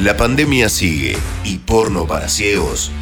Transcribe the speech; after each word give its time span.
La 0.00 0.16
pandemia 0.16 0.68
sigue 0.68 1.18
y 1.44 1.58
porno 1.58 2.06
para 2.06 2.28
ciegos 2.28 2.92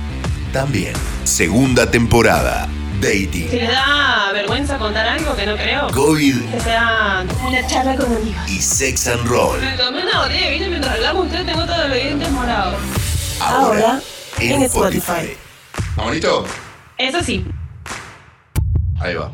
también. 0.53 0.95
Segunda 1.25 1.91
temporada. 1.91 2.69
Dating. 3.01 3.51
Les 3.53 3.69
da 3.69 4.31
vergüenza 4.33 4.79
contar 4.79 5.07
algo 5.07 5.37
que 5.37 5.45
no 5.45 5.55
creo, 5.55 5.89
COVID 5.91 6.35
que 6.51 6.61
sea 6.61 7.27
una 7.47 7.67
charla 7.67 7.95
con 7.95 8.07
amigos. 8.07 8.49
y 8.51 8.63
sex 8.63 9.07
and 9.09 9.27
roll. 9.29 9.61
Me 9.61 9.77
tomé 9.77 10.03
una 10.03 10.23
botella 10.23 10.49
vino 10.49 10.69
mientras 10.69 10.95
hablamos, 10.95 11.27
ustedes 11.27 11.45
tengo 11.45 11.67
todos 11.67 11.89
los 11.91 11.95
dientes 11.99 12.31
morados. 12.31 12.75
Ahora 13.39 14.01
en 14.39 14.53
en 14.53 14.63
Spotify. 14.63 14.99
Spotify. 14.99 15.37
¿Vamos 15.97 16.13
listo? 16.15 16.47
Eso 16.97 17.23
sí, 17.23 17.45
Ahí 18.99 19.15
va. 19.15 19.31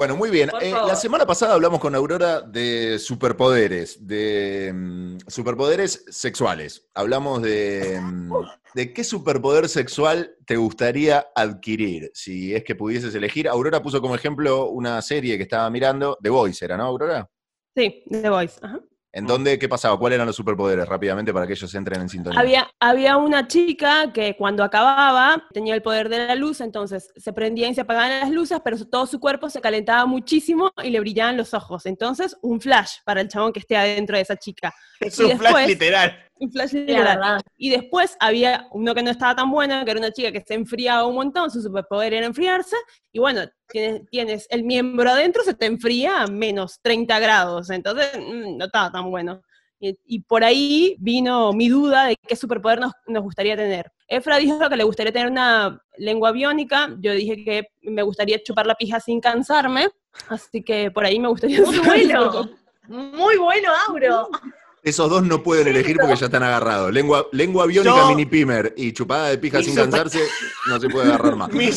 Bueno, 0.00 0.16
muy 0.16 0.30
bien. 0.30 0.50
Eh, 0.62 0.70
la 0.70 0.96
semana 0.96 1.26
pasada 1.26 1.52
hablamos 1.52 1.78
con 1.78 1.94
Aurora 1.94 2.40
de 2.40 2.98
superpoderes, 2.98 4.06
de 4.06 4.72
mm, 4.74 5.18
superpoderes 5.26 6.06
sexuales. 6.08 6.88
Hablamos 6.94 7.42
de, 7.42 8.00
mm, 8.00 8.32
de 8.72 8.94
qué 8.94 9.04
superpoder 9.04 9.68
sexual 9.68 10.34
te 10.46 10.56
gustaría 10.56 11.26
adquirir, 11.36 12.10
si 12.14 12.54
es 12.54 12.64
que 12.64 12.74
pudieses 12.74 13.14
elegir. 13.14 13.46
Aurora 13.46 13.82
puso 13.82 14.00
como 14.00 14.14
ejemplo 14.14 14.70
una 14.70 15.02
serie 15.02 15.36
que 15.36 15.42
estaba 15.42 15.68
mirando, 15.68 16.16
The 16.22 16.30
Voice, 16.30 16.64
¿era, 16.64 16.78
no, 16.78 16.84
Aurora? 16.84 17.28
sí, 17.76 18.02
The 18.10 18.30
Voice. 18.30 18.58
Ajá. 18.62 18.80
¿En 19.12 19.26
dónde, 19.26 19.58
qué 19.58 19.68
pasaba? 19.68 19.98
¿Cuáles 19.98 20.16
eran 20.16 20.26
los 20.26 20.36
superpoderes? 20.36 20.88
Rápidamente 20.88 21.32
para 21.32 21.46
que 21.46 21.54
ellos 21.54 21.74
entren 21.74 22.02
en 22.02 22.08
sintonía. 22.08 22.38
Había, 22.38 22.70
había 22.78 23.16
una 23.16 23.48
chica 23.48 24.12
que 24.12 24.36
cuando 24.36 24.62
acababa 24.62 25.48
tenía 25.52 25.74
el 25.74 25.82
poder 25.82 26.08
de 26.08 26.26
la 26.28 26.34
luz, 26.36 26.60
entonces 26.60 27.12
se 27.16 27.32
prendían 27.32 27.72
y 27.72 27.74
se 27.74 27.80
apagaban 27.80 28.20
las 28.20 28.30
luces, 28.30 28.60
pero 28.62 28.76
todo 28.86 29.06
su 29.06 29.18
cuerpo 29.18 29.50
se 29.50 29.60
calentaba 29.60 30.06
muchísimo 30.06 30.72
y 30.82 30.90
le 30.90 31.00
brillaban 31.00 31.36
los 31.36 31.54
ojos. 31.54 31.86
Entonces, 31.86 32.36
un 32.42 32.60
flash 32.60 32.98
para 33.04 33.20
el 33.20 33.28
chabón 33.28 33.52
que 33.52 33.60
esté 33.60 33.76
adentro 33.76 34.16
de 34.16 34.22
esa 34.22 34.36
chica. 34.36 34.72
Es 35.00 35.18
Y 35.18 35.24
un 35.24 35.38
flash 35.38 35.66
literal. 35.66 36.29
Un 36.40 36.50
flash 36.50 36.72
verdad. 36.72 37.42
Y 37.58 37.68
después 37.68 38.16
había 38.18 38.66
uno 38.72 38.94
que 38.94 39.02
no 39.02 39.10
estaba 39.10 39.36
tan 39.36 39.50
bueno, 39.50 39.84
que 39.84 39.90
era 39.90 40.00
una 40.00 40.10
chica 40.10 40.32
que 40.32 40.40
se 40.40 40.54
enfriaba 40.54 41.06
un 41.06 41.14
montón, 41.14 41.50
su 41.50 41.60
superpoder 41.60 42.14
era 42.14 42.24
enfriarse, 42.24 42.76
y 43.12 43.18
bueno, 43.18 43.42
tienes, 43.68 44.08
tienes 44.10 44.46
el 44.48 44.64
miembro 44.64 45.10
adentro, 45.10 45.42
se 45.42 45.52
te 45.52 45.66
enfría 45.66 46.22
a 46.22 46.26
menos 46.28 46.80
30 46.80 47.18
grados, 47.18 47.68
entonces 47.68 48.08
mm, 48.18 48.56
no 48.56 48.64
estaba 48.64 48.90
tan 48.90 49.10
bueno. 49.10 49.42
Y, 49.78 49.98
y 50.06 50.20
por 50.20 50.42
ahí 50.42 50.96
vino 50.98 51.52
mi 51.52 51.68
duda 51.68 52.06
de 52.06 52.16
qué 52.16 52.36
superpoder 52.36 52.80
nos, 52.80 52.92
nos 53.06 53.22
gustaría 53.22 53.54
tener. 53.56 53.92
Efra 54.08 54.38
dijo 54.38 54.66
que 54.68 54.76
le 54.76 54.84
gustaría 54.84 55.12
tener 55.12 55.30
una 55.30 55.78
lengua 55.98 56.32
biónica, 56.32 56.96
yo 57.00 57.12
dije 57.12 57.44
que 57.44 57.68
me 57.82 58.02
gustaría 58.02 58.42
chupar 58.42 58.66
la 58.66 58.74
pija 58.76 58.98
sin 58.98 59.20
cansarme, 59.20 59.88
así 60.28 60.62
que 60.62 60.90
por 60.90 61.04
ahí 61.04 61.18
me 61.20 61.28
gustaría... 61.28 61.60
Muy 61.60 61.78
bueno. 61.80 62.50
Muy 62.88 63.36
bueno, 63.36 63.68
Auro. 63.88 64.28
Esos 64.82 65.10
dos 65.10 65.22
no 65.22 65.42
pueden 65.42 65.68
elegir 65.68 65.96
porque 66.00 66.16
ya 66.16 66.26
están 66.26 66.42
agarrados. 66.42 66.92
Lengua, 66.92 67.26
lengua 67.32 67.66
biónica 67.66 67.94
Yo- 67.96 68.08
mini 68.08 68.26
pimer 68.26 68.72
y 68.76 68.92
chupada 68.92 69.28
de 69.28 69.38
pija 69.38 69.58
Mi 69.58 69.64
sin 69.64 69.74
super- 69.74 69.90
cansarse, 69.90 70.26
no 70.66 70.80
se 70.80 70.88
puede 70.88 71.08
agarrar 71.08 71.36
más. 71.36 71.50
Mi, 71.52 71.70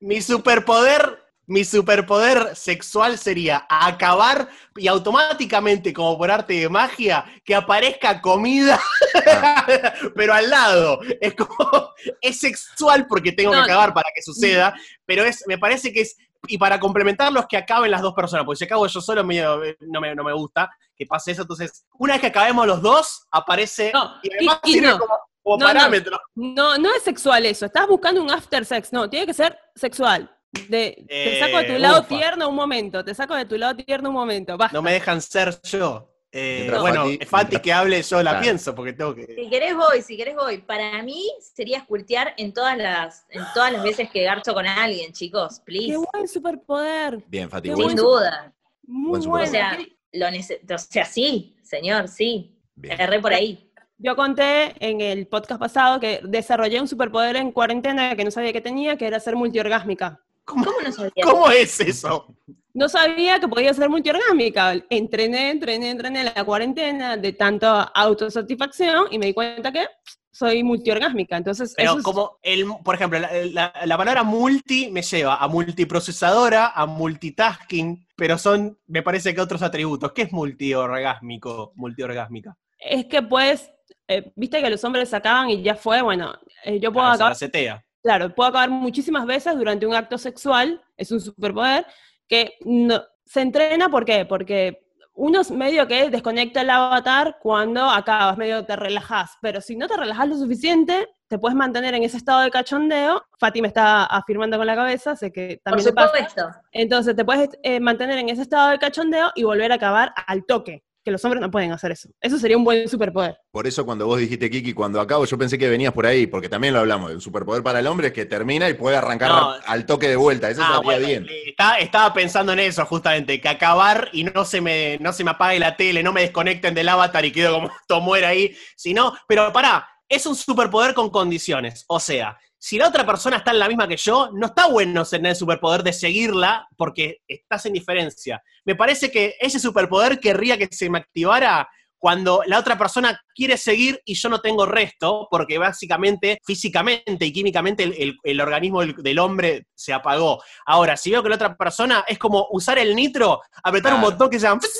mi 0.00 0.22
superpoder, 0.22 1.18
mi 1.46 1.64
superpoder 1.64 2.54
sexual 2.56 3.18
sería 3.18 3.66
acabar 3.68 4.48
y 4.76 4.86
automáticamente, 4.88 5.92
como 5.92 6.16
por 6.16 6.30
arte 6.30 6.54
de 6.54 6.68
magia, 6.68 7.24
que 7.44 7.54
aparezca 7.54 8.20
comida, 8.20 8.80
pero 10.14 10.34
al 10.34 10.48
lado. 10.50 11.00
Es 11.20 11.34
como, 11.34 11.90
es 12.20 12.38
sexual 12.40 13.06
porque 13.08 13.32
tengo 13.32 13.52
No. 13.54 13.64
que 13.64 13.70
acabar 13.72 13.92
para 13.94 14.08
que 14.14 14.22
suceda, 14.22 14.74
pero 15.06 15.24
es, 15.24 15.44
me 15.46 15.58
parece 15.58 15.92
que 15.92 16.02
es, 16.02 16.16
y 16.46 16.56
para 16.58 16.78
complementarlo 16.78 17.40
es 17.40 17.46
que 17.46 17.56
acaben 17.56 17.90
las 17.90 18.00
dos 18.02 18.14
personas, 18.14 18.44
porque 18.44 18.58
si 18.58 18.64
acabo 18.64 18.86
yo 18.86 19.00
solo 19.00 19.24
medio, 19.24 19.62
eh, 19.64 19.76
no, 19.80 20.00
me, 20.00 20.14
no 20.14 20.22
me 20.24 20.32
gusta 20.32 20.70
que 20.96 21.06
pase 21.06 21.32
eso, 21.32 21.42
entonces, 21.42 21.84
una 21.98 22.14
vez 22.14 22.20
que 22.20 22.26
acabemos 22.28 22.66
los 22.66 22.80
dos, 22.82 23.26
aparece, 23.30 23.90
No, 23.92 24.14
y 24.22 24.32
además 24.32 24.60
y- 24.64 24.70
y 24.70 24.72
sirve 24.74 24.88
no. 24.88 24.98
como, 24.98 25.58
parámetro. 25.58 26.18
No, 26.34 26.76
no 26.78 26.94
es 26.94 27.02
sexual 27.02 27.46
eso. 27.46 27.66
Estás 27.66 27.86
buscando 27.88 28.20
un 28.22 28.30
after 28.30 28.64
sex. 28.66 28.92
No, 28.92 29.08
tiene 29.08 29.24
que 29.26 29.32
ser 29.34 29.58
sexual. 29.74 30.30
De, 30.68 31.04
te 31.08 31.40
saco 31.40 31.58
de 31.58 31.64
tu 31.64 31.72
Eh, 31.72 31.78
lado 31.78 32.00
ufa. 32.00 32.08
tierno 32.08 32.48
un 32.48 32.54
momento. 32.54 33.02
Te 33.04 33.14
saco 33.14 33.34
de 33.34 33.44
tu 33.46 33.56
lado 33.56 33.76
tierno 33.76 34.08
un 34.10 34.14
momento. 34.14 34.56
Basta. 34.58 34.76
No 34.76 34.82
me 34.82 34.92
dejan 34.92 35.20
ser 35.22 35.58
yo. 35.62 36.10
Eh, 36.30 36.70
bueno, 36.80 37.06
Fati- 37.06 37.24
Fati 37.26 37.44
mientras- 37.46 37.62
que 37.62 37.72
hable, 37.72 38.02
yo 38.02 38.16
la 38.22 38.30
Claro. 38.32 38.42
pienso, 38.42 38.74
porque 38.74 38.92
tengo 38.92 39.14
que. 39.14 39.26
Si 39.34 39.48
querés 39.48 39.74
voy, 39.74 40.02
si 40.02 40.16
querés 40.16 40.36
voy. 40.36 40.58
Para 40.58 41.02
mí 41.02 41.24
sería 41.40 41.80
squirtear 41.80 42.34
en 42.36 42.52
todas 42.52 42.76
las, 42.76 43.24
en 43.30 43.42
todas 43.54 43.72
las 43.72 43.82
veces 43.82 44.10
que 44.10 44.22
garcho 44.24 44.52
con 44.52 44.66
alguien, 44.66 45.12
chicos, 45.12 45.58
Qué 45.60 45.64
please. 45.64 45.96
buen 46.12 46.28
superpoder. 46.28 47.22
Bien, 47.28 47.48
Fati. 47.48 47.70
Qué 47.70 47.74
buen 47.74 47.88
Sin 47.88 47.96
duda. 47.96 48.52
Muy 48.86 49.18
Buen 49.20 49.30
bueno. 49.30 49.44
O 49.46 49.50
sea, 49.50 49.78
lo 50.12 50.26
o 50.28 50.78
sea, 50.78 51.04
sí, 51.04 51.56
señor, 51.62 52.08
sí. 52.08 52.54
Bien. 52.74 53.00
Erré 53.00 53.20
por 53.20 53.32
ahí. 53.32 53.70
Yo 53.98 54.14
conté 54.14 54.74
en 54.86 55.00
el 55.00 55.26
podcast 55.26 55.58
pasado 55.58 55.98
que 55.98 56.20
desarrollé 56.22 56.80
un 56.80 56.86
superpoder 56.88 57.36
en 57.36 57.50
cuarentena 57.52 58.14
que 58.16 58.24
no 58.24 58.30
sabía 58.30 58.52
que 58.52 58.60
tenía, 58.60 58.96
que 58.96 59.06
era 59.06 59.18
ser 59.18 59.34
multiorgásmica. 59.34 60.20
¿Cómo 60.44 60.64
no 60.84 60.92
sabía? 60.92 61.24
¿Cómo 61.24 61.50
es 61.50 61.80
eso? 61.80 62.34
No 62.78 62.88
sabía 62.88 63.40
que 63.40 63.48
podía 63.48 63.74
ser 63.74 63.88
multiorgásmica. 63.88 64.74
Entrené, 64.88 65.50
entrené, 65.50 65.90
entrené 65.90 66.20
en 66.20 66.32
la 66.34 66.44
cuarentena 66.44 67.16
de 67.16 67.32
tanta 67.32 67.82
autosatisfacción 67.82 69.06
y 69.10 69.18
me 69.18 69.26
di 69.26 69.34
cuenta 69.34 69.72
que 69.72 69.86
soy 70.30 70.62
multiorgásmica. 70.62 71.36
Entonces, 71.36 71.74
Pero 71.76 71.90
eso 71.90 71.98
es- 71.98 72.04
como, 72.04 72.38
el, 72.42 72.64
por 72.84 72.94
ejemplo, 72.94 73.18
la, 73.18 73.28
la- 73.52 73.72
la 73.84 73.96
palabra 73.96 74.22
multi 74.22 74.90
me 74.92 75.02
lleva 75.02 75.36
a 75.36 75.48
multiprocesadora, 75.48 76.68
a 76.68 76.86
multitasking, 76.86 78.06
pero 78.16 78.38
son, 78.38 78.78
me 78.86 79.02
parece 79.02 79.34
que 79.34 79.40
otros 79.40 79.62
atributos. 79.62 80.12
¿Qué 80.12 80.22
es 80.22 80.32
multiorgásmico, 80.32 81.72
multiorgásmica? 81.76 82.56
es 82.80 83.06
que 83.06 83.20
pues, 83.22 83.72
eh, 84.06 84.30
viste 84.36 84.62
que 84.62 84.70
los 84.70 84.84
hombres 84.84 85.12
acaban 85.12 85.50
y 85.50 85.62
ya 85.62 85.74
fue, 85.74 86.00
bueno, 86.00 86.32
eh, 86.64 86.78
yo 86.78 86.92
puedo 86.92 87.08
se 87.08 87.14
acabar, 87.14 87.32
resetea. 87.32 87.84
claro, 88.04 88.32
puedo 88.32 88.50
acabar 88.50 88.70
muchísimas 88.70 89.26
veces 89.26 89.56
durante 89.56 89.84
un 89.84 89.94
acto 89.96 90.16
sexual, 90.16 90.80
es 90.96 91.10
un 91.10 91.20
superpoder, 91.20 91.84
que 92.28 92.54
no, 92.64 93.02
se 93.24 93.40
entrena, 93.40 93.88
¿por 93.88 94.04
qué? 94.04 94.24
Porque 94.24 94.84
uno 95.14 95.40
es 95.40 95.50
medio 95.50 95.88
que 95.88 96.10
desconecta 96.10 96.60
el 96.60 96.70
avatar 96.70 97.38
cuando 97.40 97.90
acabas, 97.90 98.38
medio 98.38 98.64
te 98.64 98.76
relajas, 98.76 99.36
pero 99.42 99.60
si 99.60 99.74
no 99.74 99.88
te 99.88 99.96
relajas 99.96 100.28
lo 100.28 100.36
suficiente, 100.36 101.08
te 101.26 101.38
puedes 101.38 101.56
mantener 101.56 101.94
en 101.94 102.04
ese 102.04 102.16
estado 102.16 102.40
de 102.40 102.50
cachondeo, 102.50 103.22
Fati 103.38 103.60
me 103.60 103.68
está 103.68 104.04
afirmando 104.04 104.56
con 104.56 104.66
la 104.66 104.76
cabeza, 104.76 105.16
sé 105.16 105.32
que 105.32 105.60
Por 105.62 105.72
también 105.74 105.94
pasa, 105.94 106.08
supuesto. 106.14 106.48
entonces 106.72 107.16
te 107.16 107.24
puedes 107.24 107.50
eh, 107.62 107.80
mantener 107.80 108.18
en 108.18 108.28
ese 108.28 108.42
estado 108.42 108.70
de 108.70 108.78
cachondeo 108.78 109.32
y 109.34 109.42
volver 109.42 109.72
a 109.72 109.74
acabar 109.74 110.14
al 110.26 110.46
toque, 110.46 110.84
que 111.08 111.12
los 111.12 111.24
hombres 111.24 111.40
no 111.40 111.50
pueden 111.50 111.72
hacer 111.72 111.92
eso. 111.92 112.08
Eso 112.20 112.38
sería 112.38 112.56
un 112.56 112.64
buen 112.64 112.88
superpoder. 112.88 113.36
Por 113.50 113.66
eso 113.66 113.84
cuando 113.84 114.06
vos 114.06 114.18
dijiste, 114.18 114.50
Kiki, 114.50 114.72
cuando 114.74 115.00
acabo, 115.00 115.24
yo 115.24 115.36
pensé 115.38 115.56
que 115.58 115.68
venías 115.68 115.92
por 115.92 116.06
ahí, 116.06 116.26
porque 116.26 116.48
también 116.48 116.74
lo 116.74 116.80
hablamos. 116.80 117.10
El 117.10 117.20
superpoder 117.20 117.62
para 117.62 117.80
el 117.80 117.86
hombre 117.86 118.08
es 118.08 118.12
que 118.12 118.26
termina 118.26 118.68
y 118.68 118.74
puede 118.74 118.96
arrancar 118.96 119.28
No. 119.30 119.54
al 119.66 119.86
toque 119.86 120.08
de 120.08 120.16
vuelta. 120.16 120.50
Eso 120.50 120.60
Ah, 120.62 120.80
estaría 120.80 120.82
bueno, 120.82 121.06
bien. 121.06 121.26
está- 121.46 121.78
estaba 121.78 122.12
pensando 122.14 122.52
en 122.52 122.58
eso, 122.60 122.84
justamente, 122.86 123.40
que 123.40 123.48
acabar 123.48 124.08
y 124.12 124.24
no 124.24 124.44
se 124.44 124.60
me, 124.60 124.98
no 125.00 125.12
se 125.12 125.24
me 125.24 125.30
apague 125.32 125.58
la 125.58 125.76
tele, 125.76 126.02
no 126.02 126.12
me 126.12 126.20
desconecten 126.20 126.74
del 126.74 126.88
avatar 126.88 127.24
y 127.24 127.32
quedo 127.32 127.54
como 127.54 127.68
esto 127.82 128.00
muere 128.00 128.26
ahí. 128.26 128.56
Si 128.76 128.92
no, 128.94 129.14
pero 129.26 129.52
pará, 129.52 129.88
es 130.08 130.24
un 130.26 130.34
superpoder 130.36 130.94
con 130.94 131.10
condiciones. 131.10 131.84
O 131.88 132.00
sea, 132.00 132.38
si 132.58 132.76
la 132.76 132.88
otra 132.88 133.06
persona 133.06 133.36
está 133.36 133.52
en 133.52 133.60
la 133.60 133.68
misma 133.68 133.86
que 133.86 133.96
yo, 133.96 134.30
no 134.32 134.46
está 134.46 134.66
bueno 134.66 135.04
tener 135.04 135.30
el 135.30 135.36
superpoder 135.36 135.82
de 135.82 135.92
seguirla 135.92 136.68
porque 136.76 137.22
estás 137.28 137.66
en 137.66 137.72
diferencia. 137.72 138.42
Me 138.64 138.74
parece 138.74 139.10
que 139.10 139.36
ese 139.40 139.60
superpoder 139.60 140.18
querría 140.18 140.58
que 140.58 140.68
se 140.70 140.90
me 140.90 140.98
activara 140.98 141.68
cuando 141.98 142.42
la 142.46 142.58
otra 142.58 142.78
persona 142.78 143.20
quiere 143.34 143.56
seguir 143.56 144.00
y 144.04 144.14
yo 144.14 144.28
no 144.28 144.40
tengo 144.40 144.66
resto, 144.66 145.26
porque 145.30 145.58
básicamente, 145.58 146.38
físicamente 146.44 147.26
y 147.26 147.32
químicamente 147.32 147.82
el, 147.84 147.94
el- 147.98 148.16
el 148.22 148.40
organismo 148.40 148.80
del, 148.80 148.94
del 148.96 149.18
hombre 149.18 149.66
se 149.74 149.92
apagó. 149.92 150.42
Ahora, 150.66 150.96
si 150.96 151.10
veo 151.10 151.22
que 151.22 151.28
la 151.28 151.34
otra 151.36 151.56
persona 151.56 152.04
es 152.06 152.18
como 152.18 152.46
usar 152.50 152.78
el 152.78 152.94
nitro, 152.94 153.40
apretar 153.62 153.94
un 153.94 154.00
botón 154.02 154.30
que 154.30 154.38
se 154.38 154.46
llama... 154.46 154.60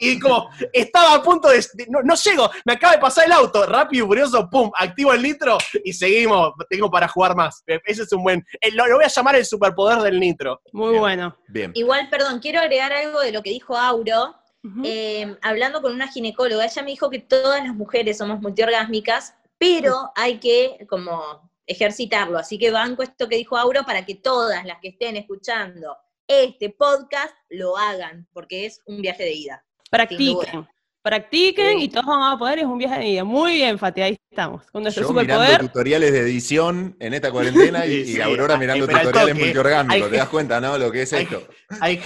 Y 0.00 0.20
como 0.20 0.48
estaba 0.72 1.14
a 1.14 1.22
punto 1.22 1.48
de... 1.48 1.64
no, 1.88 2.02
no 2.02 2.14
llego, 2.14 2.48
me 2.64 2.74
acaba 2.74 2.92
de 2.94 2.98
pasar 3.00 3.24
el 3.26 3.32
auto, 3.32 3.64
rápido 3.66 4.04
y 4.04 4.06
furioso, 4.08 4.48
pum, 4.48 4.70
activo 4.76 5.12
el 5.12 5.22
nitro 5.22 5.58
y 5.84 5.92
seguimos, 5.92 6.52
tengo 6.68 6.90
para 6.90 7.08
jugar 7.08 7.34
más. 7.34 7.62
Eh, 7.66 7.80
Ese 7.84 8.02
es 8.02 8.12
un 8.12 8.22
buen... 8.22 8.44
lo, 8.74 8.86
lo 8.86 8.96
voy 8.96 9.04
a 9.06 9.08
llamar 9.08 9.36
el 9.36 9.44
superpoder 9.46 9.98
del 10.00 10.20
nitro. 10.20 10.60
Muy 10.72 10.90
Bien. 10.90 11.00
bueno. 11.00 11.36
Bien. 11.48 11.72
Igual, 11.74 12.08
perdón, 12.10 12.38
quiero 12.40 12.60
agregar 12.60 12.92
algo 12.92 13.20
de 13.20 13.32
lo 13.32 13.42
que 13.42 13.50
dijo 13.50 13.76
Auro. 13.76 14.36
Eh, 14.84 15.36
hablando 15.42 15.80
con 15.82 15.92
una 15.94 16.08
ginecóloga, 16.08 16.64
ella 16.66 16.82
me 16.82 16.90
dijo 16.90 17.08
que 17.10 17.20
todas 17.20 17.62
las 17.64 17.74
mujeres 17.74 18.18
somos 18.18 18.40
multiorgásmicas, 18.40 19.34
pero 19.56 20.10
hay 20.16 20.38
que 20.38 20.86
como 20.88 21.50
ejercitarlo. 21.66 22.38
Así 22.38 22.58
que 22.58 22.70
banco 22.70 23.02
esto 23.02 23.28
que 23.28 23.36
dijo 23.36 23.56
Auro 23.56 23.84
para 23.84 24.04
que 24.04 24.14
todas 24.14 24.64
las 24.64 24.78
que 24.80 24.88
estén 24.88 25.16
escuchando 25.16 25.96
este 26.26 26.70
podcast 26.70 27.34
lo 27.50 27.76
hagan, 27.76 28.26
porque 28.32 28.66
es 28.66 28.80
un 28.86 29.00
viaje 29.00 29.22
de 29.24 29.32
ida. 29.32 29.64
Practiquen. 29.90 30.68
Practiquen 31.00 31.78
Sí. 31.78 31.84
y 31.84 31.88
todos 31.88 32.04
van 32.06 32.22
a 32.34 32.38
poder, 32.38 32.58
es 32.58 32.64
un 32.66 32.76
viaje 32.76 32.98
de 32.98 33.04
vida. 33.06 33.24
Muy 33.24 33.54
bien, 33.54 33.78
Fati, 33.78 34.02
ahí 34.02 34.18
estamos. 34.30 34.70
Con 34.70 34.82
nuestro 34.82 35.04
Yo 35.08 35.14
mirando 35.14 35.58
tutoriales 35.58 36.12
de 36.12 36.18
edición 36.20 36.96
en 37.00 37.14
esta 37.14 37.30
cuarentena 37.30 37.86
y, 37.86 37.90
Sí, 38.04 38.10
y 38.10 38.14
sí, 38.16 38.20
Aurora 38.20 38.56
mirando 38.58 38.86
tutoriales 38.86 39.34
multiorgánicos. 39.36 39.94
hay- 40.06 40.10
¿Te 40.10 40.16
das 40.18 40.28
cuenta, 40.28 40.60
no? 40.60 40.76
Lo 40.76 40.90
que 40.92 41.02
es 41.02 41.12
hay- 41.14 41.22
esto. 41.24 41.46
Hay, 41.80 42.02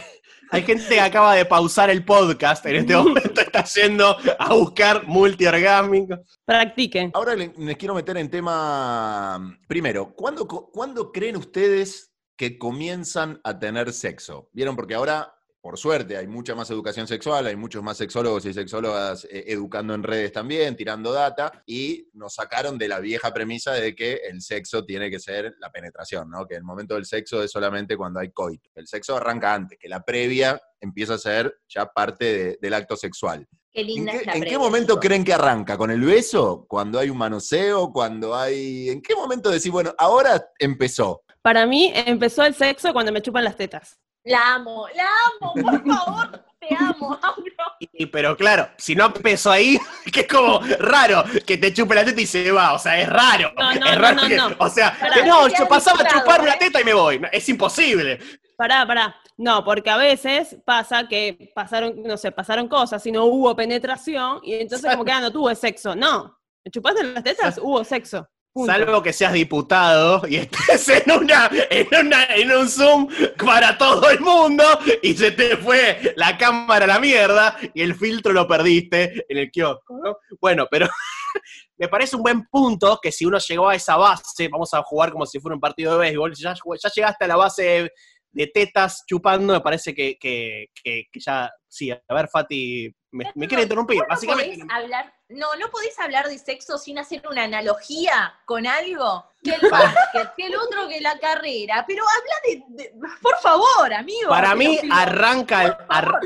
Hay 0.52 0.62
gente 0.64 0.87
que 0.87 1.00
acaba 1.00 1.34
de 1.34 1.46
pausar 1.46 1.88
el 1.88 2.04
podcast, 2.04 2.64
en 2.66 2.76
este 2.76 2.94
momento 2.96 3.40
está 3.40 3.64
yendo 3.64 4.16
a 4.38 4.52
buscar 4.54 5.06
multiorgásmico. 5.06 6.19
Practiquen. 6.44 7.10
Ahora 7.14 7.34
le- 7.34 7.52
les 7.56 7.76
quiero 7.76 7.94
meter 7.94 8.16
en 8.19 8.31
tema. 8.31 9.58
Primero, 9.66 10.14
¿cuándo, 10.14 10.46
¿cuándo 10.46 11.10
creen 11.10 11.37
ustedes 11.37 12.12
que 12.37 12.58
comienzan 12.58 13.40
a 13.44 13.58
tener 13.58 13.93
sexo? 13.93 14.50
¿Vieron? 14.52 14.76
Porque 14.76 14.94
ahora, 14.94 15.34
por 15.62 15.79
suerte, 15.79 16.17
hay 16.17 16.26
mucha 16.26 16.56
más 16.56 16.69
educación 16.70 17.06
sexual, 17.06 17.47
hay 17.47 17.55
muchos 17.55 17.85
más 17.85 17.97
sexólogos 17.97 18.44
y 18.47 18.53
sexólogas 18.53 19.25
eh, 19.31 19.44
educando 19.47 19.94
en 19.94 20.03
redes 20.03 20.32
también, 20.32 20.76
tirando 20.76 21.12
data, 21.12 21.62
y 21.67 22.09
nos 22.14 22.35
sacaron 22.35 22.76
de 22.76 22.88
la 22.88 22.99
vieja 22.99 23.32
premisa 23.32 23.73
de 23.73 23.94
que 23.94 24.14
el 24.29 24.43
sexo 24.43 24.85
tiene 24.85 25.09
que 25.09 25.20
ser 25.20 25.55
la 25.61 25.70
penetración, 25.70 26.29
¿no? 26.29 26.47
Que 26.49 26.56
el 26.56 26.64
momento 26.64 26.97
del 26.97 27.06
sexo 27.06 27.41
es 27.44 27.53
solamente 27.53 27.97
cuando 27.97 28.19
hay 28.19 28.32
coito. 28.32 28.70
El 28.75 28.88
sexo 28.88 29.17
arranca 29.17 29.55
antes, 29.55 29.79
que 29.79 29.88
la 29.88 30.03
previa 30.05 30.61
empieza 30.81 31.14
a 31.14 31.19
ser 31.19 31.55
ya 31.69 31.87
parte 31.87 32.25
de- 32.25 32.59
del 32.61 32.75
acto 32.75 32.97
sexual. 32.97 33.47
Qué 33.73 33.82
¿En 33.82 33.87
linda 33.87 34.12
qué, 34.12 34.19
es 34.19 34.26
la 34.26 34.32
en 34.35 34.43
qué 34.44 34.59
momento 34.59 34.99
creen 34.99 35.23
que 35.25 35.32
arranca? 35.32 35.79
¿Con 35.79 35.93
el 35.93 36.00
beso? 36.00 36.67
¿Cuando 36.69 36.99
hay 36.99 37.09
un 37.09 37.19
manoseo? 37.19 37.93
¿Cuando 37.93 38.35
hay...? 38.35 38.91
¿En 38.91 39.00
qué 39.00 39.14
momento 39.14 39.49
decís, 39.49 39.70
bueno, 39.70 39.94
ahora 39.97 40.44
empezó? 40.59 41.23
Para 41.41 41.67
mí 41.67 41.93
empezó 41.94 42.44
el 42.44 42.55
sexo 42.55 42.93
cuando 42.93 43.12
me 43.12 43.23
chupan 43.23 43.44
las 43.44 43.56
tetas. 43.56 43.99
La 44.24 44.54
amo, 44.54 44.86
la 44.94 45.04
amo, 45.40 45.54
por 45.54 45.84
favor, 45.84 46.44
te 46.60 46.76
amo, 46.76 47.19
Auro. 47.20 47.76
Y, 47.80 48.06
pero 48.06 48.36
claro, 48.36 48.69
si 48.76 48.94
no 48.94 49.06
empezó 49.06 49.50
ahí, 49.50 49.78
que 50.12 50.20
es 50.20 50.28
como 50.28 50.60
raro 50.78 51.24
que 51.44 51.58
te 51.58 51.72
chupe 51.72 51.94
la 51.96 52.04
teta 52.04 52.20
y 52.20 52.26
se 52.26 52.52
va, 52.52 52.74
o 52.74 52.78
sea, 52.78 53.00
es 53.00 53.08
raro. 53.08 53.52
No, 53.56 53.64
no, 53.64 53.72
es 53.72 53.80
no, 53.80 54.00
raro 54.00 54.22
no, 54.22 54.28
que-. 54.28 54.56
O 54.58 54.69
sea, 54.69 54.96
Pará, 54.98 55.14
que 55.14 55.24
no, 55.24 55.48
yo 55.48 55.66
pasaba 55.66 56.02
a 56.02 56.06
chupar 56.06 56.40
una 56.40 56.52
¿eh? 56.52 56.58
teta 56.60 56.80
y 56.80 56.84
me 56.84 56.94
voy. 56.94 57.20
Es 57.32 57.48
imposible. 57.48 58.20
Pará, 58.56 58.86
pará. 58.86 59.16
No, 59.36 59.64
porque 59.64 59.90
a 59.90 59.96
veces 59.96 60.56
pasa 60.64 61.08
que 61.08 61.50
pasaron, 61.52 62.00
no 62.04 62.16
sé, 62.16 62.30
pasaron 62.30 62.68
cosas 62.68 63.04
y 63.06 63.10
no 63.10 63.25
hubo 63.25 63.56
penetración 63.56 64.38
y 64.44 64.54
entonces 64.54 64.88
como 64.88 65.04
que 65.04 65.10
ah, 65.10 65.20
no 65.20 65.32
tuve 65.32 65.56
sexo. 65.56 65.96
No. 65.96 66.38
¿Me 66.64 66.70
chupaste 66.70 67.02
las 67.02 67.25
tetas? 67.25 67.58
Hubo 67.58 67.82
sexo. 67.82 68.28
Punto. 68.54 68.70
Salvo 68.70 69.02
que 69.02 69.14
seas 69.14 69.32
diputado 69.32 70.26
y 70.28 70.37
estés 70.37 70.87
en 70.88 71.10
una, 71.10 71.50
en 71.70 72.06
una, 72.06 72.25
en 72.37 72.52
un 72.52 72.69
Zoom 72.69 73.08
para 73.43 73.78
todo 73.78 74.10
el 74.10 74.20
mundo 74.20 74.62
y 75.02 75.14
se 75.14 75.31
te 75.31 75.56
fue 75.56 76.12
la 76.16 76.37
cámara 76.37 76.84
a 76.84 76.88
la 76.88 76.99
mierda 76.99 77.56
y 77.72 77.81
el 77.81 77.94
filtro 77.94 78.32
lo 78.34 78.46
perdiste 78.46 79.25
en 79.28 79.38
el 79.38 79.50
kiosco, 79.50 79.99
¿no? 80.04 80.19
Bueno, 80.38 80.66
pero 80.70 80.87
me 81.78 81.88
parece 81.88 82.14
un 82.16 82.22
buen 82.22 82.44
punto 82.46 82.99
que 83.02 83.10
si 83.10 83.25
uno 83.25 83.38
llegó 83.38 83.70
a 83.70 83.75
esa 83.75 83.96
base, 83.96 84.49
vamos 84.49 84.75
a 84.75 84.82
jugar 84.82 85.12
como 85.12 85.25
si 85.25 85.40
fuera 85.40 85.54
un 85.54 85.60
partido 85.60 85.93
de 85.94 85.99
béisbol, 86.00 86.34
ya, 86.34 86.52
ya 86.54 86.90
llegaste 86.94 87.25
a 87.25 87.28
la 87.28 87.37
base 87.37 87.62
de, 87.62 87.93
de 88.32 88.46
tetas 88.49 89.02
chupando, 89.06 89.54
me 89.54 89.60
parece 89.62 89.94
que, 89.94 90.19
que- 90.20 90.66
que- 90.75 91.04
que 91.10 91.20
ya, 91.20 91.50
sí, 91.66 91.90
a 91.90 92.02
ver, 92.14 92.28
Fati, 92.28 92.94
me, 93.12 93.25
me 93.34 93.49
quiere 93.49 93.62
interrumpir, 93.62 93.96
¿Vos 93.96 94.04
no 94.08 94.14
básicamente. 94.14 94.66
hablar, 94.70 95.12
no, 95.34 95.55
no 95.56 95.69
podés 95.70 95.99
hablar 95.99 96.29
de 96.29 96.38
sexo 96.38 96.79
sin 96.79 96.99
hacer 96.99 97.23
una 97.31 97.44
analogía 97.44 98.34
con 98.44 98.67
algo. 98.67 99.26
Que 99.43 99.55
el 99.55 99.61
básquet, 99.70 100.34
que 100.37 100.46
el 100.46 100.56
otro, 100.56 100.88
que 100.88 101.00
la 101.00 101.19
carrera. 101.19 101.84
Pero 101.87 102.05
habla 102.08 102.64
de, 102.76 102.84
de- 102.84 102.94
por 103.20 103.37
favor, 103.38 103.93
amigo. 103.93 104.29
Para 104.29 104.55
mí 104.55 104.79
arranca 104.90 105.64
el... 105.64 105.76
ar-. 105.88 106.20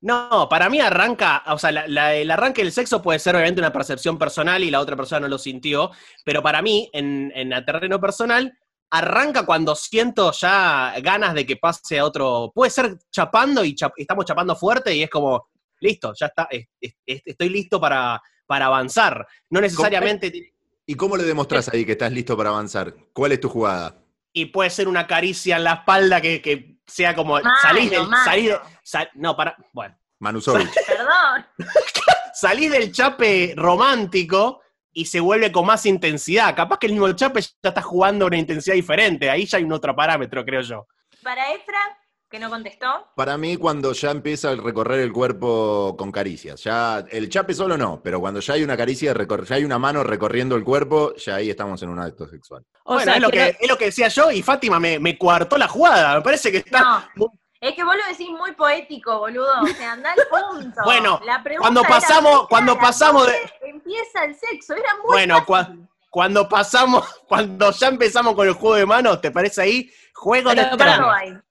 No, 0.00 0.46
para 0.48 0.68
mí 0.68 0.80
arranca, 0.80 1.42
o 1.46 1.58
sea, 1.58 1.72
la- 1.72 1.86
la- 1.88 2.14
el 2.14 2.30
arranque 2.30 2.62
del 2.62 2.72
sexo 2.72 3.00
puede 3.02 3.18
ser 3.18 3.34
obviamente 3.34 3.60
una 3.60 3.72
percepción 3.72 4.18
personal 4.18 4.62
y 4.62 4.70
la 4.70 4.80
otra 4.80 4.94
persona 4.96 5.20
no 5.20 5.28
lo 5.28 5.38
sintió, 5.38 5.90
pero 6.24 6.42
para 6.42 6.60
mí, 6.62 6.88
en, 6.92 7.32
en 7.34 7.52
el 7.52 7.64
terreno 7.64 7.98
personal, 8.00 8.52
arranca 8.90 9.44
cuando 9.44 9.74
siento 9.74 10.30
ya 10.32 10.94
ganas 11.02 11.34
de 11.34 11.44
que 11.46 11.56
pase 11.56 11.98
a 11.98 12.04
otro. 12.04 12.52
Puede 12.54 12.70
ser 12.70 12.96
chapando 13.10 13.64
y 13.64 13.74
chap- 13.74 13.94
estamos 13.96 14.24
chapando 14.24 14.54
fuerte 14.54 14.94
y 14.94 15.02
es 15.02 15.10
como, 15.10 15.48
listo, 15.80 16.12
ya 16.18 16.26
está, 16.26 16.46
es- 16.50 16.66
es- 16.80 16.94
es- 17.04 17.22
estoy 17.24 17.48
listo 17.48 17.80
para, 17.80 18.20
para 18.46 18.66
avanzar. 18.66 19.26
No 19.50 19.60
necesariamente. 19.60 20.52
¿Y 20.86 20.94
cómo 20.94 21.16
le 21.16 21.24
demostrás 21.24 21.68
ahí 21.68 21.84
que 21.84 21.92
estás 21.92 22.12
listo 22.12 22.36
para 22.36 22.50
avanzar? 22.50 22.94
¿Cuál 23.12 23.32
es 23.32 23.40
tu 23.40 23.48
jugada? 23.48 23.98
Y 24.32 24.46
puede 24.46 24.70
ser 24.70 24.86
una 24.88 25.06
caricia 25.06 25.56
en 25.56 25.64
la 25.64 25.72
espalda 25.74 26.20
que, 26.20 26.40
que 26.40 26.78
sea 26.86 27.14
como. 27.14 27.34
Mano, 27.34 27.50
salís 27.62 27.90
del. 27.90 28.06
mano. 28.06 28.24
salís 28.24 28.48
de- 28.50 28.58
sal- 28.82 29.10
no, 29.14 29.36
para. 29.36 29.56
Bueno. 29.72 29.96
Manusovich. 30.18 30.70
Perdón. 30.86 31.46
salís 32.32 32.70
del 32.70 32.92
chape 32.92 33.54
romántico 33.56 34.62
y 34.92 35.04
se 35.06 35.20
vuelve 35.20 35.52
con 35.52 35.66
más 35.66 35.84
intensidad. 35.86 36.54
Capaz 36.54 36.78
que 36.78 36.86
el 36.86 36.92
mismo 36.92 37.12
chape 37.12 37.40
ya 37.42 37.48
está 37.68 37.82
jugando 37.82 38.24
a 38.24 38.28
una 38.28 38.38
intensidad 38.38 38.74
diferente. 38.74 39.28
Ahí 39.28 39.44
ya 39.46 39.58
hay 39.58 39.64
un 39.64 39.72
otro 39.72 39.94
parámetro, 39.94 40.44
creo 40.44 40.60
yo. 40.62 40.86
Para 41.22 41.52
Efra, 41.52 41.78
que 42.36 42.40
no 42.44 42.50
contestó. 42.50 42.86
Para 43.14 43.38
mí, 43.38 43.56
cuando 43.56 43.92
ya 43.92 44.10
empieza 44.10 44.50
a 44.50 44.56
recorrer 44.56 45.00
el 45.00 45.12
cuerpo 45.12 45.96
con 45.98 46.12
caricias. 46.12 46.62
Ya, 46.62 46.98
el 47.10 47.28
chape 47.30 47.54
solo 47.54 47.76
no, 47.78 48.00
pero 48.02 48.20
cuando 48.20 48.40
ya 48.40 48.54
hay 48.54 48.62
una 48.62 48.76
caricia, 48.76 49.14
ya 49.14 49.54
hay 49.56 49.64
una 49.64 49.78
mano 49.78 50.02
recorriendo 50.04 50.54
el 50.56 50.64
cuerpo, 50.64 51.14
ya 51.16 51.36
ahí 51.36 51.48
estamos 51.50 51.82
en 51.82 51.88
un 51.88 51.98
acto 51.98 52.28
sexual. 52.28 52.62
O 52.84 52.94
bueno, 52.94 53.04
sea, 53.04 53.14
es, 53.16 53.22
lo 53.22 53.30
que, 53.30 53.56
es 53.58 53.68
lo 53.68 53.78
que 53.78 53.86
decía 53.86 54.08
yo 54.08 54.30
y 54.30 54.42
Fátima 54.42 54.78
me, 54.78 54.98
me 54.98 55.16
coartó 55.16 55.56
la 55.56 55.66
jugada. 55.68 56.16
Me 56.16 56.22
parece 56.22 56.52
que 56.52 56.58
está. 56.58 57.08
No. 57.16 57.32
Es 57.58 57.74
que 57.74 57.82
vos 57.82 57.96
lo 57.96 58.02
decís 58.12 58.28
muy 58.28 58.52
poético, 58.52 59.18
boludo. 59.18 59.62
O 59.62 59.66
sea, 59.68 59.92
anda 59.92 60.12
al 60.12 60.18
punto. 60.58 60.80
Bueno, 60.84 61.18
La 61.24 61.42
pregunta 61.42 61.62
cuando 61.62 61.82
pasamos- 61.84 62.44
¿a 62.44 62.48
cuando 62.48 62.78
pasamos 62.78 63.26
de- 63.26 63.32
12 63.32 63.54
Empieza 63.62 64.24
el 64.24 64.34
sexo, 64.36 64.74
era 64.74 64.94
muy 64.96 65.06
Bueno, 65.06 65.42
fácil. 65.46 65.76
cua- 65.76 65.88
cuando 66.10 66.48
pasamos, 66.48 67.06
cuando 67.28 67.70
ya 67.72 67.88
empezamos 67.88 68.34
con 68.34 68.46
el 68.46 68.52
juego 68.54 68.76
de 68.76 68.84
manos, 68.86 69.20
¿te 69.22 69.30
parece 69.30 69.62
ahí? 69.62 69.90
Juego 70.14 70.50
de 70.50 70.56
Pero, 70.64 70.76
pará, 70.76 70.94
tronos. 70.96 71.42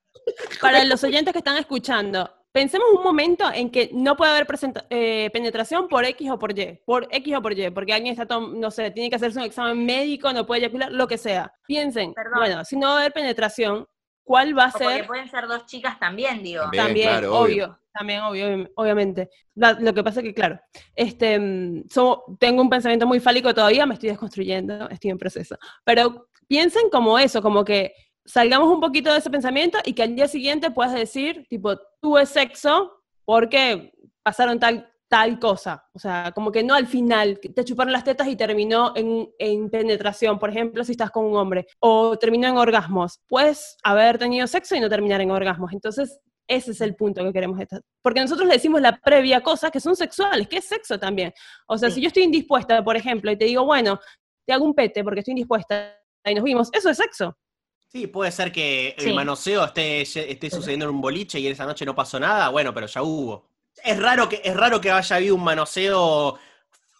Para 0.60 0.84
los 0.84 1.02
oyentes 1.04 1.32
que 1.32 1.38
están 1.38 1.56
escuchando, 1.56 2.30
pensemos 2.52 2.88
un 2.96 3.02
momento 3.02 3.44
en 3.52 3.70
que 3.70 3.90
no 3.92 4.16
puede 4.16 4.32
haber 4.32 4.46
presenta- 4.46 4.86
eh, 4.90 5.30
penetración 5.32 5.88
por 5.88 6.04
X 6.04 6.30
o 6.30 6.38
por 6.38 6.58
Y, 6.58 6.80
por 6.84 7.06
X 7.10 7.36
o 7.36 7.42
por 7.42 7.52
Y, 7.58 7.70
porque 7.70 7.92
alguien 7.92 8.12
está, 8.12 8.26
tom- 8.26 8.58
no 8.58 8.70
sé, 8.70 8.90
tiene 8.90 9.10
que 9.10 9.16
hacerse 9.16 9.38
un 9.38 9.44
examen 9.44 9.84
médico, 9.84 10.32
no 10.32 10.46
puede 10.46 10.62
eyacular, 10.62 10.90
lo 10.92 11.06
que 11.06 11.18
sea. 11.18 11.52
Piensen, 11.66 12.14
Perdón. 12.14 12.32
bueno, 12.38 12.64
si 12.64 12.76
no 12.76 12.88
va 12.88 12.94
a 12.94 13.00
haber 13.00 13.12
penetración, 13.12 13.86
¿cuál 14.24 14.58
va 14.58 14.64
a 14.64 14.68
O 14.68 14.72
porque 14.72 14.86
ser? 14.96 15.06
pueden 15.06 15.28
ser 15.30 15.46
dos 15.46 15.66
chicas 15.66 15.98
también, 16.00 16.42
digo. 16.42 16.62
También. 16.62 16.84
También, 16.86 17.08
claro, 17.10 17.38
obvio. 17.38 17.64
obvio. 17.66 17.80
también, 17.92 18.20
obvio, 18.22 18.46
obvi- 18.48 18.72
obviamente. 18.76 19.30
La- 19.54 19.72
lo 19.72 19.94
que 19.94 20.04
pasa 20.04 20.20
es 20.20 20.24
que, 20.26 20.34
claro, 20.34 20.60
este, 20.94 21.38
mm, 21.38 21.84
so- 21.88 22.24
tengo 22.38 22.60
un 22.60 22.68
pensamiento 22.68 23.06
muy 23.06 23.20
fálico 23.20 23.54
todavía, 23.54 23.86
me 23.86 23.94
estoy 23.94 24.10
desconstruyendo, 24.10 24.88
estoy 24.90 25.10
en 25.12 25.18
proceso. 25.18 25.56
Pero 25.84 26.28
piensen 26.46 26.90
como 26.90 27.18
eso, 27.18 27.40
como 27.40 27.64
que 27.64 27.94
salgamos 28.26 28.68
un 28.72 28.80
poquito 28.80 29.12
de 29.12 29.18
ese 29.18 29.30
pensamiento 29.30 29.78
y 29.84 29.92
que 29.94 30.02
al 30.02 30.14
día 30.14 30.28
siguiente 30.28 30.70
puedas 30.70 30.92
decir, 30.94 31.46
tipo, 31.48 31.76
tuve 32.00 32.26
sexo 32.26 32.92
porque 33.24 33.92
pasaron 34.22 34.58
tal, 34.58 34.90
tal 35.08 35.38
cosa. 35.38 35.84
O 35.94 35.98
sea, 35.98 36.32
como 36.34 36.50
que 36.52 36.62
no 36.62 36.74
al 36.74 36.86
final, 36.86 37.38
que 37.40 37.48
te 37.48 37.64
chuparon 37.64 37.92
las 37.92 38.04
tetas 38.04 38.28
y 38.28 38.36
terminó 38.36 38.92
en, 38.96 39.28
en 39.38 39.70
penetración, 39.70 40.38
por 40.38 40.50
ejemplo, 40.50 40.84
si 40.84 40.92
estás 40.92 41.10
con 41.10 41.24
un 41.24 41.36
hombre, 41.36 41.66
o 41.80 42.16
terminó 42.18 42.48
en 42.48 42.56
orgasmos. 42.56 43.20
Puedes 43.28 43.76
haber 43.84 44.18
tenido 44.18 44.46
sexo 44.46 44.74
y 44.76 44.80
no 44.80 44.88
terminar 44.88 45.20
en 45.20 45.30
orgasmos. 45.30 45.72
Entonces, 45.72 46.20
ese 46.48 46.70
es 46.72 46.80
el 46.80 46.94
punto 46.94 47.24
que 47.24 47.32
queremos. 47.32 47.58
esta- 47.60 47.80
Porque 48.02 48.20
nosotros 48.20 48.46
le 48.46 48.54
decimos 48.54 48.80
la 48.80 48.96
previa 48.98 49.40
cosa 49.42 49.70
que 49.70 49.80
son 49.80 49.96
sexuales, 49.96 50.46
que 50.48 50.58
es 50.58 50.64
sexo 50.64 50.98
también. 50.98 51.32
O 51.66 51.76
sea, 51.78 51.88
Sí. 51.88 51.96
si 51.96 52.00
yo 52.02 52.08
estoy 52.08 52.22
indispuesta, 52.24 52.82
por 52.84 52.96
ejemplo, 52.96 53.30
y 53.32 53.36
te 53.36 53.46
digo, 53.46 53.64
bueno, 53.64 53.98
te 54.46 54.52
hago 54.52 54.64
un 54.64 54.74
pete 54.74 55.02
porque 55.02 55.20
estoy 55.20 55.32
indispuesta 55.32 55.96
y 56.24 56.34
nos 56.34 56.44
vimos, 56.44 56.68
eso 56.72 56.88
es 56.90 56.96
sexo. 56.98 57.36
Sí, 57.96 58.08
puede 58.08 58.30
ser 58.30 58.52
que 58.52 58.94
el 58.98 59.04
Sí. 59.04 59.12
manoseo 59.14 59.64
esté, 59.64 60.02
esté 60.02 60.50
sucediendo 60.50 60.84
en 60.84 60.94
un 60.96 61.00
boliche 61.00 61.38
y 61.40 61.46
en 61.46 61.54
esa 61.54 61.64
noche 61.64 61.86
no 61.86 61.94
pasó 61.94 62.20
nada, 62.20 62.50
bueno, 62.50 62.74
pero 62.74 62.86
ya 62.86 63.02
hubo. 63.02 63.48
Es 63.82 63.98
raro 63.98 64.28
que, 64.28 64.42
es 64.44 64.54
raro 64.54 64.82
que 64.82 64.90
haya 64.90 65.16
habido 65.16 65.34
un 65.34 65.42
manoseo 65.42 66.38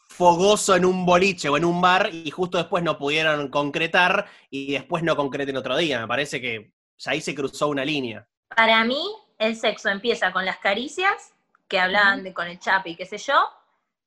fogoso 0.08 0.74
en 0.74 0.86
un 0.86 1.04
boliche 1.04 1.50
o 1.50 1.56
en 1.58 1.66
un 1.66 1.82
bar 1.82 2.08
y 2.10 2.30
justo 2.30 2.56
después 2.56 2.82
no 2.82 2.96
pudieron 2.96 3.48
concretar 3.50 4.24
y 4.48 4.72
después 4.72 5.02
no 5.02 5.16
concreten 5.16 5.58
otro 5.58 5.76
día. 5.76 6.00
Me 6.00 6.08
parece 6.08 6.40
que 6.40 6.72
ya 6.96 7.10
ahí 7.10 7.20
se 7.20 7.34
cruzó 7.34 7.68
una 7.68 7.84
línea. 7.84 8.26
Para 8.56 8.82
mí, 8.84 9.06
el 9.38 9.54
sexo 9.54 9.90
empieza 9.90 10.32
con 10.32 10.46
las 10.46 10.56
caricias, 10.60 11.34
que 11.68 11.78
hablaban 11.78 12.24
de 12.24 12.32
con 12.32 12.46
el 12.46 12.58
chape 12.58 12.88
y 12.90 12.96
qué 12.96 13.04
sé 13.04 13.18
yo, 13.18 13.34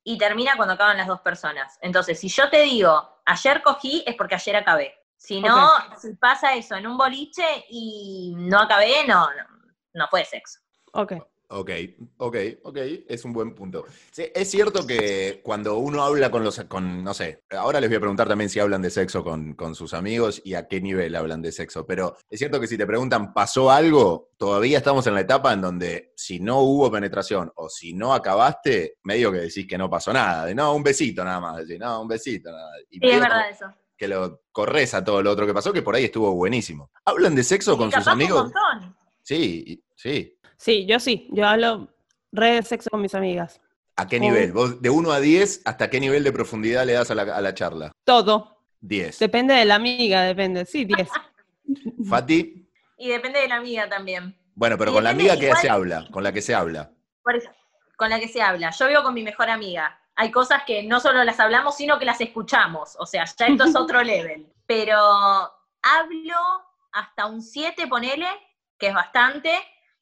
y 0.03 0.17
termina 0.17 0.55
cuando 0.55 0.73
acaban 0.73 0.97
las 0.97 1.05
dos 1.05 1.21
personas. 1.21 1.77
Entonces, 1.83 2.19
si 2.19 2.29
yo 2.29 2.49
te 2.49 2.61
digo, 2.61 3.21
ayer 3.25 3.61
cogí, 3.61 4.03
es 4.07 4.15
porque 4.15 4.33
ayer 4.33 4.55
acabé. 4.55 4.95
Si 5.19 5.41
no, 5.41 5.69
si 5.99 6.15
pasa 6.15 6.55
eso 6.55 6.75
en 6.75 6.87
un 6.87 6.97
boliche 6.97 7.65
y 7.69 8.33
no 8.37 8.59
acabé, 8.59 9.05
no, 9.05 9.27
no, 9.27 9.43
no 9.93 10.07
fue 10.09 10.23
sexo. 10.23 10.59
Ok. 10.93 11.13
Ok, 11.51 11.71
ok, 12.17 12.37
ok, 12.63 12.77
es 13.07 13.25
un 13.25 13.33
buen 13.33 13.55
punto. 13.55 13.83
Sí, 14.11 14.25
es 14.35 14.51
cierto 14.51 14.85
que 14.85 15.41
cuando 15.43 15.79
uno 15.79 16.03
habla 16.03 16.29
con 16.29 16.43
los, 16.43 16.63
con, 16.65 17.03
no 17.03 17.11
sé, 17.15 17.43
ahora 17.49 17.81
les 17.81 17.89
voy 17.89 17.97
a 17.97 18.01
preguntar 18.01 18.27
también 18.27 18.51
si 18.51 18.59
hablan 18.59 18.83
de 18.83 18.91
sexo 18.91 19.23
con, 19.23 19.55
con 19.55 19.73
sus 19.73 19.95
amigos 19.95 20.43
y 20.45 20.53
a 20.53 20.67
qué 20.67 20.79
nivel 20.79 21.15
hablan 21.15 21.41
de 21.41 21.51
sexo, 21.51 21.87
pero 21.87 22.15
es 22.29 22.37
cierto 22.37 22.61
que 22.61 22.67
si 22.67 22.77
te 22.77 22.85
preguntan, 22.85 23.33
¿pasó 23.33 23.71
algo? 23.71 24.29
Todavía 24.37 24.77
estamos 24.77 25.07
en 25.07 25.15
la 25.15 25.21
etapa 25.21 25.51
en 25.51 25.61
donde 25.61 26.13
si 26.15 26.39
no 26.39 26.59
hubo 26.59 26.91
penetración 26.91 27.51
o 27.55 27.67
si 27.67 27.93
no 27.93 28.13
acabaste, 28.13 28.97
medio 29.01 29.31
que 29.31 29.39
decís 29.39 29.65
que 29.67 29.77
no 29.77 29.89
pasó 29.89 30.13
nada, 30.13 30.45
de 30.45 30.53
no, 30.53 30.75
un 30.75 30.83
besito 30.83 31.23
nada 31.23 31.39
más, 31.39 31.57
decís, 31.57 31.79
no, 31.79 32.03
un 32.03 32.07
besito 32.07 32.51
nada. 32.51 32.73
Y 32.91 32.99
Sí, 32.99 33.09
es 33.09 33.19
verdad 33.19 33.47
como 33.57 33.69
eso. 33.71 33.79
Que 33.99 34.07
lo 34.07 34.43
corres 34.53 34.93
a 34.93 35.03
todo 35.03 35.21
lo 35.21 35.29
otro 35.29 35.45
que 35.45 35.53
pasó, 35.53 35.73
que 35.73 35.81
por 35.81 35.93
ahí 35.93 36.05
estuvo 36.05 36.33
buenísimo. 36.33 36.89
¿Hablan 37.03 37.35
de 37.35 37.43
sexo 37.43 37.73
Y 37.73 37.77
con 37.77 37.89
capaz 37.91 38.05
sus 38.05 38.13
un 38.13 38.21
amigos? 38.21 38.43
montón. 38.45 38.95
Sí, 39.21 39.83
sí. 39.93 40.37
Sí, 40.55 40.85
yo 40.87 40.99
sí, 41.01 41.27
yo 41.33 41.45
hablo 41.45 41.89
re 42.31 42.53
de 42.55 42.63
sexo 42.63 42.89
con 42.89 43.01
mis 43.01 43.13
amigas. 43.13 43.59
¿A 43.97 44.07
qué 44.07 44.17
nivel? 44.21 44.53
¿Vos 44.53 44.81
de 44.81 44.89
1 44.89 45.11
a 45.11 45.19
10, 45.19 45.63
hasta 45.65 45.89
qué 45.89 45.99
nivel 45.99 46.23
de 46.23 46.31
profundidad 46.31 46.85
le 46.85 46.93
das 46.93 47.11
a 47.11 47.15
la, 47.15 47.23
a 47.23 47.41
la 47.41 47.53
charla? 47.53 47.91
Todo. 48.05 48.63
10. 48.79 49.19
Depende 49.19 49.53
de 49.53 49.65
la 49.65 49.75
amiga, 49.75 50.23
depende. 50.23 50.65
Sí, 50.65 50.85
10. 50.85 51.09
Fati, 52.09 52.69
Y 52.97 53.09
depende 53.09 53.39
de 53.41 53.47
la 53.49 53.55
amiga 53.57 53.89
también. 53.89 54.37
bueno, 54.55 54.77
pero 54.77 54.91
Y 54.91 54.93
con 54.93 55.03
la 55.03 55.09
amiga 55.09 55.37
que 55.37 55.47
igual- 55.47 55.61
se 55.61 55.69
habla, 55.69 56.07
con 56.11 56.23
la 56.23 56.31
que 56.31 56.41
se 56.41 56.55
habla. 56.55 56.91
Por 57.21 57.35
eso, 57.35 57.49
con 57.97 58.09
la 58.09 58.19
que 58.19 58.29
se 58.29 58.41
habla. 58.41 58.71
Yo 58.71 58.87
vivo 58.87 59.03
con 59.03 59.13
mi 59.13 59.23
mejor 59.23 59.49
amiga. 59.49 59.99
Hay 60.19 60.31
cosas 60.31 60.63
que 60.65 60.83
no 60.83 60.99
solo 60.99 61.23
las 61.23 61.39
hablamos, 61.39 61.77
sino 61.77 61.97
que 61.97 62.03
las 62.03 62.19
escuchamos. 62.19 62.97
O 62.99 63.05
sea, 63.05 63.23
ya 63.23 63.47
esto 63.47 63.63
es 63.63 63.75
otro 63.75 64.03
level. 64.03 64.51
Pero 64.65 64.97
hablo 64.97 66.35
hasta 66.91 67.25
un 67.25 67.41
7, 67.41 67.87
ponele, 67.87 68.27
que 68.77 68.87
es 68.87 68.93
bastante, 68.93 69.57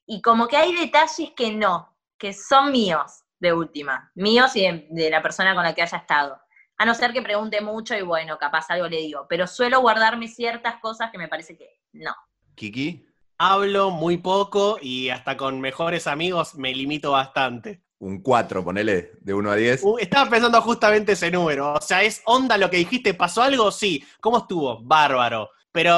y 0.07 0.19
como 0.23 0.47
que 0.47 0.57
hay 0.57 0.75
detalles 0.75 1.31
que 1.35 1.51
no, 1.51 1.95
que 2.17 2.33
son 2.33 2.71
míos, 2.71 3.25
de 3.37 3.53
última. 3.53 4.11
Míos 4.15 4.55
y 4.55 4.63
de, 4.63 4.87
de 4.89 5.11
la 5.11 5.21
persona 5.21 5.53
con 5.53 5.63
la 5.63 5.75
que 5.75 5.83
haya 5.83 5.99
estado. 5.99 6.41
A 6.79 6.85
no 6.85 6.95
ser 6.95 7.13
que 7.13 7.21
pregunte 7.21 7.61
mucho 7.61 7.95
y 7.95 8.01
bueno, 8.01 8.39
capaz 8.39 8.71
algo 8.71 8.87
le 8.87 8.97
digo. 8.97 9.27
Pero 9.29 9.45
suelo 9.45 9.81
guardarme 9.81 10.27
ciertas 10.27 10.77
cosas 10.79 11.11
que 11.11 11.19
me 11.19 11.27
parece 11.27 11.55
que 11.55 11.79
no. 11.93 12.15
Kiki, 12.55 13.07
Hablo 13.39 13.91
muy 13.91 14.17
poco 14.17 14.79
y 14.81 15.09
hasta 15.09 15.37
con 15.37 15.61
mejores 15.61 16.07
amigos 16.07 16.55
me 16.55 16.73
limito 16.73 17.11
bastante. 17.11 17.83
Un 17.99 18.21
4, 18.21 18.63
ponele, 18.63 19.11
de 19.21 19.33
1 19.33 19.51
a 19.51 19.55
10. 19.55 19.83
Uh, 19.83 19.97
estaba 19.97 20.29
pensando 20.29 20.61
justamente 20.61 21.13
ese 21.13 21.31
número. 21.31 21.73
O 21.73 21.81
sea, 21.81 22.03
¿es 22.03 22.21
onda 22.25 22.57
lo 22.57 22.69
que 22.69 22.77
dijiste? 22.77 23.13
¿Pasó 23.13 23.41
algo? 23.41 23.71
Sí. 23.71 24.03
¿Cómo 24.21 24.39
estuvo? 24.39 24.81
Bárbaro. 24.83 25.49
Pero 25.71 25.93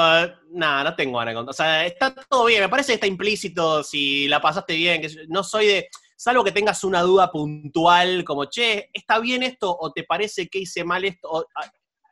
nada, 0.51 0.83
no 0.83 0.95
tengo 0.95 1.19
ganas 1.19 1.35
de. 1.35 1.41
O 1.41 1.53
sea, 1.53 1.85
está 1.85 2.13
todo 2.13 2.45
bien. 2.45 2.61
Me 2.61 2.69
parece 2.69 2.87
que 2.87 2.95
está 2.95 3.07
implícito 3.07 3.83
si 3.83 4.27
la 4.27 4.41
pasaste 4.41 4.75
bien. 4.75 5.01
Que 5.01 5.09
no 5.27 5.43
soy 5.43 5.67
de. 5.67 5.89
Salvo 6.15 6.43
que 6.43 6.51
tengas 6.51 6.83
una 6.83 7.01
duda 7.01 7.31
puntual, 7.31 8.25
como, 8.25 8.43
che, 8.45 8.89
¿está 8.91 9.19
bien 9.19 9.41
esto? 9.41 9.73
¿O 9.79 9.93
te 9.93 10.03
parece 10.03 10.49
que 10.49 10.59
hice 10.59 10.83
mal 10.83 11.05
esto? 11.05 11.29
O, 11.29 11.45
ah, 11.55 11.71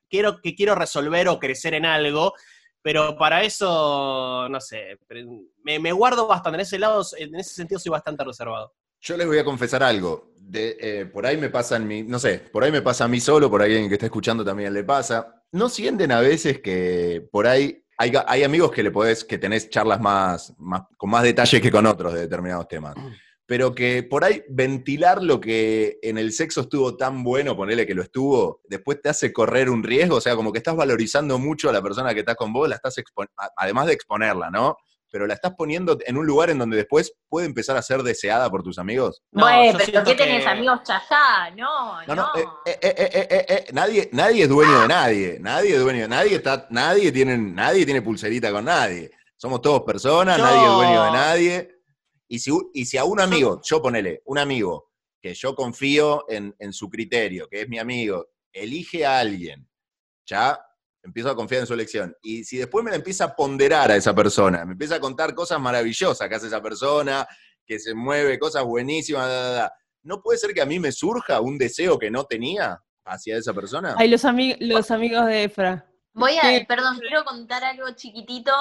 quiero, 0.09 0.39
que 0.39 0.55
quiero 0.55 0.75
resolver 0.75 1.27
o 1.27 1.39
crecer 1.39 1.73
en 1.73 1.85
algo. 1.85 2.33
Pero 2.81 3.17
para 3.17 3.43
eso, 3.43 4.47
no 4.49 4.61
sé, 4.61 4.97
me, 5.63 5.77
me 5.77 5.91
guardo 5.91 6.25
bastante. 6.25 6.55
En 6.55 6.61
ese 6.61 6.79
lado, 6.79 7.05
en 7.17 7.35
ese 7.35 7.53
sentido, 7.53 7.79
soy 7.79 7.89
bastante 7.89 8.23
reservado. 8.23 8.73
Yo 9.01 9.17
les 9.17 9.27
voy 9.27 9.37
a 9.37 9.45
confesar 9.45 9.83
algo. 9.83 10.33
De, 10.37 10.77
eh, 10.79 11.05
por 11.05 11.25
ahí 11.25 11.37
me 11.37 11.49
pasa 11.49 11.75
en 11.75 11.87
mi, 11.87 12.03
no 12.03 12.19
sé, 12.19 12.39
por 12.39 12.63
ahí 12.63 12.71
me 12.71 12.81
pasa 12.81 13.03
a 13.03 13.07
mí 13.07 13.19
solo, 13.19 13.49
por 13.49 13.61
ahí 13.61 13.73
alguien 13.73 13.89
que 13.89 13.95
está 13.95 14.05
escuchando 14.05 14.45
también 14.45 14.73
le 14.73 14.83
pasa. 14.83 15.43
¿No 15.51 15.67
sienten 15.67 16.11
a 16.11 16.21
veces 16.21 16.61
que 16.61 17.27
por 17.31 17.47
ahí 17.47 17.83
hay, 17.97 18.43
amigos 18.43 18.71
que 18.71 18.83
le 18.83 18.91
podés, 18.91 19.23
que 19.23 19.37
tenés 19.37 19.69
charlas 19.69 19.99
más, 19.99 20.53
más, 20.57 20.83
con 20.97 21.09
más 21.09 21.23
detalle 21.23 21.59
que 21.59 21.71
con 21.71 21.85
otros 21.85 22.13
de 22.13 22.21
determinados 22.21 22.67
temas? 22.67 22.95
Pero 23.45 23.73
que 23.73 24.03
por 24.03 24.23
ahí 24.23 24.43
ventilar 24.49 25.23
lo 25.23 25.39
que 25.39 25.99
en 26.01 26.17
el 26.17 26.31
sexo 26.31 26.61
estuvo 26.61 26.95
tan 26.95 27.23
bueno, 27.23 27.55
ponele 27.55 27.87
que 27.87 27.95
lo 27.95 28.03
estuvo, 28.03 28.61
después 28.69 29.01
te 29.01 29.09
hace 29.09 29.33
correr 29.33 29.69
un 29.69 29.83
riesgo, 29.83 30.17
o 30.17 30.21
sea, 30.21 30.35
como 30.35 30.51
que 30.51 30.59
estás 30.59 30.75
valorizando 30.75 31.39
mucho 31.39 31.69
a 31.69 31.73
la 31.73 31.81
persona 31.81 32.13
que 32.13 32.19
está 32.21 32.35
con 32.35 32.53
vos, 32.53 32.69
la 32.69 32.75
estás 32.75 32.95
además 33.55 33.87
de 33.87 33.93
exponerla, 33.93 34.49
¿no? 34.49 34.77
Pero 35.09 35.25
la 35.25 35.33
estás 35.35 35.53
poniendo 35.55 35.97
en 36.05 36.17
un 36.17 36.25
lugar 36.25 36.49
en 36.49 36.57
donde 36.59 36.75
después 36.77 37.13
puede 37.29 37.45
empezar 37.47 37.77
a 37.77 37.81
ser 37.81 38.03
deseada 38.03 38.49
por 38.49 38.61
tus 38.63 38.77
amigos. 38.77 39.21
No, 39.31 39.43
bueno, 39.45 39.71
yo 39.79 39.85
pero 39.85 40.03
¿qué 40.03 40.15
tenés, 40.15 40.43
que- 40.43 40.49
amigos 40.49 40.81
chajá? 40.83 41.49
No, 41.51 42.01
No, 42.05 42.15
no. 42.15 42.15
no, 42.15 42.35
eh, 42.35 42.45
eh, 42.65 42.79
eh, 42.81 42.95
eh, 42.97 43.27
eh, 43.29 43.45
eh, 43.47 43.65
nadie, 43.73 44.09
nadie 44.11 44.43
es 44.43 44.49
dueño 44.49 44.81
de 44.81 44.87
nadie, 44.87 45.37
nadie 45.39 45.75
es 45.75 45.79
dueño 45.81 46.01
de 46.01 46.07
nadie, 46.09 46.35
está, 46.35 46.67
nadie 46.71 47.11
tiene, 47.11 47.37
nadie 47.37 47.85
tiene 47.85 48.01
pulserita 48.01 48.51
con 48.51 48.65
nadie. 48.65 49.09
Somos 49.37 49.61
todos 49.61 49.83
personas, 49.83 50.37
Yo- 50.37 50.43
nadie 50.43 50.63
es 50.65 50.71
dueño 50.73 51.03
de 51.03 51.11
nadie. 51.11 51.71
Y 52.27 52.39
si, 52.39 52.51
y 52.73 52.85
si 52.85 52.97
a 52.97 53.05
un 53.05 53.21
amigo, 53.21 53.61
yo 53.63 53.81
ponele, 53.81 54.21
un 54.25 54.37
amigo 54.37 54.91
que 55.21 55.33
yo 55.33 55.55
confío 55.55 56.25
en, 56.29 56.53
en 56.59 56.73
su 56.73 56.89
criterio, 56.89 57.47
que 57.47 57.61
es 57.61 57.69
mi 57.69 57.79
amigo, 57.79 58.27
elige 58.51 59.05
a 59.05 59.19
alguien, 59.19 59.65
ya 60.25 60.59
empiezo 61.07 61.29
a 61.29 61.35
confiar 61.35 61.61
en 61.61 61.67
su 61.67 61.73
elección. 61.73 62.15
Y 62.21 62.43
si 62.43 62.57
después 62.57 62.83
me 62.83 62.91
la 62.91 62.97
empieza 62.97 63.23
a 63.25 63.35
ponderar 63.35 63.89
a 63.91 63.95
esa 63.95 64.13
persona, 64.13 64.65
me 64.65 64.73
empieza 64.73 64.95
a 64.95 64.99
contar 64.99 65.33
cosas 65.33 65.59
maravillosas 65.59 66.27
que 66.29 66.35
hace 66.35 66.47
esa 66.47 66.61
persona, 66.61 67.25
que 67.65 67.79
se 67.79 67.93
mueve, 67.95 68.37
cosas 68.37 68.63
buenísimas, 68.63 69.27
da, 69.27 69.41
da, 69.41 69.51
da, 69.51 69.73
¿no 70.03 70.21
puede 70.21 70.37
ser 70.37 70.53
que 70.53 70.61
a 70.61 70.65
mí 70.65 70.79
me 70.79 70.91
surja 70.91 71.41
un 71.41 71.57
deseo 71.57 71.97
que 71.97 72.11
no 72.11 72.25
tenía 72.25 72.81
hacia 73.05 73.37
esa 73.37 73.53
persona? 73.53 73.95
Ay, 73.97 74.09
los, 74.09 74.23
ami- 74.25 74.57
los 74.59 74.91
amigos 74.91 75.25
de 75.25 75.45
Efra. 75.45 75.85
Voy 76.13 76.37
a, 76.37 76.41
Sí. 76.41 76.65
perdón, 76.67 76.99
quiero 76.99 77.23
contar 77.25 77.63
algo 77.63 77.89
chiquitito, 77.91 78.51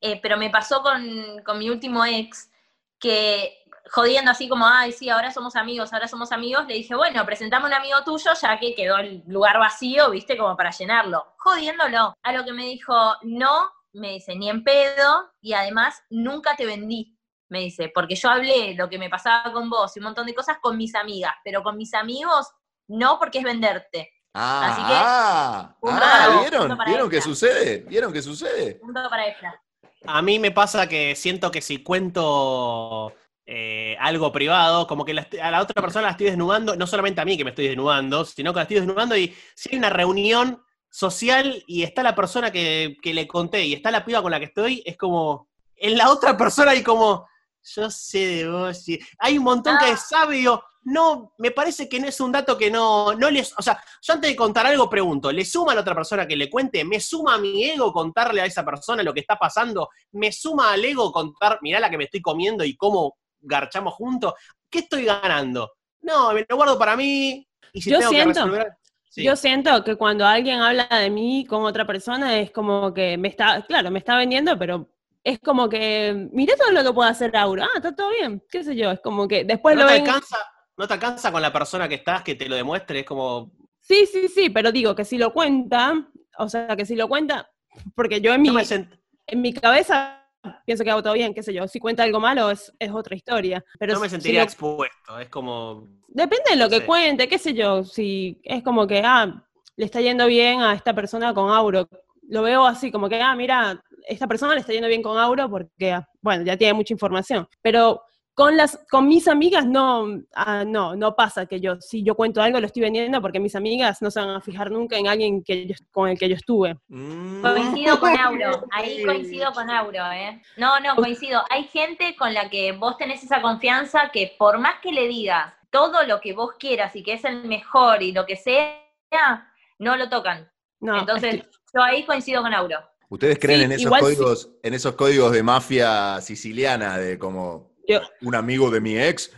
eh, 0.00 0.18
pero 0.20 0.36
me 0.36 0.50
pasó 0.50 0.82
con, 0.82 1.42
con 1.44 1.58
mi 1.58 1.70
último 1.70 2.04
ex, 2.04 2.50
que 2.98 3.52
jodiendo 3.90 4.30
así 4.30 4.48
como, 4.48 4.66
ay, 4.66 4.92
sí, 4.92 5.08
ahora 5.10 5.30
somos 5.30 5.56
amigos, 5.56 5.92
ahora 5.92 6.08
somos 6.08 6.32
amigos, 6.32 6.66
le 6.66 6.74
dije, 6.74 6.94
bueno, 6.94 7.24
presentame 7.24 7.66
un 7.66 7.74
amigo 7.74 8.02
tuyo, 8.04 8.30
ya 8.40 8.58
que 8.58 8.74
quedó 8.74 8.98
el 8.98 9.22
lugar 9.26 9.58
vacío, 9.58 10.10
viste, 10.10 10.36
como 10.36 10.56
para 10.56 10.70
llenarlo. 10.70 11.34
Jodiéndolo. 11.38 12.14
A 12.22 12.32
lo 12.32 12.44
que 12.44 12.52
me 12.52 12.64
dijo, 12.64 12.94
no, 13.22 13.70
me 13.92 14.12
dice, 14.12 14.34
ni 14.36 14.50
en 14.50 14.64
pedo, 14.64 15.30
y 15.40 15.52
además 15.52 16.02
nunca 16.10 16.56
te 16.56 16.66
vendí. 16.66 17.16
Me 17.48 17.60
dice, 17.60 17.90
porque 17.94 18.16
yo 18.16 18.28
hablé 18.28 18.74
lo 18.74 18.88
que 18.88 18.98
me 18.98 19.08
pasaba 19.08 19.52
con 19.52 19.70
vos 19.70 19.96
y 19.96 20.00
un 20.00 20.04
montón 20.06 20.26
de 20.26 20.34
cosas 20.34 20.58
con 20.60 20.76
mis 20.76 20.94
amigas, 20.96 21.34
pero 21.44 21.62
con 21.62 21.76
mis 21.76 21.94
amigos 21.94 22.48
no 22.88 23.18
porque 23.18 23.38
es 23.38 23.44
venderte. 23.44 24.12
Ah, 24.34 24.72
Así 24.72 24.82
que, 24.82 24.92
ah, 24.94 25.76
punto 25.80 25.96
ah, 25.96 26.10
para 26.10 26.28
vos, 26.28 26.40
¿vieron? 26.42 26.60
punto 26.62 26.76
para 26.76 26.90
¿Vieron 26.90 27.08
qué 27.08 27.16
ella. 27.16 27.24
sucede? 27.24 27.78
¿Vieron 27.88 28.12
qué 28.12 28.20
sucede? 28.20 28.74
Punto 28.74 29.08
para 29.08 29.28
Efra. 29.28 29.62
A 30.06 30.22
mí 30.22 30.38
me 30.38 30.50
pasa 30.50 30.88
que 30.88 31.14
siento 31.14 31.50
que 31.50 31.62
si 31.62 31.82
cuento 31.82 33.14
eh, 33.46 33.96
algo 34.00 34.32
privado, 34.32 34.86
como 34.86 35.04
que 35.04 35.14
la 35.14 35.28
a 35.40 35.50
la 35.52 35.62
otra 35.62 35.80
persona 35.80 36.06
la 36.06 36.10
estoy 36.10 36.26
desnudando, 36.26 36.74
no 36.74 36.86
solamente 36.86 37.20
a 37.20 37.24
mí 37.24 37.36
que 37.36 37.44
me 37.44 37.50
estoy 37.50 37.68
desnudando, 37.68 38.24
sino 38.24 38.52
que 38.52 38.56
la 38.56 38.62
estoy 38.62 38.78
desnudando 38.78 39.16
y 39.16 39.34
si 39.54 39.70
hay 39.70 39.78
una 39.78 39.90
reunión 39.90 40.62
social 40.90 41.62
y 41.66 41.82
está 41.82 42.02
la 42.02 42.16
persona 42.16 42.50
que, 42.50 42.96
que 43.00 43.14
le 43.14 43.28
conté 43.28 43.64
y 43.64 43.74
está 43.74 43.90
la 43.90 44.04
piba 44.04 44.22
con 44.22 44.30
la 44.30 44.40
que 44.40 44.46
estoy, 44.46 44.82
es 44.84 44.96
como, 44.96 45.48
en 45.76 45.96
la 45.96 46.10
otra 46.10 46.36
persona 46.36 46.72
hay 46.72 46.82
como, 46.82 47.28
yo 47.62 47.90
sé 47.90 48.26
de 48.26 48.50
vos, 48.50 48.88
y 48.88 48.98
hay 49.18 49.38
un 49.38 49.44
montón 49.44 49.76
que 49.78 49.92
Ah. 49.92 49.96
sabe 49.96 50.36
y 50.36 50.38
digo, 50.40 50.62
no, 50.82 51.32
me 51.38 51.50
parece 51.50 51.88
que 51.88 52.00
no 52.00 52.06
es 52.06 52.20
un 52.20 52.32
dato 52.32 52.56
que 52.56 52.70
no, 52.70 53.12
no 53.14 53.30
les, 53.30 53.52
o 53.58 53.62
sea, 53.62 53.82
yo 54.00 54.14
antes 54.14 54.30
de 54.30 54.36
contar 54.36 54.66
algo 54.66 54.88
pregunto, 54.88 55.30
¿le 55.30 55.44
suma 55.44 55.72
a 55.72 55.74
la 55.74 55.80
otra 55.82 55.94
persona 55.94 56.26
que 56.26 56.36
le 56.36 56.48
cuente? 56.48 56.84
¿Me 56.84 57.00
suma 57.00 57.34
a 57.34 57.38
mi 57.38 57.64
ego 57.64 57.92
contarle 57.92 58.40
a 58.40 58.46
esa 58.46 58.64
persona 58.64 59.02
lo 59.02 59.12
que 59.12 59.20
está 59.20 59.36
pasando? 59.36 59.90
¿Me 60.12 60.30
suma 60.32 60.72
al 60.72 60.84
ego 60.84 61.12
contar, 61.12 61.58
mirá 61.60 61.80
la 61.80 61.90
que 61.90 61.98
me 61.98 62.04
estoy 62.04 62.22
comiendo 62.22 62.64
y 62.64 62.76
cómo 62.76 63.16
garchamos 63.40 63.94
juntos? 63.94 64.34
¿Qué 64.70 64.80
estoy 64.80 65.04
ganando? 65.04 65.72
No, 66.02 66.32
me 66.32 66.44
lo 66.48 66.56
guardo 66.56 66.78
para 66.78 66.96
mí 66.96 67.46
y 67.72 67.82
si 67.82 67.90
Yo 67.90 67.98
tengo 67.98 68.10
siento- 68.12 68.32
que 68.44 68.50
resolver... 68.50 68.72
Sí. 69.08 69.22
Yo 69.24 69.34
siento 69.34 69.82
que 69.82 69.96
cuando 69.96 70.26
alguien 70.26 70.60
habla 70.60 70.86
de 70.90 71.08
mí 71.08 71.46
con 71.48 71.64
otra 71.64 71.86
persona 71.86 72.38
es 72.38 72.50
como 72.50 72.92
que 72.92 73.16
me 73.16 73.28
está, 73.28 73.64
claro, 73.66 73.90
me 73.90 73.98
está 73.98 74.14
vendiendo, 74.18 74.58
pero 74.58 74.90
es 75.24 75.38
como 75.40 75.70
que, 75.70 76.28
mira 76.32 76.54
todo 76.54 76.70
lo 76.70 76.84
que 76.84 76.92
puede 76.92 77.08
hacer 77.10 77.34
Aura, 77.34 77.64
ah, 77.64 77.76
está 77.78 77.94
todo 77.96 78.10
bien, 78.10 78.42
qué 78.50 78.62
sé 78.62 78.76
yo, 78.76 78.90
es 78.90 79.00
como 79.00 79.26
que 79.26 79.44
después 79.44 79.74
¿No 79.74 79.82
lo 79.82 79.88
te, 79.88 79.94
ven, 79.94 80.02
alcanza, 80.06 80.36
¿No 80.76 80.86
te 80.86 80.92
alcanza 80.94 81.32
con 81.32 81.40
la 81.40 81.50
persona 81.50 81.88
que 81.88 81.94
estás 81.94 82.22
que 82.22 82.34
te 82.34 82.46
lo 82.46 82.56
demuestre? 82.56 83.00
Es 83.00 83.06
como... 83.06 83.52
sí, 83.80 84.04
sí, 84.04 84.28
sí, 84.28 84.50
pero 84.50 84.70
digo 84.70 84.94
que 84.94 85.06
si 85.06 85.16
lo 85.16 85.32
cuenta, 85.32 85.94
o 86.36 86.48
sea, 86.50 86.76
que 86.76 86.84
si 86.84 86.94
lo 86.94 87.08
cuenta, 87.08 87.50
porque 87.94 88.20
yo 88.20 88.34
en 88.34 88.42
mi, 88.42 88.48
No 88.48 88.54
me 88.54 88.64
sent- 88.64 89.00
en 89.28 89.40
mi 89.40 89.54
cabeza 89.54 90.25
pienso 90.64 90.84
que 90.84 90.90
hago 90.90 91.02
todo 91.02 91.14
bien, 91.14 91.34
qué 91.34 91.42
sé 91.42 91.52
yo, 91.52 91.66
si 91.68 91.78
cuenta 91.80 92.02
algo 92.02 92.20
malo 92.20 92.50
es, 92.50 92.72
es 92.78 92.90
otra 92.90 93.16
historia, 93.16 93.64
pero 93.78 93.94
no 93.94 94.00
me 94.00 94.06
si 94.06 94.10
sentiría 94.10 94.40
lo- 94.40 94.44
expuesto, 94.44 95.18
es 95.18 95.28
como... 95.28 95.86
Depende 96.08 96.44
de 96.50 96.56
lo 96.56 96.68
que 96.70 96.80
Sí. 96.80 96.86
cuente, 96.86 97.28
qué 97.28 97.38
sé 97.38 97.52
yo, 97.54 97.84
si 97.84 98.40
es 98.44 98.62
como 98.62 98.86
que, 98.86 99.02
ah, 99.04 99.44
le 99.76 99.84
está 99.84 100.00
yendo 100.00 100.26
bien 100.26 100.62
a 100.62 100.72
esta 100.72 100.94
persona 100.94 101.34
con 101.34 101.50
Auro. 101.50 101.88
Lo 102.28 102.42
veo 102.42 102.64
así, 102.64 102.90
como 102.90 103.08
que, 103.08 103.20
ah, 103.20 103.34
mira, 103.36 103.82
esta 104.08 104.26
persona 104.26 104.54
le 104.54 104.60
está 104.60 104.72
yendo 104.72 104.88
bien 104.88 105.02
con 105.02 105.18
Auro 105.18 105.50
porque, 105.50 105.92
ah, 105.92 106.08
bueno, 106.22 106.42
ya 106.44 106.56
tiene 106.56 106.72
mucha 106.74 106.94
información. 106.94 107.46
Pero 107.60 108.00
con 108.36 108.54
las, 108.54 108.78
con 108.90 109.08
mis 109.08 109.28
amigas 109.28 109.64
no, 109.64 110.20
ah, 110.34 110.62
no, 110.66 110.94
no 110.94 111.16
pasa 111.16 111.46
que 111.46 111.58
yo, 111.58 111.80
si 111.80 112.02
yo 112.02 112.14
cuento 112.14 112.42
algo 112.42 112.60
lo 112.60 112.66
estoy 112.66 112.82
vendiendo 112.82 113.22
porque 113.22 113.40
mis 113.40 113.56
amigas 113.56 114.02
no 114.02 114.10
se 114.10 114.20
van 114.20 114.28
a 114.28 114.42
fijar 114.42 114.70
nunca 114.70 114.98
en 114.98 115.08
alguien 115.08 115.42
que 115.42 115.66
yo- 115.66 115.74
con 115.90 116.10
el 116.10 116.18
que 116.18 116.28
yo 116.28 116.34
estuve. 116.36 116.76
Mm. 116.88 117.40
Coincido 117.40 117.98
con 117.98 118.10
Auro, 118.20 118.66
ahí 118.72 119.02
coincido 119.02 119.52
con 119.54 119.70
Auro, 119.70 120.12
¿eh? 120.12 120.42
No, 120.58 120.78
no, 120.80 120.94
coincido. 120.96 121.42
Hay 121.48 121.64
gente 121.64 122.14
con 122.14 122.34
la 122.34 122.50
que 122.50 122.72
vos 122.72 122.98
tenés 122.98 123.24
esa 123.24 123.40
confianza 123.40 124.10
que 124.12 124.34
por 124.38 124.58
más 124.58 124.80
que 124.82 124.92
le 124.92 125.08
digas 125.08 125.54
todo 125.70 126.02
lo 126.04 126.20
que 126.20 126.34
vos 126.34 126.50
quieras 126.58 126.94
y 126.94 127.02
que 127.02 127.14
es 127.14 127.24
el 127.24 127.44
mejor 127.44 128.02
y 128.02 128.12
lo 128.12 128.26
que 128.26 128.36
sea, 128.36 129.50
no 129.78 129.96
lo 129.96 130.10
tocan. 130.10 130.46
No, 130.80 130.98
Entonces, 130.98 131.36
es 131.36 131.42
que- 131.42 131.48
yo 131.74 131.82
ahí 131.82 132.04
coincido 132.04 132.42
con 132.42 132.52
Auro. 132.52 132.80
¿Ustedes 133.08 133.38
creen 133.38 133.60
Sí, 133.60 133.64
en 133.64 133.72
esos 133.72 133.94
sí. 133.94 134.00
códigos, 134.00 134.50
en 134.62 134.74
esos 134.74 134.94
códigos 134.94 135.32
de 135.32 135.42
mafia 135.42 136.20
siciliana 136.20 136.98
de 136.98 137.18
como 137.18 137.65
Yo- 137.88 138.00
un 138.22 138.34
amigo 138.34 138.70
de 138.70 138.80
mi 138.80 138.98
ex 138.98 139.32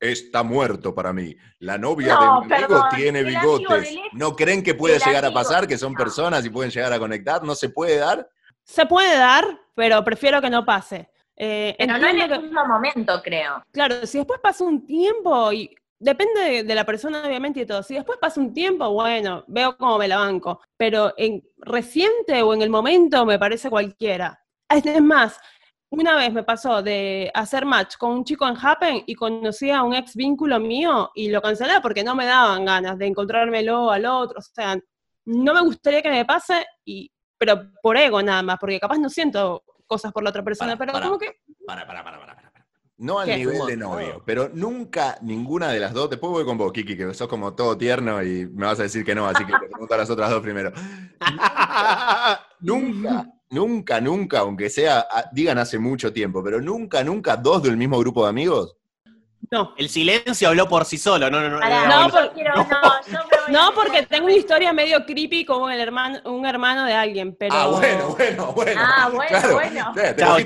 está 0.00 0.42
muerto 0.42 0.94
para 0.94 1.12
mí. 1.12 1.36
La 1.58 1.76
novia 1.78 2.14
No, 2.14 2.40
de 2.40 2.46
mi 2.48 2.54
amigo 2.54 2.68
perdón, 2.68 2.88
tiene 2.96 3.18
amigo 3.20 3.58
bigotes. 3.58 3.94
¿No 4.12 4.34
creen 4.34 4.62
que 4.62 4.74
puede 4.74 4.98
llegar 4.98 5.24
a 5.24 5.32
pasar? 5.32 5.66
Que 5.68 5.76
son 5.78 5.94
personas 5.94 6.44
y 6.46 6.50
pueden 6.50 6.70
llegar 6.70 6.92
a 6.92 6.98
conectar. 6.98 7.42
¿No 7.42 7.54
se 7.54 7.68
puede 7.68 7.96
dar? 7.98 8.28
se 8.68 8.84
puede 8.84 9.16
dar, 9.16 9.44
pero 9.76 10.02
prefiero 10.02 10.40
que 10.40 10.50
no 10.50 10.64
pase. 10.64 11.08
Eh, 11.36 11.76
Pero 11.78 11.98
no 11.98 12.08
en 12.08 12.20
el 12.20 12.28
que- 12.28 12.38
mismo 12.40 12.66
momento, 12.66 13.20
creo. 13.22 13.62
Claro, 13.70 14.04
si 14.06 14.18
después 14.18 14.40
pasa 14.40 14.64
un 14.64 14.84
tiempo 14.84 15.52
y 15.52 15.70
depende 16.00 16.40
de, 16.40 16.62
de 16.64 16.74
la 16.74 16.84
persona 16.84 17.22
obviamente 17.24 17.60
y 17.60 17.66
todo. 17.66 17.84
Si 17.84 17.94
después 17.94 18.18
pasa 18.20 18.40
un 18.40 18.52
tiempo, 18.52 18.90
bueno, 18.90 19.44
veo 19.46 19.76
cómo 19.76 19.98
me 19.98 20.08
la 20.08 20.16
banco. 20.18 20.60
Pero 20.76 21.14
en 21.16 21.44
reciente 21.58 22.42
o 22.42 22.54
en 22.54 22.62
el 22.62 22.70
momento 22.70 23.24
me 23.24 23.38
parece 23.38 23.70
cualquiera. 23.70 24.42
Es 24.68 25.00
más, 25.00 25.38
una 25.90 26.16
vez 26.16 26.32
me 26.32 26.42
pasó 26.42 26.82
de 26.82 27.30
hacer 27.34 27.64
match 27.64 27.96
con 27.96 28.12
un 28.12 28.24
chico 28.24 28.46
en 28.46 28.56
Happen 28.60 29.04
y 29.06 29.14
conocí 29.14 29.70
a 29.70 29.82
un 29.82 29.94
ex 29.94 30.14
vínculo 30.14 30.58
mío 30.58 31.10
y 31.14 31.30
lo 31.30 31.40
cancelé 31.40 31.74
porque 31.80 32.02
no 32.02 32.14
me 32.14 32.26
daban 32.26 32.64
ganas 32.64 32.98
de 32.98 33.06
encontrármelo 33.06 33.90
al 33.90 34.06
otro. 34.06 34.38
O 34.38 34.42
sea, 34.42 34.76
no 35.26 35.54
me 35.54 35.60
gustaría 35.60 36.02
que 36.02 36.10
me 36.10 36.24
pase, 36.24 36.66
y, 36.84 37.10
pero 37.38 37.70
por 37.82 37.96
ego 37.96 38.22
nada 38.22 38.42
más, 38.42 38.58
porque 38.58 38.80
capaz 38.80 38.98
no 38.98 39.08
siento 39.08 39.62
cosas 39.86 40.12
por 40.12 40.22
la 40.22 40.30
otra 40.30 40.42
persona, 40.42 40.76
Para, 40.76 40.78
pero 40.78 40.92
para. 40.92 41.06
como 41.06 41.18
que 41.18 41.36
Para, 41.66 41.86
para, 41.86 42.02
para, 42.02 42.18
para, 42.18 42.36
para. 42.36 42.50
para. 42.50 42.66
No 42.98 43.18
al 43.18 43.26
¿Qué? 43.26 43.36
nivel 43.36 43.66
de 43.66 43.76
novio, 43.76 44.22
pero 44.24 44.48
nunca 44.54 45.18
ninguna 45.20 45.68
de 45.68 45.80
las 45.80 45.92
dos, 45.92 46.08
después 46.08 46.32
voy 46.32 46.46
con 46.46 46.56
vos, 46.56 46.72
Kiki, 46.72 46.96
que 46.96 47.12
sos 47.12 47.28
como 47.28 47.54
todo 47.54 47.76
tierno 47.76 48.22
y 48.22 48.46
me 48.46 48.64
vas 48.64 48.80
a 48.80 48.84
decir 48.84 49.04
que 49.04 49.14
no, 49.14 49.26
así 49.26 49.44
que 49.44 49.52
te 49.52 49.68
pregunto 49.68 49.94
a 49.94 49.98
las 49.98 50.08
otras 50.08 50.30
dos 50.30 50.40
primero. 50.40 50.72
Nunca, 52.60 53.26
nunca, 53.50 54.00
nunca, 54.00 54.40
aunque 54.40 54.68
sea, 54.70 55.06
ah, 55.10 55.24
digan 55.32 55.58
hace 55.58 55.78
mucho 55.78 56.12
tiempo, 56.12 56.42
pero 56.42 56.60
nunca, 56.60 57.02
nunca 57.04 57.36
dos 57.36 57.62
del 57.62 57.76
mismo 57.76 57.98
grupo 57.98 58.24
de 58.24 58.30
amigos. 58.30 58.76
no. 59.50 59.74
El 59.76 59.88
silencio 59.88 60.48
habló 60.48 60.68
por 60.68 60.84
sí 60.84 60.98
solo, 60.98 61.30
no, 61.30 61.40
no, 61.40 61.48
no. 61.50 61.60
Pará, 61.60 61.86
No, 61.86 62.08
yo 62.08 62.12
por- 62.14 62.32
quiero- 62.32 62.54
no, 62.56 62.64
yo 62.64 63.12
me 63.12 63.18
voy 63.44 63.52
No, 63.52 63.68
a- 63.68 63.74
porque 63.74 64.02
tengo 64.06 64.24
una 64.26 64.34
historia 64.34 64.72
medio 64.72 65.04
creepy 65.06 65.44
como 65.44 65.70
el 65.70 65.78
hermano, 65.80 66.18
un 66.24 66.44
hermano 66.46 66.84
de 66.84 66.94
alguien, 66.94 67.36
pero... 67.38 67.54
Ah, 67.54 67.66
bueno, 67.68 68.08
bueno, 68.16 68.52
bueno. 68.52 68.80
Ah, 68.84 69.08
bueno, 69.12 69.28
Claro. 69.28 69.54
bueno. 69.54 69.92
Te 69.94 70.16
Chao. 70.16 70.36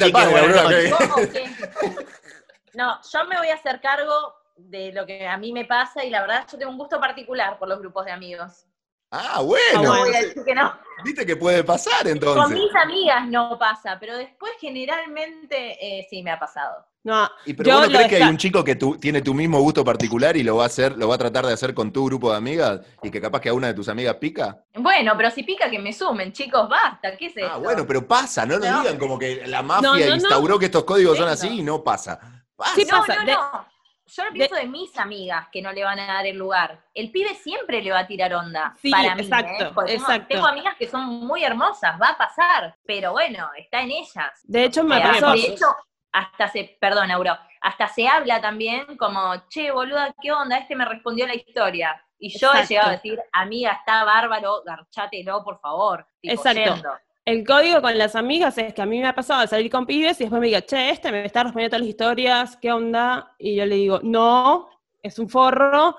No, 2.75 2.99
yo 3.13 3.25
me 3.27 3.37
voy 3.39 3.49
a 3.49 3.55
hacer 3.55 3.81
cargo 3.81 4.13
de 4.57 4.93
lo 4.93 5.07
que 5.07 5.27
a 5.27 5.37
mí 5.39 5.53
me 5.53 5.65
pasa 5.65 6.05
y 6.05 6.11
la 6.11 6.21
verdad 6.21 6.47
yo 6.51 6.59
tengo 6.59 6.71
un 6.71 6.79
gusto 6.79 7.01
particular 7.01 7.59
por 7.59 7.69
los 7.69 7.79
grupos 7.81 8.05
de 8.05 8.13
amigos. 8.13 8.67
Ah, 9.11 9.41
bueno. 9.43 9.83
No 9.83 9.99
voy 9.99 10.15
a 10.15 10.21
decir 10.21 10.45
que 10.45 10.55
no. 10.55 10.73
Viste 11.05 11.25
que 11.27 11.35
puede 11.37 11.65
pasar 11.65 12.03
Con 12.03 12.13
entonces. 12.13 12.57
mis 12.59 12.75
amigas 12.75 13.27
no 13.29 13.59
pasa, 13.59 13.97
pero 13.99 14.17
después 14.17 14.53
generalmente 14.61 15.79
eh, 15.81 16.07
sí 16.09 16.23
me 16.23 16.31
ha 16.31 16.39
pasado. 16.39 16.87
No, 17.03 17.27
Y 17.47 17.55
pero 17.55 17.71
yo 17.71 17.77
vos 17.77 17.87
no 17.87 17.93
lo 17.93 17.97
crees 17.97 18.09
que 18.11 18.17
hay 18.23 18.29
un 18.29 18.37
chico 18.37 18.63
que 18.63 18.77
tu- 18.77 18.99
tiene 18.99 19.23
tu 19.23 19.33
mismo 19.33 19.59
gusto 19.61 19.83
particular 19.83 20.37
y 20.37 20.43
lo 20.43 20.57
va 20.57 20.65
a 20.65 20.67
hacer, 20.67 20.99
lo 20.99 21.09
va 21.09 21.15
a 21.15 21.19
tratar 21.19 21.47
de 21.47 21.55
hacer 21.55 21.73
con 21.73 21.91
tu 21.91 22.05
grupo 22.05 22.31
de 22.31 22.37
amigas 22.37 22.81
y 23.03 23.11
que 23.11 23.19
capaz 23.23 23.41
que 23.41 23.49
a 23.49 23.55
una 23.55 23.69
de 23.69 23.75
tus 23.75 23.89
amigas 23.89 24.17
pica? 24.17 24.63
Bueno, 24.75 25.15
pero 25.17 25.31
si 25.31 25.43
pica 25.43 25.71
que 25.71 25.79
me 25.79 25.95
sumen, 25.95 26.31
chicos, 26.35 26.69
basta, 26.69 27.17
¿qué 27.17 27.27
es 27.27 27.37
esto? 27.39 27.51
Ah, 27.55 27.57
bueno, 27.57 27.87
pero 27.87 28.07
pasa, 28.07 28.45
no 28.45 28.59
No. 28.59 28.81
digan 28.83 28.99
como 28.99 29.19
que 29.19 29.47
la 29.47 29.63
mafia 29.63 29.89
No, 29.89 29.97
no, 29.99 30.07
no. 30.07 30.15
instauró 30.15 30.59
que 30.59 30.67
estos 30.67 30.85
códigos 30.85 31.17
son 31.17 31.29
Eso. 31.31 31.47
así 31.47 31.61
y 31.61 31.63
no 31.63 31.83
pasa. 31.83 32.21
Pasa. 32.55 32.75
Sí, 32.75 32.85
no, 32.91 32.99
pasa, 32.99 33.15
no, 33.17 33.25
de- 33.25 33.33
no. 33.33 33.67
Yo 34.15 34.25
lo 34.25 34.33
pienso 34.33 34.55
de... 34.57 34.67
mis 34.67 34.97
amigas 34.99 35.49
que 35.53 35.63
no 35.63 35.73
le 35.73 35.85
van 35.85 35.99
a 35.99 36.07
dar 36.07 36.27
el 36.27 36.37
lugar. 36.37 36.81
El 36.95 37.11
pibe 37.11 37.35
siempre 37.35 37.83
le 37.83 37.93
va 37.93 38.01
a 38.01 38.07
tirar 38.07 38.35
onda. 38.35 38.75
Sí, 38.81 38.91
para 38.91 39.15
mí, 39.15 39.23
exacto, 39.23 39.65
¿eh? 39.65 39.71
Porque 39.75 40.01
tengo- 40.29 40.47
amigas 40.47 40.75
que 40.77 40.89
son 40.89 41.05
muy 41.27 41.45
hermosas, 41.45 42.01
va 42.01 42.09
a 42.11 42.19
pasar. 42.19 42.77
Pero 42.85 43.13
bueno, 43.13 43.49
está 43.57 43.81
en 43.83 43.91
ellas. 43.93 44.31
De 44.45 44.65
hecho, 44.65 44.83
me 44.85 44.99
Eh, 44.99 45.03
pasó... 45.03 45.33
De 45.33 45.39
hecho, 45.47 45.67
hasta 46.13 46.49
se, 46.49 46.77
perdón, 46.81 47.11
Auro, 47.13 47.39
hasta 47.61 47.87
se 47.87 48.09
habla 48.09 48.41
también 48.41 48.97
como, 48.97 49.47
che, 49.49 49.71
boluda, 49.71 50.13
¿qué 50.21 50.33
onda? 50.33 50.59
Este 50.59 50.75
me 50.75 50.85
respondió 50.85 51.27
la 51.27 51.35
historia. 51.37 52.05
Y 52.19 52.37
yo 52.37 52.49
Exacto. 52.49 52.59
he 52.59 52.67
llegado 52.67 52.89
a 52.89 52.93
decir, 52.93 53.21
amiga, 53.33 53.73
está 53.73 54.05
bárbaro, 54.05 54.63
garchátelo, 54.65 55.43
por 55.45 55.61
favor. 55.61 56.07
Tipo, 56.21 56.35
Exacto. 56.35 56.75
yendo. 56.75 56.91
El 57.27 57.47
código 57.47 57.83
con 57.83 57.97
las 57.99 58.17
amigas 58.17 58.57
es 58.59 58.73
que 58.73 58.83
a 58.83 58.87
mí 58.87 58.99
me 58.99 59.07
ha 59.07 59.15
pasado 59.15 59.43
de 59.43 59.47
salir 59.47 59.71
con 59.71 59.87
pibes 59.87 60.21
y 60.21 60.25
después 60.25 60.41
me 60.41 60.47
diga, 60.47 60.63
che, 60.63 60.91
este 60.91 61.13
me 61.13 61.25
está 61.25 61.43
respondiendo 61.43 61.77
todas 61.77 61.83
las 61.83 61.89
historias, 61.89 62.57
¿qué 62.57 62.73
onda? 62.73 63.35
Y 63.39 63.57
yo 63.57 63.67
le 63.67 63.77
digo, 63.77 64.01
no, 64.03 64.69
es 65.03 65.19
un 65.19 65.29
forro, 65.29 65.97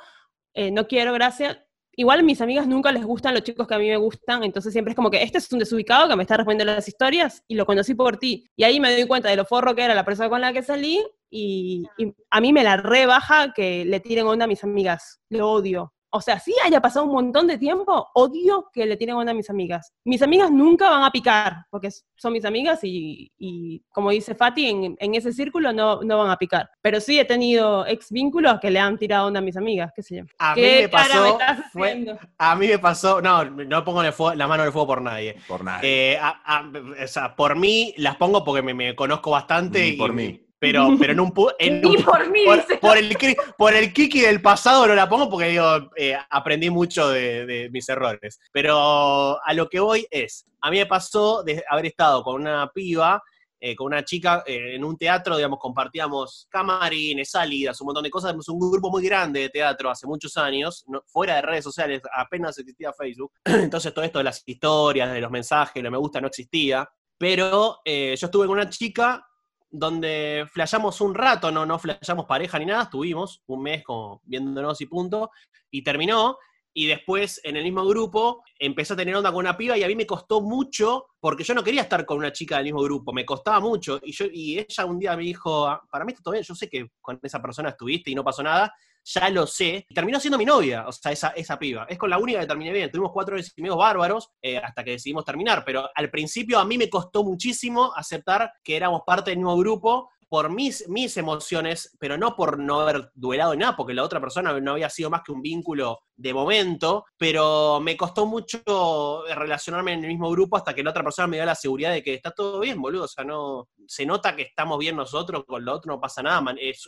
eh, 0.53 0.71
no 0.71 0.87
quiero, 0.87 1.13
gracias. 1.13 1.59
Igual 1.95 2.21
a 2.21 2.23
mis 2.23 2.41
amigas 2.41 2.67
nunca 2.67 2.91
les 2.91 3.05
gustan 3.05 3.33
los 3.33 3.43
chicos 3.43 3.67
que 3.67 3.75
a 3.75 3.77
mí 3.77 3.87
me 3.87 3.97
gustan, 3.97 4.43
entonces 4.43 4.73
siempre 4.73 4.93
es 4.93 4.95
como 4.95 5.11
que 5.11 5.21
este 5.21 5.37
es 5.37 5.51
un 5.51 5.59
desubicado 5.59 6.09
que 6.09 6.15
me 6.15 6.23
está 6.23 6.37
respondiendo 6.37 6.73
las 6.73 6.87
historias 6.87 7.43
y 7.47 7.55
lo 7.55 7.65
conocí 7.65 7.93
por 7.93 8.17
ti. 8.17 8.49
Y 8.55 8.63
ahí 8.63 8.79
me 8.79 8.91
doy 8.91 9.05
cuenta 9.05 9.29
de 9.29 9.35
lo 9.35 9.45
forro 9.45 9.75
que 9.75 9.83
era 9.83 9.93
la 9.93 10.05
persona 10.05 10.29
con 10.29 10.41
la 10.41 10.53
que 10.53 10.63
salí 10.63 11.03
y, 11.29 11.83
y 11.97 12.13
a 12.31 12.41
mí 12.41 12.51
me 12.51 12.63
la 12.63 12.77
rebaja 12.77 13.53
que 13.53 13.85
le 13.85 13.99
tiren 13.99 14.25
onda 14.25 14.45
a 14.45 14.47
mis 14.47 14.63
amigas. 14.63 15.21
Lo 15.29 15.51
odio. 15.51 15.93
O 16.13 16.19
sea, 16.21 16.39
sí 16.39 16.53
haya 16.65 16.81
pasado 16.81 17.05
un 17.05 17.13
montón 17.13 17.47
de 17.47 17.57
tiempo, 17.57 18.09
odio 18.13 18.69
que 18.73 18.85
le 18.85 18.97
tiren 18.97 19.15
onda 19.15 19.31
a 19.31 19.35
mis 19.35 19.49
amigas. 19.49 19.93
Mis 20.03 20.21
amigas 20.21 20.51
nunca 20.51 20.89
van 20.89 21.03
a 21.03 21.11
picar, 21.11 21.65
porque 21.69 21.89
son 22.17 22.33
mis 22.33 22.43
amigas 22.43 22.79
y, 22.83 23.31
y 23.37 23.81
como 23.93 24.09
dice 24.11 24.35
Fati, 24.35 24.65
en, 24.69 24.95
en 24.99 25.15
ese 25.15 25.31
círculo 25.31 25.71
no, 25.71 26.01
no 26.03 26.17
van 26.19 26.29
a 26.29 26.37
picar. 26.37 26.69
Pero 26.81 26.99
sí 26.99 27.17
he 27.17 27.23
tenido 27.25 27.85
ex 27.87 28.11
vínculos 28.11 28.59
que 28.59 28.69
le 28.71 28.79
han 28.79 28.97
tirado 28.97 29.27
onda 29.27 29.39
a 29.39 29.43
mis 29.43 29.55
amigas, 29.55 29.91
qué 29.95 30.03
sé 30.03 30.17
yo. 30.17 30.23
A 30.37 30.53
mí 30.53 30.61
¿Qué 30.61 30.81
me 30.83 30.89
cara 30.89 31.07
pasó, 31.07 31.23
me 31.23 31.29
estás 31.29 31.59
fue- 31.71 31.89
haciendo? 31.89 32.19
a 32.37 32.55
mí 32.55 32.67
me 32.67 32.79
pasó, 32.79 33.21
no, 33.21 33.45
no 33.45 33.83
pongo 33.85 34.01
en 34.01 34.07
el 34.07 34.13
fuego- 34.13 34.35
la 34.35 34.47
mano 34.47 34.63
en 34.63 34.67
el 34.67 34.73
fuego 34.73 34.87
por 34.87 35.01
nadie. 35.01 35.37
Por 35.47 35.63
nada. 35.63 35.79
Eh, 35.81 36.17
a- 36.21 36.41
a- 36.43 36.71
o 37.03 37.07
sea, 37.07 37.35
por 37.35 37.55
mí 37.55 37.93
las 37.97 38.17
pongo 38.17 38.43
porque 38.43 38.61
me, 38.61 38.73
me 38.73 38.95
conozco 38.95 39.31
bastante. 39.31 39.87
Y- 39.87 39.93
por 39.97 40.11
mí. 40.13 40.41
Pero, 40.61 40.89
pero 40.99 41.11
en 41.13 41.19
un, 41.19 41.33
en 41.57 41.81
por 42.03 42.29
mí, 42.29 42.45
por, 42.45 42.57
dice. 42.57 42.77
por 42.77 42.95
el, 42.97 43.17
por 43.57 43.73
el 43.73 43.91
Kiki 43.91 44.21
del 44.21 44.43
pasado 44.43 44.85
no 44.85 44.93
la 44.93 45.09
pongo 45.09 45.27
porque 45.27 45.47
digo, 45.49 45.65
eh, 45.97 46.15
aprendí 46.29 46.69
mucho 46.69 47.09
de, 47.09 47.47
de 47.47 47.69
mis 47.71 47.89
errores. 47.89 48.39
Pero 48.53 49.43
a 49.43 49.53
lo 49.55 49.67
que 49.67 49.79
voy 49.79 50.05
es, 50.11 50.45
a 50.61 50.69
mí 50.69 50.77
me 50.77 50.85
pasó 50.85 51.41
de 51.43 51.63
haber 51.67 51.87
estado 51.87 52.21
con 52.23 52.39
una 52.39 52.69
piba, 52.71 53.23
eh, 53.59 53.75
con 53.75 53.87
una 53.87 54.05
chica 54.05 54.43
eh, 54.45 54.75
en 54.75 54.83
un 54.83 54.97
teatro, 54.97 55.35
digamos, 55.35 55.57
compartíamos 55.57 56.47
camarines, 56.51 57.31
salidas, 57.31 57.81
un 57.81 57.85
montón 57.85 58.03
de 58.03 58.11
cosas, 58.11 58.29
Éramos 58.29 58.49
un 58.49 58.59
grupo 58.59 58.91
muy 58.91 59.03
grande 59.03 59.39
de 59.39 59.49
teatro 59.49 59.89
hace 59.89 60.05
muchos 60.05 60.37
años, 60.37 60.83
no- 60.87 61.01
fuera 61.07 61.37
de 61.37 61.41
redes 61.41 61.63
sociales, 61.63 62.01
apenas 62.15 62.55
existía 62.59 62.93
Facebook. 62.93 63.31
Entonces 63.45 63.91
todo 63.95 64.05
esto 64.05 64.19
de 64.19 64.25
las 64.25 64.43
historias, 64.45 65.11
de 65.11 65.21
los 65.21 65.31
mensajes, 65.31 65.81
lo 65.81 65.89
me 65.89 65.97
gusta 65.97 66.21
no 66.21 66.27
existía. 66.27 66.87
Pero 67.17 67.77
yo 67.85 68.13
estuve 68.13 68.47
con 68.47 68.57
una 68.57 68.67
chica 68.69 69.23
donde 69.71 70.45
flasheamos 70.51 71.01
un 71.01 71.15
rato, 71.15 71.51
no, 71.51 71.65
no 71.65 71.79
flasheamos 71.79 72.25
pareja 72.25 72.59
ni 72.59 72.65
nada, 72.65 72.83
estuvimos 72.83 73.41
un 73.47 73.63
mes 73.63 73.83
como 73.83 74.21
viéndonos 74.25 74.81
y 74.81 74.85
punto, 74.85 75.31
y 75.71 75.81
terminó, 75.83 76.37
y 76.73 76.87
después 76.87 77.41
en 77.43 77.57
el 77.57 77.63
mismo 77.63 77.85
grupo 77.85 78.43
empecé 78.57 78.93
a 78.93 78.95
tener 78.97 79.15
onda 79.15 79.31
con 79.31 79.39
una 79.39 79.57
piba 79.57 79.77
y 79.77 79.83
a 79.83 79.87
mí 79.87 79.95
me 79.95 80.05
costó 80.05 80.41
mucho, 80.41 81.07
porque 81.19 81.43
yo 81.43 81.53
no 81.53 81.63
quería 81.63 81.81
estar 81.81 82.05
con 82.05 82.17
una 82.17 82.31
chica 82.31 82.55
del 82.55 82.65
mismo 82.65 82.81
grupo, 82.81 83.13
me 83.13 83.25
costaba 83.25 83.59
mucho, 83.59 83.99
y, 84.03 84.11
yo, 84.11 84.25
y 84.31 84.59
ella 84.59 84.85
un 84.85 84.99
día 84.99 85.15
me 85.15 85.23
dijo, 85.23 85.67
"Ah, 85.67 85.81
para 85.91 86.05
mí 86.05 86.11
está 86.11 86.23
todo 86.23 86.33
bien, 86.33 86.43
yo 86.43 86.55
sé 86.55 86.69
que 86.69 86.87
con 87.01 87.19
esa 87.21 87.41
persona 87.41 87.69
estuviste 87.69 88.11
y 88.11 88.15
no 88.15 88.23
pasó 88.23 88.43
nada, 88.43 88.73
ya 89.03 89.29
lo 89.29 89.47
sé, 89.47 89.85
y 89.89 89.93
terminó 89.93 90.19
siendo 90.19 90.37
mi 90.37 90.45
novia, 90.45 90.87
o 90.87 90.91
sea, 90.91 91.11
esa, 91.11 91.29
esa 91.29 91.57
piba. 91.57 91.85
Es 91.89 91.97
con 91.97 92.09
la 92.09 92.17
única 92.17 92.39
que 92.39 92.45
terminé 92.47 92.71
bien. 92.71 92.91
Tuvimos 92.91 93.11
cuatro 93.11 93.35
años 93.35 93.75
bárbaros 93.75 94.29
eh, 94.41 94.57
hasta 94.57 94.83
que 94.83 94.91
decidimos 94.91 95.25
terminar, 95.25 95.63
pero 95.65 95.89
al 95.93 96.09
principio 96.09 96.59
a 96.59 96.65
mí 96.65 96.77
me 96.77 96.89
costó 96.89 97.23
muchísimo 97.23 97.91
aceptar 97.95 98.51
que 98.63 98.75
éramos 98.75 99.01
parte 99.05 99.31
del 99.31 99.39
mismo 99.39 99.57
grupo 99.57 100.09
por 100.31 100.49
mis, 100.49 100.87
mis 100.87 101.17
emociones, 101.17 101.93
pero 101.99 102.17
no 102.17 102.37
por 102.37 102.57
no 102.57 102.79
haber 102.79 103.11
duelado 103.15 103.53
nada, 103.53 103.75
porque 103.75 103.93
la 103.93 104.05
otra 104.05 104.21
persona 104.21 104.57
no 104.61 104.71
había 104.71 104.89
sido 104.89 105.09
más 105.09 105.23
que 105.25 105.33
un 105.33 105.41
vínculo 105.41 106.03
de 106.15 106.33
momento, 106.33 107.03
pero 107.17 107.81
me 107.81 107.97
costó 107.97 108.25
mucho 108.25 109.25
relacionarme 109.25 109.91
en 109.91 110.05
el 110.05 110.09
mismo 110.09 110.29
grupo 110.31 110.55
hasta 110.55 110.73
que 110.73 110.83
la 110.83 110.91
otra 110.91 111.03
persona 111.03 111.27
me 111.27 111.35
dio 111.35 111.45
la 111.45 111.53
seguridad 111.53 111.91
de 111.91 112.01
que 112.01 112.13
está 112.13 112.31
todo 112.31 112.61
bien, 112.61 112.81
boludo, 112.81 113.03
o 113.03 113.07
sea, 113.09 113.25
no, 113.25 113.67
se 113.85 114.05
nota 114.05 114.33
que 114.33 114.43
estamos 114.43 114.79
bien 114.79 114.95
nosotros, 114.95 115.43
con 115.45 115.65
lo 115.65 115.73
otro 115.73 115.91
no 115.91 115.99
pasa 115.99 116.23
nada, 116.23 116.41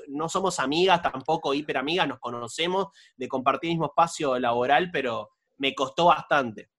no 0.07 0.29
somos 0.29 0.57
amigas, 0.59 1.01
tampoco 1.01 1.53
hiper 1.53 1.75
amigas, 1.75 2.07
nos 2.07 2.19
conocemos 2.19 2.93
de 3.17 3.27
compartir 3.27 3.71
el 3.71 3.75
mismo 3.75 3.87
espacio 3.87 4.39
laboral, 4.39 4.89
pero 4.89 5.31
me 5.57 5.75
costó 5.75 6.05
bastante. 6.05 6.69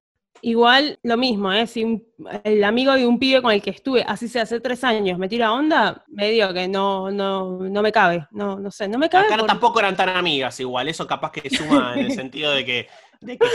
Igual 0.43 0.99
lo 1.03 1.17
mismo, 1.17 1.53
¿eh? 1.53 1.67
Si 1.67 1.85
un- 1.85 2.07
el 2.45 2.63
amigo 2.65 2.93
de 2.93 3.07
un 3.07 3.19
pibe 3.19 3.41
con 3.41 3.53
el 3.53 3.63
que 3.63 3.71
estuve, 3.71 4.05
así 4.07 4.29
sea, 4.29 4.43
hace 4.43 4.61
tres 4.61 4.85
años, 4.85 5.19
me 5.19 5.29
tira 5.29 5.53
onda, 5.53 6.05
me 6.09 6.31
digo 6.31 6.53
que 6.53 6.69
no, 6.69 7.11
no, 7.11 7.61
no 7.61 7.83
me 7.83 7.93
cabe. 7.93 8.27
No, 8.31 8.59
no 8.59 8.71
sé, 8.71 8.87
no 8.89 8.99
me 8.99 9.09
cabe. 9.09 9.27
Acá 9.27 9.37
no 9.37 9.43
por- 9.43 9.49
tampoco 9.49 9.79
eran 9.81 9.97
tan 9.97 10.11
amigas 10.11 10.59
igual, 10.61 10.89
eso 10.89 11.07
capaz 11.07 11.33
que 11.33 11.49
suma 11.51 11.95
en 11.95 12.07
el 12.07 12.13
sentido 12.13 12.53
de 12.53 12.65
que, 12.65 12.89
de 13.23 13.39
que 13.39 13.47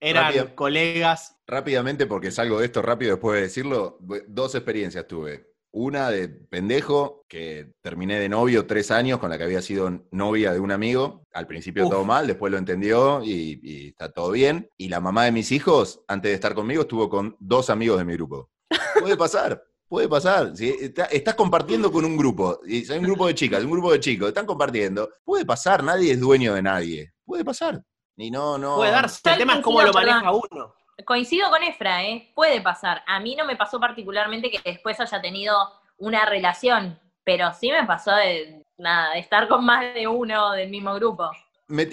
eran 0.00 0.24
Rápido. 0.24 0.54
colegas. 0.54 1.36
Rápidamente, 1.46 2.06
porque 2.06 2.30
salgo 2.30 2.58
de 2.60 2.66
esto 2.66 2.80
rápido 2.82 3.12
después 3.12 3.36
de 3.36 3.42
decirlo, 3.42 3.98
dos 4.26 4.54
experiencias 4.54 5.06
tuve. 5.06 5.51
Una 5.74 6.10
de 6.10 6.28
pendejo, 6.28 7.24
que 7.28 7.72
terminé 7.80 8.20
de 8.20 8.28
novio 8.28 8.66
tres 8.66 8.90
años 8.90 9.18
con 9.18 9.30
la 9.30 9.38
que 9.38 9.44
había 9.44 9.62
sido 9.62 9.90
novia 10.10 10.52
de 10.52 10.60
un 10.60 10.70
amigo. 10.70 11.24
Al 11.32 11.46
principio 11.46 11.84
Uf. 11.84 11.90
todo 11.90 12.04
mal, 12.04 12.26
después 12.26 12.52
lo 12.52 12.58
entendió 12.58 13.22
y, 13.24 13.58
y 13.62 13.88
está 13.88 14.12
todo 14.12 14.30
bien. 14.32 14.68
Y 14.76 14.88
la 14.90 15.00
mamá 15.00 15.24
de 15.24 15.32
mis 15.32 15.50
hijos, 15.50 16.02
antes 16.08 16.30
de 16.30 16.34
estar 16.34 16.54
conmigo, 16.54 16.82
estuvo 16.82 17.08
con 17.08 17.36
dos 17.40 17.70
amigos 17.70 17.98
de 17.98 18.04
mi 18.04 18.12
grupo. 18.14 18.50
Puede 19.00 19.16
pasar. 19.16 19.62
Puede 19.88 20.08
pasar. 20.08 20.56
Si 20.56 20.68
está- 20.68 21.04
estás 21.06 21.34
compartiendo 21.34 21.90
con 21.90 22.04
un 22.04 22.16
grupo, 22.16 22.60
y 22.66 22.90
hay 22.90 22.98
un 22.98 23.04
grupo 23.04 23.26
de 23.26 23.34
chicas, 23.34 23.64
un 23.64 23.70
grupo 23.70 23.92
de 23.92 24.00
chicos, 24.00 24.28
están 24.28 24.46
compartiendo. 24.46 25.08
Puede 25.24 25.44
pasar, 25.46 25.82
nadie 25.82 26.12
es 26.12 26.20
dueño 26.20 26.54
de 26.54 26.62
nadie. 26.62 27.12
Puede 27.24 27.44
pasar. 27.44 27.82
Y 28.16 28.30
no, 28.30 28.58
no. 28.58 28.76
Puede 28.76 28.90
darse, 28.90 29.20
el 29.30 29.38
tema 29.38 29.54
es 29.56 29.60
cómo 29.62 29.80
lo 29.82 29.92
maneja 29.92 30.30
uno. 30.32 30.74
Coincido 31.04 31.50
con 31.50 31.62
Efra, 31.62 32.04
¿eh? 32.04 32.30
Puede 32.34 32.60
pasar. 32.60 33.02
A 33.06 33.18
mí 33.20 33.34
no 33.34 33.44
me 33.44 33.56
pasó 33.56 33.80
particularmente 33.80 34.50
que 34.50 34.60
después 34.64 35.00
haya 35.00 35.20
tenido 35.20 35.56
una 35.98 36.24
relación 36.24 36.98
pero 37.24 37.52
sí 37.54 37.70
me 37.70 37.84
pasó 37.86 38.12
de, 38.16 38.64
nada, 38.78 39.12
de 39.14 39.20
estar 39.20 39.46
con 39.48 39.64
más 39.64 39.94
de 39.94 40.08
uno 40.08 40.52
del 40.52 40.70
mismo 40.70 40.94
grupo. 40.94 41.30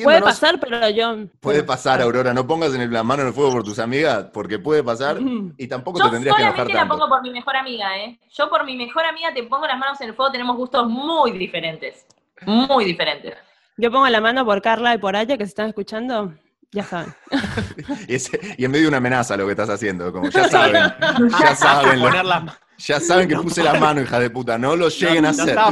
Puede 0.04 0.22
pasar, 0.22 0.60
pero 0.60 0.90
yo. 0.90 1.16
Puede 1.40 1.64
pasar, 1.64 2.02
Aurora. 2.02 2.34
No 2.34 2.46
pongas 2.48 2.74
en 2.74 2.82
el- 2.82 2.92
la 2.92 3.04
mano 3.04 3.22
en 3.22 3.28
el 3.28 3.34
fuego 3.34 3.52
por 3.52 3.64
tus 3.64 3.80
amigas, 3.80 4.26
porque 4.34 4.60
puede 4.60 4.84
pasar 4.84 5.18
y 5.56 5.68
tampoco 5.68 6.00
Yo 6.00 6.06
te 6.06 6.12
tendrías 6.12 6.36
que 6.36 6.42
enojar 6.42 6.58
solamente 6.58 6.74
la 6.74 6.80
tanto. 6.80 6.96
pongo 6.98 7.08
por 7.10 7.22
mi 7.22 7.30
mejor 7.30 7.56
amiga, 7.56 7.98
¿eh? 8.00 8.20
Yo 8.32 8.50
por 8.50 8.66
mi 8.66 8.76
mejor 8.76 9.06
amiga 9.06 9.34
te 9.34 9.44
pongo 9.44 9.68
las 9.68 9.78
manos 9.78 10.02
en 10.02 10.10
el 10.10 10.16
fuego, 10.16 10.32
tenemos 10.32 10.58
gustos 10.58 10.88
muy 10.90 11.32
diferentes. 11.34 12.06
Muy 12.42 12.86
diferentes. 12.86 13.36
Yo 13.78 13.92
pongo 13.92 14.08
la 14.10 14.20
mano 14.20 14.44
por 14.46 14.62
Carla 14.62 14.96
y 14.96 14.98
por 14.98 15.16
Aya, 15.16 15.38
que 15.38 15.46
se 15.46 15.50
están 15.50 15.70
escuchando. 15.70 16.34
Ya 16.72 16.84
saben. 16.84 17.14
Y, 18.58 18.66
en 18.66 18.72
medio 18.72 18.84
de 18.84 18.88
una 18.90 18.98
amenaza 18.98 19.36
lo 19.38 19.46
que 19.46 19.52
estás 19.52 19.70
haciendo, 19.70 20.12
como 20.12 20.30
ya 20.30 20.48
saben, 20.50 20.84
ya 21.40 21.56
saben, 21.56 22.00
lo- 22.00 22.06
Poner 22.08 22.26
las 22.26 22.44
ya 22.78 23.00
saben 23.00 23.28
que 23.28 23.36
puse 23.36 23.62
la 23.62 23.74
mano, 23.74 24.02
hija 24.02 24.20
de 24.20 24.30
puta, 24.30 24.58
no 24.58 24.76
lo 24.76 24.88
lleguen 24.88 25.24
no, 25.24 25.30
a 25.30 25.32
no 25.34 25.44
hacer. 25.44 25.50
está 25.50 25.72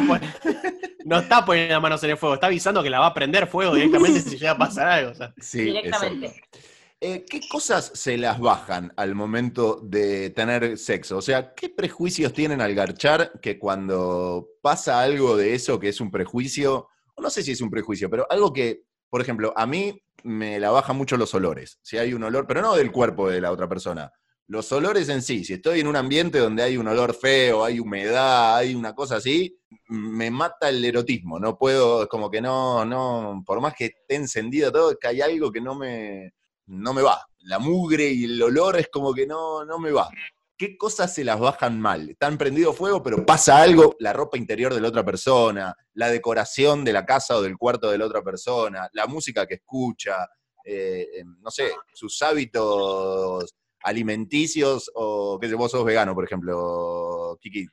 no 1.05 1.19
está 1.19 1.45
poniendo 1.45 1.73
las 1.75 1.81
manos 1.81 2.03
en 2.03 2.09
el 2.09 2.17
fuego, 2.17 2.35
está 2.35 2.47
avisando 2.47 2.83
que 2.83 2.89
la 2.89 2.99
va 2.99 3.05
a 3.07 3.13
prender 3.13 3.47
fuego 3.47 3.73
directamente 3.75 4.19
si 4.19 4.31
llega 4.37 4.51
a 4.51 4.57
pasar 4.57 4.89
algo. 4.89 5.11
o 5.11 5.15
sea. 5.15 5.33
Sí, 5.39 5.61
directamente. 5.61 6.25
exacto. 6.27 6.59
Eh, 6.99 7.23
¿Qué 7.29 7.41
cosas 7.47 7.91
se 7.93 8.17
las 8.17 8.39
bajan 8.39 8.91
al 8.97 9.13
momento 9.15 9.79
de 9.83 10.31
tener 10.31 10.77
sexo? 10.77 11.17
O 11.17 11.21
sea, 11.21 11.53
¿qué 11.53 11.69
prejuicios 11.69 12.33
tienen 12.33 12.59
al 12.59 12.73
garchar 12.73 13.39
que 13.39 13.57
cuando 13.59 14.47
pasa 14.61 14.99
algo 14.99 15.37
de 15.37 15.53
eso 15.53 15.79
que 15.79 15.89
es 15.89 16.01
un 16.01 16.09
prejuicio, 16.11 16.89
o 17.15 17.21
no 17.21 17.29
sé 17.29 17.41
si 17.43 17.51
es 17.51 17.61
un 17.61 17.69
prejuicio, 17.69 18.09
pero 18.09 18.25
algo 18.29 18.51
que, 18.51 18.81
por 19.09 19.21
ejemplo, 19.21 19.53
a 19.55 19.65
mí 19.67 20.01
me 20.23 20.59
la 20.59 20.71
bajan 20.71 20.97
mucho 20.97 21.17
los 21.17 21.33
olores. 21.33 21.79
Si 21.81 21.97
hay 21.97 22.13
un 22.13 22.23
olor, 22.23 22.45
pero 22.47 22.61
no 22.61 22.75
del 22.75 22.91
cuerpo 22.91 23.29
de 23.29 23.41
la 23.41 23.51
otra 23.51 23.67
persona. 23.67 24.11
Los 24.49 24.71
olores 24.71 25.09
en 25.09 25.21
sí, 25.21 25.43
si 25.43 25.53
estoy 25.53 25.81
en 25.81 25.87
un 25.87 25.97
ambiente 25.97 26.39
donde 26.39 26.63
hay 26.63 26.77
un 26.77 26.87
olor 26.87 27.13
feo, 27.13 27.65
hay 27.65 27.81
humedad, 27.81 28.55
hay 28.55 28.75
una 28.75 28.95
cosa 28.95 29.17
así, 29.17 29.59
me 29.89 30.31
mata 30.31 30.69
el 30.69 30.83
erotismo. 30.85 31.37
No 31.37 31.57
puedo, 31.57 32.03
es 32.03 32.07
como 32.07 32.31
que 32.31 32.39
no, 32.39 32.85
no, 32.85 33.43
por 33.45 33.59
más 33.59 33.73
que 33.75 33.85
esté 33.85 34.15
encendido 34.15 34.71
todo, 34.71 34.91
es 34.91 34.97
que 35.01 35.07
hay 35.09 35.21
algo 35.21 35.51
que 35.51 35.59
no 35.59 35.75
me, 35.75 36.31
no 36.67 36.93
me 36.93 37.01
va. 37.01 37.25
La 37.39 37.59
mugre 37.59 38.09
y 38.09 38.23
el 38.23 38.41
olor 38.41 38.77
es 38.79 38.87
como 38.87 39.13
que 39.13 39.27
no, 39.27 39.65
no 39.65 39.79
me 39.79 39.91
va. 39.91 40.09
¿Qué 40.57 40.75
cosas 40.75 41.13
se 41.13 41.23
las 41.23 41.39
bajan 41.39 41.79
mal? 41.79 42.09
Están 42.09 42.37
prendido 42.37 42.73
fuego, 42.73 43.03
pero 43.03 43.23
pasa 43.25 43.61
algo, 43.61 43.95
la 43.99 44.11
ropa 44.11 44.37
interior 44.37 44.73
de 44.73 44.81
la 44.81 44.87
otra 44.87 45.05
persona, 45.05 45.75
la 45.93 46.09
decoración 46.09 46.83
de 46.83 46.93
la 46.93 47.05
casa 47.05 47.37
o 47.37 47.43
del 47.43 47.57
cuarto 47.57 47.91
de 47.91 47.99
la 47.99 48.05
otra 48.05 48.23
persona, 48.23 48.89
la 48.93 49.05
música 49.05 49.45
que 49.45 49.55
escucha, 49.55 50.27
eh, 50.65 51.07
eh, 51.13 51.23
no 51.41 51.51
sé, 51.51 51.71
sus 51.93 52.19
hábitos 52.23 53.55
alimenticios 53.83 54.89
o 54.95 55.37
que 55.39 55.53
vos 55.53 55.69
sos 55.69 55.85
vegano, 55.85 56.15
por 56.15 56.25
ejemplo, 56.25 57.37
Kiki, 57.39 57.67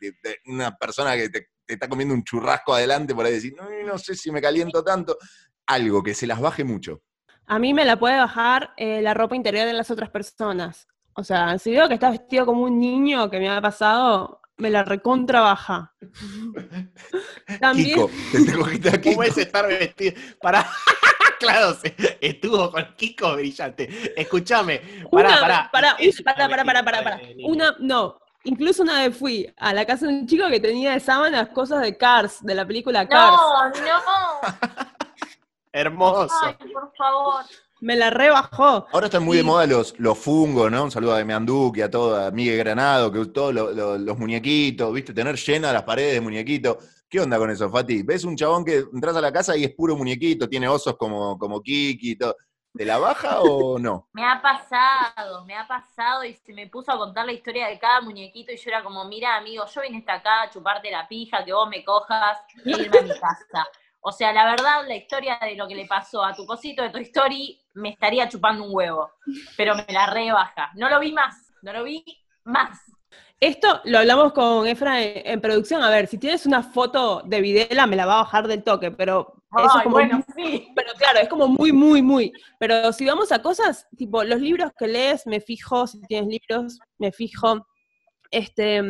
una 0.47 0.77
persona 0.77 1.17
que 1.17 1.31
te, 1.31 1.49
está 1.67 1.89
comiendo 1.89 2.13
un 2.13 2.23
churrasco 2.23 2.75
adelante 2.75 3.15
por 3.15 3.25
ahí 3.25 3.33
decir, 3.33 3.55
no, 3.57 3.67
no 3.87 3.97
sé 3.97 4.15
si 4.15 4.31
me 4.31 4.43
caliento 4.43 4.85
tanto, 4.85 5.17
algo 5.67 6.03
que 6.03 6.13
se 6.13 6.27
las 6.27 6.39
baje 6.39 6.65
mucho. 6.65 7.03
A 7.47 7.59
mí 7.59 7.75
me 7.75 7.85
la 7.85 7.99
puede 7.99 8.17
bajar 8.17 8.73
eh, 8.77 9.03
la 9.03 9.15
ropa 9.15 9.37
interior 9.37 9.67
de 9.67 9.73
las 9.73 9.91
otras 9.91 10.11
personas. 10.11 10.87
O 11.17 11.23
sea, 11.25 11.59
si 11.59 11.71
veo 11.73 11.89
que 11.89 11.95
está 11.95 12.11
vestido 12.11 12.45
como 12.47 12.63
un 12.63 12.79
niño 12.79 13.31
que 13.31 13.39
me 13.39 13.49
ha 13.49 13.61
pasado, 13.61 14.41
me 14.57 14.71
la 14.71 14.83
recontra 14.85 15.41
baja. 15.41 15.93
También, 17.61 17.95
Kiko, 17.95 18.11
te, 18.33 18.45
te 18.45 18.53
cogiste 18.59 18.89
a 18.89 19.01
Kiko. 19.01 19.11
¿Cómo 19.17 19.23
es 19.23 19.39
estar 19.39 19.67
vestido? 19.67 20.15
Para. 20.41 20.67
claro, 21.39 21.75
se- 21.75 21.95
estuvo 22.21 22.71
con 22.71 22.85
Kiko 22.97 23.35
brillante. 23.35 24.13
Escúchame. 24.21 24.81
Pará, 25.11 25.41
pará. 25.41 25.71
pará, 25.73 25.97
pará, 26.25 26.49
pará, 26.49 26.65
pará, 26.65 26.85
pará, 26.85 27.03
pará. 27.05 27.21
Una, 27.45 27.77
no, 27.79 28.19
incluso 28.45 28.83
una 28.83 29.01
vez 29.07 29.17
fui 29.17 29.53
a 29.57 29.73
la 29.73 29.85
casa 29.85 30.07
de 30.07 30.13
un 30.15 30.27
chico 30.27 30.49
que 30.49 30.61
tenía 30.61 30.93
de 30.93 31.01
sábanas 31.01 31.49
cosas 31.51 31.81
de 31.83 31.97
Cars, 31.97 32.43
de 32.45 32.55
la 32.55 32.67
película 32.67 33.09
Cars. 33.09 33.37
No, 33.37 33.69
no. 33.69 34.85
Hermoso. 35.73 36.33
Ay, 36.43 36.55
por 36.73 36.93
favor. 36.97 37.45
Me 37.85 37.97
la 37.97 38.09
rebajó. 38.09 38.87
Ahora 38.91 39.07
están 39.09 39.25
muy 39.25 39.37
de 39.37 39.43
moda 39.43 39.67
los, 39.67 39.95
los 39.99 40.19
fungos, 40.19 40.71
¿no? 40.73 40.85
Un 40.85 40.91
saludo 40.91 41.13
a 41.13 41.19
Demian 41.19 41.47
y 41.75 41.81
a 41.83 41.91
toda 41.91 42.29
a 42.29 42.31
Miguel 42.31 42.57
Granado, 42.57 43.13
que 43.13 43.27
todos 43.27 43.53
lo- 43.53 43.73
lo- 43.73 43.99
los 43.99 44.19
muñequitos, 44.19 44.91
¿viste? 44.91 45.13
Tener 45.13 45.37
llenas 45.37 45.75
las 45.75 45.83
paredes 45.83 46.15
de 46.15 46.21
muñequitos. 46.23 46.79
¿Qué 47.11 47.21
onda 47.21 47.37
con 47.37 47.51
eso, 47.51 47.69
Fati? 47.71 48.03
¿Ves 48.03 48.25
un 48.25 48.37
chabón 48.37 48.65
que 48.65 48.79
entras 48.91 49.15
a 49.17 49.21
la 49.21 49.31
casa 49.31 49.55
y 49.55 49.65
es 49.65 49.75
puro 49.75 49.97
muñequito, 49.97 50.49
tiene 50.49 50.67
osos 50.67 50.97
como, 50.97 51.39
como 51.39 51.61
Kiki 51.61 52.13
y 52.13 52.17
todo? 52.17 52.35
¿Te 52.75 52.87
la 52.87 52.97
baja 52.99 53.41
o 53.43 53.79
no? 53.79 54.09
Me 54.15 54.25
ha 54.25 54.41
pasado, 54.41 55.45
me 55.45 55.55
ha 55.55 55.67
pasado 55.69 56.25
y 56.25 56.33
se 56.35 56.55
me 56.55 56.69
puso 56.69 56.91
a 56.91 56.97
contar 56.97 57.27
la 57.27 57.33
historia 57.33 57.67
de 57.69 57.79
cada 57.79 58.01
muñequito 58.01 58.51
y 58.53 58.57
yo 58.57 58.71
era 58.71 58.83
como, 58.83 59.05
mira 59.05 59.37
amigo, 59.37 59.65
yo 59.67 59.83
vine 59.83 59.99
hasta 59.99 60.15
acá 60.15 60.43
a 60.43 60.51
chuparte 60.51 60.91
la 60.91 61.07
pija, 61.07 61.45
que 61.45 61.53
vos 61.53 61.69
me 61.69 61.85
cojas 61.85 62.39
e 62.65 62.81
irme 62.81 62.99
a 62.99 63.03
mi 63.03 63.11
casa. 63.21 63.67
O 64.07 64.13
sea, 64.13 64.35
la 64.35 64.45
verdad, 64.45 64.87
la 64.87 64.97
historia 64.97 65.39
de 65.41 65.57
lo 65.57 65.67
que 65.67 65.75
le 65.75 65.87
pasó 65.87 66.23
a 66.23 66.35
tu 66.35 66.45
cosito 66.45 66.83
de 66.83 66.91
tu 66.91 66.99
story 66.99 67.59
me 67.73 67.89
estaría 67.89 68.29
chupando 68.29 68.65
un 68.65 68.75
huevo, 68.75 69.11
pero 69.57 69.75
me 69.75 69.87
la 69.89 70.07
rebaja. 70.07 70.71
No 70.75 70.91
lo 70.91 71.01
vi 71.01 71.11
más, 71.11 71.35
no 71.63 71.73
lo 71.73 71.85
vi 71.85 72.05
más. 72.45 72.79
Esto 73.41 73.81
lo 73.85 74.01
hablamos 74.01 74.35
con 74.35 74.67
Efra 74.67 75.03
en, 75.03 75.27
en 75.27 75.41
producción. 75.41 75.83
A 75.83 75.89
ver, 75.89 76.07
si 76.07 76.19
tienes 76.19 76.45
una 76.45 76.63
foto 76.63 77.23
de 77.25 77.41
Videla, 77.41 77.87
me 77.87 77.97
la 77.97 78.05
va 78.05 78.21
a 78.21 78.25
bajar 78.25 78.47
del 78.47 78.63
toque, 78.63 78.91
pero 78.91 79.43
eso 79.57 79.71
Ay, 79.73 79.79
es 79.79 79.83
como 79.85 79.95
bueno, 79.95 80.23
sí. 80.37 80.69
Pero 80.77 80.93
claro, 80.99 81.21
es 81.21 81.29
como 81.31 81.49
muy, 81.49 81.73
muy, 81.73 82.03
muy. 82.03 82.31
Pero 82.59 82.93
si 82.93 83.07
vamos 83.07 83.33
a 83.33 83.41
cosas, 83.41 83.89
tipo, 83.97 84.23
los 84.23 84.39
libros 84.39 84.71
que 84.79 84.87
lees, 84.87 85.27
me 85.27 85.41
fijo, 85.41 85.87
si 85.87 85.99
tienes 86.03 86.29
libros, 86.29 86.79
me 86.99 87.11
fijo, 87.11 87.67
este, 88.31 88.83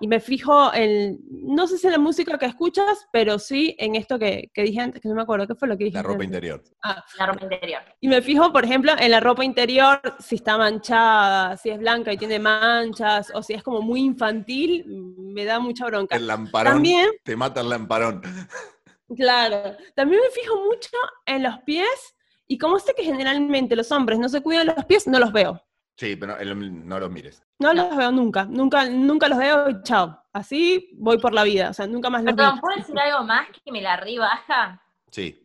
y 0.00 0.08
me 0.08 0.20
fijo 0.20 0.72
en, 0.74 1.18
no 1.30 1.66
sé 1.66 1.78
si 1.78 1.86
en 1.86 1.92
la 1.92 1.98
música 1.98 2.38
que 2.38 2.46
escuchas, 2.46 3.06
pero 3.12 3.38
sí 3.38 3.74
en 3.78 3.94
esto 3.94 4.18
que, 4.18 4.50
que 4.54 4.62
dije 4.62 4.80
antes, 4.80 5.00
que 5.02 5.08
no 5.08 5.14
me 5.14 5.22
acuerdo, 5.22 5.46
¿qué 5.46 5.54
fue 5.54 5.68
lo 5.68 5.76
que 5.76 5.84
dije? 5.84 5.96
La 5.96 6.02
ropa 6.02 6.14
antes? 6.14 6.26
interior. 6.26 6.62
Ah, 6.82 7.04
La 7.18 7.26
ropa 7.26 7.42
interior. 7.44 7.82
y 8.00 8.08
me 8.08 8.22
fijo, 8.22 8.52
por 8.52 8.64
ejemplo, 8.64 8.92
en 8.98 9.10
la 9.10 9.20
ropa 9.20 9.44
interior, 9.44 10.00
si 10.18 10.36
está 10.36 10.56
manchada, 10.58 11.56
si 11.56 11.70
es 11.70 11.78
blanca 11.78 12.12
y 12.12 12.16
tiene 12.16 12.38
manchas, 12.38 13.30
o 13.34 13.42
si 13.42 13.54
es 13.54 13.62
como 13.62 13.80
muy 13.82 14.00
infantil, 14.00 14.84
me 14.86 15.44
da 15.44 15.58
mucha 15.58 15.86
bronca. 15.86 16.16
El 16.16 16.26
lamparón. 16.26 16.74
También, 16.74 17.10
Te 17.24 17.36
mata 17.36 17.60
el 17.60 17.68
lamparón. 17.68 18.22
Claro. 19.16 19.74
También 19.94 20.20
me 20.22 20.30
fijo 20.30 20.62
mucho 20.64 20.90
en 21.24 21.42
los 21.42 21.58
pies 21.60 22.14
y 22.46 22.58
como 22.58 22.78
sé 22.78 22.92
que 22.94 23.04
generalmente 23.04 23.74
los 23.74 23.90
hombres 23.90 24.18
no 24.18 24.28
se 24.28 24.42
cuidan 24.42 24.66
los 24.66 24.84
pies, 24.84 25.06
no 25.06 25.18
los 25.18 25.32
veo. 25.32 25.62
Sí, 25.98 26.16
pero 26.16 26.38
el- 26.38 26.88
no 26.88 26.98
los 26.98 27.10
mires. 27.10 27.42
No 27.58 27.74
los 27.74 27.94
veo 27.96 28.10
nunca. 28.12 28.44
Nunca, 28.44 28.88
nunca 28.88 29.28
los 29.28 29.38
veo 29.38 29.68
y 29.68 29.82
chao. 29.82 30.22
Así 30.32 30.90
voy 30.94 31.18
por 31.18 31.34
la 31.34 31.42
vida. 31.42 31.70
O 31.70 31.74
sea, 31.74 31.86
nunca 31.86 32.08
más 32.08 32.22
los 32.22 32.34
Perdón, 32.34 32.54
vi. 32.56 32.60
¿puedo 32.60 32.76
decir 32.76 32.98
algo 32.98 33.24
más 33.24 33.48
que 33.50 33.72
me 33.72 33.82
la 33.82 33.96
rebaja? 33.96 34.80
Sí. 35.10 35.44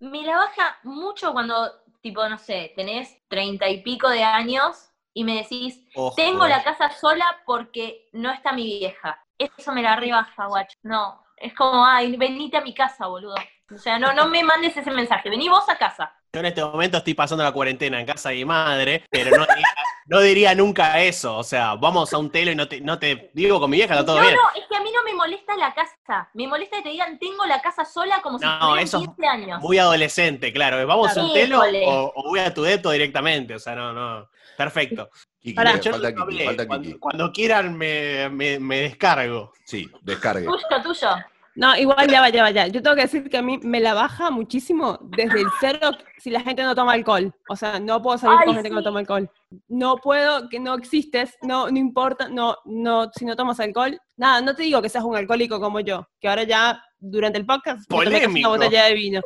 Me 0.00 0.22
la 0.22 0.36
baja 0.36 0.78
mucho 0.84 1.32
cuando, 1.32 1.70
tipo, 2.00 2.26
no 2.28 2.38
sé, 2.38 2.72
tenés 2.76 3.16
treinta 3.28 3.68
y 3.68 3.82
pico 3.82 4.08
de 4.08 4.22
años 4.22 4.90
y 5.12 5.24
me 5.24 5.36
decís, 5.36 5.80
Ojo, 5.94 6.14
tengo 6.16 6.46
la 6.46 6.62
casa 6.64 6.90
sola 6.90 7.24
porque 7.46 8.08
no 8.12 8.30
está 8.30 8.52
mi 8.52 8.64
vieja. 8.64 9.22
Eso 9.38 9.72
me 9.72 9.82
la 9.82 9.96
rebaja, 9.96 10.46
guacho. 10.46 10.78
No, 10.82 11.22
es 11.36 11.54
como, 11.54 11.84
ay, 11.86 12.16
venite 12.16 12.56
a 12.56 12.62
mi 12.62 12.74
casa, 12.74 13.06
boludo. 13.06 13.34
O 13.72 13.78
sea, 13.78 13.98
no, 13.98 14.12
no 14.12 14.28
me 14.28 14.42
mandes 14.44 14.76
ese 14.76 14.90
mensaje. 14.90 15.30
Vení 15.30 15.48
vos 15.48 15.68
a 15.68 15.76
casa. 15.76 16.12
Yo 16.32 16.40
en 16.40 16.46
este 16.46 16.62
momento 16.64 16.98
estoy 16.98 17.14
pasando 17.14 17.44
la 17.44 17.52
cuarentena 17.52 17.98
en 18.00 18.06
casa 18.06 18.28
de 18.30 18.34
mi 18.36 18.44
madre, 18.44 19.04
pero 19.08 19.36
no 19.36 19.46
diría, 19.46 19.68
no 20.06 20.20
diría 20.20 20.54
nunca 20.54 21.00
eso. 21.00 21.36
O 21.38 21.44
sea, 21.44 21.74
vamos 21.76 22.12
a 22.12 22.18
un 22.18 22.30
telo 22.30 22.50
y 22.50 22.56
no 22.56 22.68
te, 22.68 22.80
no 22.80 22.98
te 22.98 23.30
digo 23.34 23.60
con 23.60 23.70
mi 23.70 23.76
vieja, 23.78 23.94
está 23.94 24.04
todo 24.04 24.16
no, 24.16 24.22
bien. 24.22 24.34
no, 24.34 24.60
es 24.60 24.66
que 24.68 24.76
a 24.76 24.80
mí 24.82 24.90
no 24.92 25.02
me 25.04 25.14
molesta 25.14 25.56
la 25.56 25.72
casa. 25.72 26.28
Me 26.34 26.46
molesta 26.48 26.76
que 26.78 26.82
te 26.82 26.88
digan, 26.90 27.18
tengo 27.18 27.46
la 27.46 27.62
casa 27.62 27.84
sola 27.84 28.20
como 28.20 28.38
si 28.38 28.44
No, 28.44 28.58
tuvieran 28.58 28.78
eso 28.80 28.98
es 28.98 29.06
15 29.06 29.26
años. 29.26 29.60
Muy 29.62 29.78
adolescente, 29.78 30.52
claro. 30.52 30.84
¿Vamos 30.86 31.16
a 31.16 31.22
un 31.24 31.32
telo 31.32 31.60
o, 31.86 32.12
o 32.16 32.22
voy 32.28 32.40
a 32.40 32.52
tu 32.52 32.62
depto 32.62 32.90
directamente? 32.90 33.54
O 33.54 33.58
sea, 33.58 33.74
no, 33.76 33.92
no. 33.92 34.28
Perfecto. 34.56 35.10
Kiki, 35.40 35.54
Pará. 35.54 35.78
Yo 35.78 35.92
falta 35.92 36.10
no 36.10 36.26
Kiki, 36.26 36.44
falta 36.44 36.66
cuando, 36.66 36.86
Kiki. 36.88 36.98
cuando 36.98 37.32
quieran 37.32 37.76
me, 37.76 38.28
me- 38.30 38.58
me 38.58 38.80
descargo. 38.80 39.52
Sí, 39.64 39.88
descargue. 40.02 40.44
Tuyo, 40.46 40.82
tuyo. 40.82 41.08
No, 41.56 41.76
igual 41.76 42.08
ya 42.08 42.20
va, 42.20 42.30
ya 42.30 42.42
va, 42.42 42.50
ya. 42.50 42.66
Yo 42.66 42.82
tengo 42.82 42.96
que 42.96 43.02
decir 43.02 43.30
que 43.30 43.36
a 43.36 43.42
mí 43.42 43.58
me 43.62 43.78
la 43.80 43.94
baja 43.94 44.30
muchísimo 44.30 44.98
desde 45.02 45.42
el 45.42 45.46
cero 45.60 45.92
si 46.18 46.30
la 46.30 46.40
gente 46.40 46.62
no 46.64 46.74
toma 46.74 46.92
alcohol. 46.92 47.32
O 47.48 47.54
sea, 47.54 47.78
no 47.78 48.02
puedo 48.02 48.18
salir 48.18 48.38
Ay, 48.40 48.46
con 48.46 48.54
gente 48.54 48.70
que 48.70 48.74
no 48.74 48.82
toma 48.82 49.00
alcohol. 49.00 49.30
No 49.68 49.96
puedo, 49.96 50.48
que 50.48 50.58
no 50.58 50.74
existes, 50.74 51.36
no, 51.42 51.70
no 51.70 51.78
importa, 51.78 52.28
no, 52.28 52.56
no, 52.64 53.10
si 53.16 53.24
no 53.24 53.36
tomas 53.36 53.60
alcohol, 53.60 54.00
nada, 54.16 54.40
no 54.40 54.54
te 54.54 54.64
digo 54.64 54.82
que 54.82 54.88
seas 54.88 55.04
un 55.04 55.16
alcohólico 55.16 55.60
como 55.60 55.78
yo, 55.78 56.08
que 56.20 56.28
ahora 56.28 56.42
ya 56.42 56.82
durante 56.98 57.38
el 57.38 57.46
podcast 57.46 57.88
tomé 57.88 58.26
una 58.26 58.48
botella 58.48 58.86
de 58.86 58.94
vino. 58.94 59.20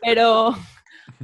Pero, 0.00 0.54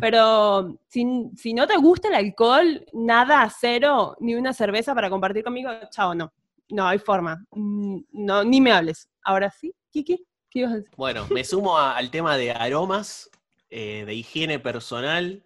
pero 0.01 0.79
si, 0.89 1.31
si 1.37 1.55
no 1.55 1.67
te 1.69 1.77
gusta 1.77 2.09
el 2.09 2.15
alcohol, 2.15 2.85
nada, 2.93 3.49
cero, 3.57 4.17
ni 4.19 4.35
una 4.35 4.53
cerveza 4.53 4.95
para 4.97 5.11
compartir 5.11 5.45
conmigo, 5.45 5.71
chao, 5.91 6.15
no. 6.15 6.33
No 6.71 6.87
hay 6.87 6.99
forma. 6.99 7.45
Mm, 7.51 7.99
No, 8.13 8.45
ni 8.45 8.61
me 8.61 8.73
hables. 8.73 9.09
Ahora 9.23 9.51
sí, 9.51 9.75
Kiki, 9.91 10.25
¿qué 10.51 10.61
ibas 10.61 10.73
a 10.73 10.77
decir? 10.77 10.91
Bueno, 10.97 11.27
me 11.31 11.45
sumo 11.45 11.79
a- 11.79 11.97
al 11.97 12.11
tema 12.11 12.37
de 12.37 12.51
aromas, 12.53 13.31
eh, 13.71 14.05
de 14.07 14.15
higiene 14.15 14.59
personal, 14.59 15.43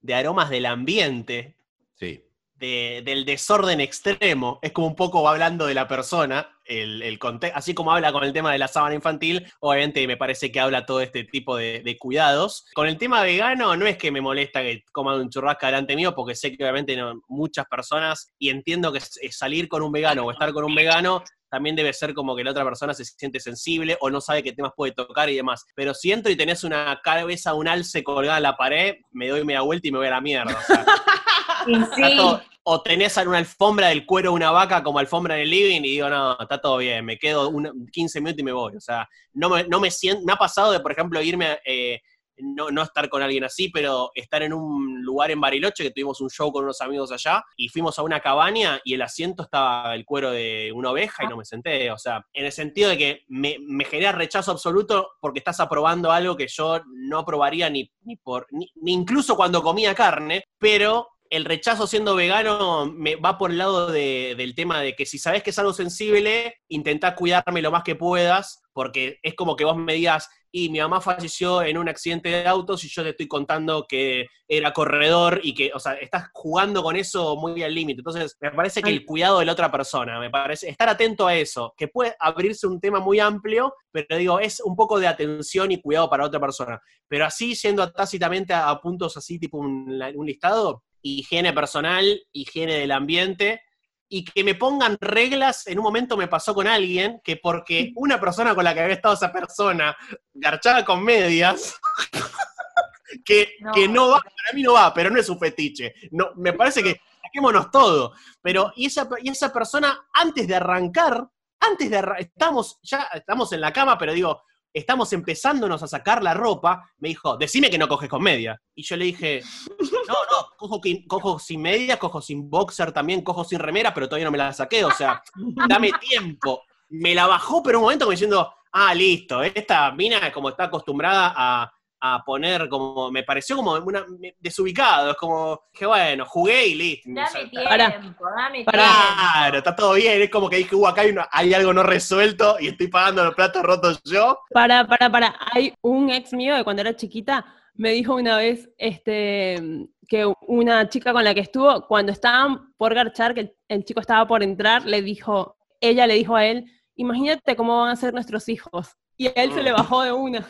de 0.00 0.14
aromas 0.14 0.50
del 0.50 0.66
ambiente. 0.66 1.54
Sí. 1.94 2.22
de- 2.58 3.02
del 3.04 3.26
desorden 3.26 3.82
extremo. 3.82 4.58
Es 4.62 4.72
como 4.72 4.86
un 4.86 4.96
poco 4.96 5.22
va 5.22 5.32
hablando 5.32 5.66
de 5.66 5.74
la 5.74 5.86
persona, 5.88 6.55
el, 6.68 7.02
el 7.02 7.18
así 7.54 7.74
como 7.74 7.92
habla 7.92 8.12
con 8.12 8.24
el 8.24 8.32
tema 8.32 8.52
de 8.52 8.58
la 8.58 8.68
sábana 8.68 8.94
infantil, 8.94 9.46
obviamente 9.60 10.06
me 10.06 10.16
parece 10.16 10.50
que 10.52 10.60
habla 10.60 10.86
todo 10.86 11.00
este 11.00 11.24
tipo 11.24 11.56
de, 11.56 11.80
de 11.84 11.96
cuidados. 11.98 12.66
Con 12.74 12.86
el 12.88 12.98
tema 12.98 13.22
vegano, 13.22 13.76
no 13.76 13.86
es 13.86 13.96
que 13.96 14.10
me 14.10 14.20
molesta 14.20 14.62
que 14.62 14.84
coman 14.92 15.20
un 15.20 15.30
churrasco 15.30 15.66
delante 15.66 15.96
mío, 15.96 16.14
porque 16.14 16.34
sé 16.34 16.56
que 16.56 16.62
obviamente 16.64 16.96
no- 16.96 17.22
muchas 17.28 17.66
personas, 17.66 18.32
y 18.38 18.50
entiendo 18.50 18.92
que 18.92 19.00
salir 19.00 19.68
con 19.68 19.82
un 19.82 19.92
vegano 19.92 20.24
o 20.24 20.30
estar 20.30 20.52
con 20.52 20.64
un 20.64 20.74
vegano 20.74 21.22
también 21.48 21.76
debe 21.76 21.92
ser 21.92 22.12
como 22.12 22.34
que 22.34 22.42
la 22.42 22.50
otra 22.50 22.64
persona 22.64 22.92
se 22.92 23.04
siente 23.04 23.38
sensible 23.38 23.96
o 24.00 24.10
no 24.10 24.20
sabe 24.20 24.42
qué 24.42 24.52
temas 24.52 24.72
puede 24.76 24.92
tocar 24.92 25.30
y 25.30 25.36
demás. 25.36 25.64
Pero 25.76 25.94
si 25.94 26.10
entro 26.10 26.30
y 26.32 26.36
tenés 26.36 26.64
una 26.64 27.00
cabeza, 27.04 27.54
un 27.54 27.68
alce 27.68 28.02
colgada 28.02 28.38
en 28.38 28.42
la 28.42 28.56
pared, 28.56 28.96
me 29.12 29.28
doy 29.28 29.44
media 29.44 29.60
vuelta 29.60 29.86
y 29.86 29.92
me 29.92 29.98
voy 29.98 30.08
a 30.08 30.10
la 30.10 30.20
mierda. 30.20 30.56
O 30.58 30.62
sea, 30.62 30.84
sí, 31.94 32.16
todo- 32.16 32.42
o 32.68 32.82
tenés 32.82 33.16
una 33.18 33.38
alfombra 33.38 33.88
del 33.88 34.04
cuero 34.04 34.30
de 34.30 34.36
una 34.36 34.50
vaca 34.50 34.82
como 34.82 34.98
alfombra 34.98 35.36
en 35.36 35.42
el 35.42 35.50
living 35.50 35.82
y 35.82 35.90
digo, 35.92 36.08
no, 36.10 36.36
está 36.40 36.60
todo 36.60 36.78
bien, 36.78 37.04
me 37.04 37.16
quedo 37.16 37.48
una- 37.48 37.72
15 37.92 38.20
minutos 38.20 38.40
y 38.40 38.44
me 38.44 38.52
voy. 38.52 38.74
O 38.76 38.80
sea, 38.80 39.08
no 39.34 39.48
me, 39.50 39.64
no 39.68 39.78
me 39.78 39.90
siento, 39.90 40.24
me 40.26 40.32
ha 40.32 40.36
pasado 40.36 40.72
de, 40.72 40.80
por 40.80 40.90
ejemplo, 40.90 41.22
irme, 41.22 41.46
a, 41.46 41.58
eh, 41.64 42.00
no, 42.38 42.70
no 42.70 42.82
estar 42.82 43.08
con 43.08 43.22
alguien 43.22 43.44
así, 43.44 43.68
pero 43.70 44.10
estar 44.14 44.42
en 44.42 44.52
un 44.52 45.02
lugar 45.04 45.30
en 45.30 45.40
Bariloche, 45.40 45.84
que 45.84 45.90
tuvimos 45.92 46.20
un 46.20 46.28
show 46.28 46.50
con 46.52 46.64
unos 46.64 46.80
amigos 46.80 47.12
allá, 47.12 47.42
y 47.56 47.68
fuimos 47.68 47.98
a 47.98 48.02
una 48.02 48.18
cabaña 48.20 48.80
y 48.84 48.94
el 48.94 49.02
asiento 49.02 49.44
estaba 49.44 49.94
el 49.94 50.04
cuero 50.04 50.32
de 50.32 50.72
una 50.74 50.90
oveja 50.90 51.24
y 51.24 51.28
no 51.28 51.36
me 51.36 51.44
senté. 51.44 51.90
O 51.92 51.98
sea, 51.98 52.26
en 52.34 52.44
el 52.46 52.52
sentido 52.52 52.90
de 52.90 52.98
que 52.98 53.24
me, 53.28 53.56
me 53.60 53.84
genera 53.84 54.10
rechazo 54.12 54.50
absoluto 54.50 55.12
porque 55.20 55.38
estás 55.38 55.60
aprobando 55.60 56.10
algo 56.10 56.36
que 56.36 56.48
yo 56.48 56.82
no 56.94 57.18
aprobaría 57.20 57.70
ni, 57.70 57.90
ni 58.02 58.16
por, 58.16 58.46
ni- 58.50 58.70
ni 58.74 58.92
incluso 58.92 59.36
cuando 59.36 59.62
comía 59.62 59.94
carne, 59.94 60.42
pero 60.58 61.08
el 61.30 61.44
rechazo 61.44 61.86
siendo 61.86 62.14
vegano 62.14 62.86
me 62.92 63.16
va 63.16 63.38
por 63.38 63.50
el 63.50 63.58
lado 63.58 63.88
de- 63.90 64.34
del 64.36 64.54
tema 64.54 64.80
de 64.80 64.94
que 64.94 65.06
si 65.06 65.18
sabes 65.18 65.42
que 65.42 65.50
es 65.50 65.58
algo 65.58 65.72
sensible, 65.72 66.56
intentá 66.68 67.14
cuidarme 67.14 67.62
lo 67.62 67.70
más 67.70 67.82
que 67.82 67.94
puedas, 67.96 68.62
porque 68.72 69.18
es 69.22 69.34
como 69.34 69.56
que 69.56 69.64
vos 69.64 69.76
me 69.76 69.94
digas, 69.94 70.28
y 70.52 70.70
mi 70.70 70.78
mamá 70.80 71.02
falleció 71.02 71.60
en 71.62 71.76
un 71.76 71.86
accidente 71.88 72.30
de 72.30 72.46
autos 72.46 72.82
y 72.82 72.88
yo 72.88 73.02
te 73.02 73.10
estoy 73.10 73.28
contando 73.28 73.84
que 73.86 74.26
era 74.48 74.72
corredor 74.72 75.40
y 75.42 75.52
que, 75.54 75.70
o 75.74 75.78
sea, 75.78 75.94
estás 75.94 76.30
jugando 76.32 76.82
con 76.82 76.96
eso 76.96 77.36
muy 77.36 77.62
al 77.62 77.74
límite. 77.74 78.00
Entonces, 78.00 78.36
me 78.40 78.50
parece 78.52 78.80
que 78.80 78.88
el 78.88 79.04
cuidado 79.04 79.40
de 79.40 79.44
la 79.44 79.52
otra 79.52 79.70
persona, 79.70 80.18
me 80.18 80.30
parece, 80.30 80.70
estar 80.70 80.88
atento 80.88 81.26
a 81.26 81.34
eso, 81.34 81.74
que 81.76 81.88
puede 81.88 82.14
abrirse 82.18 82.66
un 82.66 82.80
tema 82.80 83.00
muy 83.00 83.20
amplio, 83.20 83.74
pero 83.90 84.16
digo, 84.16 84.40
es 84.40 84.60
un 84.60 84.76
poco 84.76 84.98
de 84.98 85.08
atención 85.08 85.72
y 85.72 85.80
cuidado 85.82 86.08
para 86.08 86.24
otra 86.24 86.40
persona. 86.40 86.80
Pero 87.06 87.26
así, 87.26 87.54
siendo 87.54 87.92
tácitamente 87.92 88.54
a, 88.54 88.70
a 88.70 88.80
puntos 88.80 89.14
así, 89.18 89.38
tipo 89.38 89.58
un 89.58 89.98
listado, 90.24 90.84
higiene 91.14 91.52
personal, 91.52 92.20
higiene 92.32 92.74
del 92.74 92.92
ambiente, 92.92 93.62
y 94.08 94.24
que 94.24 94.44
me 94.44 94.54
pongan 94.54 94.96
reglas, 95.00 95.66
en 95.66 95.78
un 95.78 95.84
momento 95.84 96.16
me 96.16 96.28
pasó 96.28 96.54
con 96.54 96.66
alguien, 96.66 97.20
que 97.24 97.36
porque 97.36 97.92
una 97.96 98.20
persona 98.20 98.54
con 98.54 98.64
la 98.64 98.72
que 98.72 98.80
había 98.80 98.94
estado 98.94 99.14
esa 99.14 99.32
persona 99.32 99.96
garchaba 100.32 100.84
con 100.84 101.02
medias, 101.02 101.76
que 103.24 103.54
No. 103.60 103.72
que 103.72 103.88
no 103.88 104.08
va, 104.10 104.20
para 104.20 104.54
mí 104.54 104.62
no 104.62 104.74
va, 104.74 104.94
pero 104.94 105.10
no 105.10 105.18
es 105.18 105.28
un 105.28 105.38
fetiche. 105.38 105.94
No, 106.12 106.30
me 106.36 106.52
parece 106.52 106.82
que 106.82 107.00
saquémonos 107.22 107.70
todo. 107.70 108.12
Pero, 108.40 108.72
y 108.76 108.86
esa, 108.86 109.08
y 109.22 109.28
esa 109.30 109.52
persona, 109.52 110.06
antes 110.12 110.46
de 110.46 110.54
arrancar, 110.54 111.26
antes 111.60 111.90
de 111.90 111.96
arrancar, 111.98 112.20
estamos, 112.22 112.78
ya 112.82 113.08
estamos 113.14 113.52
en 113.52 113.60
la 113.60 113.72
cama, 113.72 113.98
pero 113.98 114.12
digo, 114.12 114.42
estamos 114.72 115.12
empezándonos 115.12 115.82
a 115.82 115.86
sacar 115.86 116.22
la 116.22 116.34
ropa, 116.34 116.90
me 116.98 117.08
dijo, 117.08 117.36
decime 117.36 117.70
que 117.70 117.78
no 117.78 117.88
coges 117.88 118.08
con 118.08 118.22
media. 118.22 118.60
Y 118.74 118.82
yo 118.82 118.96
le 118.96 119.06
dije, 119.06 119.42
no, 119.80 120.14
no, 120.30 121.08
cojo, 121.08 121.38
sin 121.38 121.62
media, 121.62 121.98
cojo 121.98 122.20
sin 122.20 122.48
boxer 122.50 122.92
también, 122.92 123.22
cojo 123.22 123.44
sin 123.44 123.58
remera, 123.58 123.94
pero 123.94 124.08
todavía 124.08 124.26
no 124.26 124.30
me 124.30 124.38
la 124.38 124.52
saqué, 124.52 124.84
o 124.84 124.90
sea, 124.90 125.22
dame 125.68 125.90
tiempo. 126.00 126.62
Me 126.88 127.14
la 127.14 127.26
bajó, 127.26 127.62
pero 127.62 127.78
un 127.78 127.84
momento 127.84 128.04
como 128.04 128.12
diciendo, 128.12 128.52
ah, 128.72 128.94
listo, 128.94 129.42
esta 129.42 129.90
mina 129.92 130.32
como 130.32 130.50
está 130.50 130.64
acostumbrada 130.64 131.32
a, 131.36 131.72
a 132.00 132.22
poner 132.24 132.68
como, 132.68 133.10
me 133.10 133.22
pareció 133.22 133.56
como 133.56 133.72
una, 133.74 134.04
me- 134.18 134.34
desubicado, 134.38 135.10
es 135.12 135.16
como, 135.16 135.60
que 135.72 135.86
bueno, 135.86 136.24
jugué 136.26 136.66
y 136.68 136.74
listo. 136.74 137.08
O 137.10 137.26
sea, 137.26 137.40
dame 137.40 137.48
tiempo, 137.50 137.68
Pará. 137.70 137.88
dame 138.36 138.52
tiempo. 138.54 138.70
Claro, 138.72 139.58
está 139.58 139.74
todo 139.76 139.94
bien, 139.94 140.20
es 140.22 140.30
como 140.30 140.48
que 140.50 140.56
dije, 140.56 140.74
uh, 140.76 140.86
acá 140.86 141.00
hay, 141.02 141.10
una- 141.10 141.28
hay 141.32 141.54
algo 141.54 141.72
no 141.72 141.82
resuelto 141.82 142.56
y 142.60 142.68
estoy 142.68 142.88
pagando 142.88 143.24
los 143.24 143.34
platos 143.34 143.62
rotos 143.62 144.00
yo. 144.04 144.38
Para, 144.50 144.86
para, 144.86 145.10
para. 145.10 145.34
Hay 145.52 145.72
un 145.82 146.10
ex 146.10 146.32
mío 146.32 146.54
de 146.54 146.64
cuando 146.64 146.82
era 146.82 146.94
chiquita, 146.94 147.44
me 147.74 147.90
dijo 147.92 148.14
una 148.14 148.36
vez 148.38 148.70
este, 148.78 149.86
que 150.08 150.30
una 150.46 150.88
chica 150.88 151.12
con 151.12 151.24
la 151.24 151.34
que 151.34 151.40
estuvo, 151.40 151.86
cuando 151.86 152.12
estaban 152.12 152.72
por 152.76 152.94
garchar, 152.94 153.34
que 153.34 153.40
el, 153.40 153.56
el 153.68 153.84
chico 153.84 154.00
estaba 154.00 154.26
por 154.26 154.42
entrar, 154.42 154.84
le 154.84 155.02
dijo, 155.02 155.56
ella 155.80 156.06
le 156.06 156.14
dijo 156.14 156.36
a 156.36 156.44
él, 156.46 156.64
imagínate 156.94 157.56
cómo 157.56 157.80
van 157.80 157.90
a 157.90 157.96
ser 157.96 158.12
nuestros 158.14 158.48
hijos. 158.48 158.96
Y 159.18 159.28
a 159.28 159.32
él 159.36 159.52
se 159.52 159.62
le 159.62 159.72
bajó 159.72 160.02
de 160.02 160.12
una. 160.12 160.46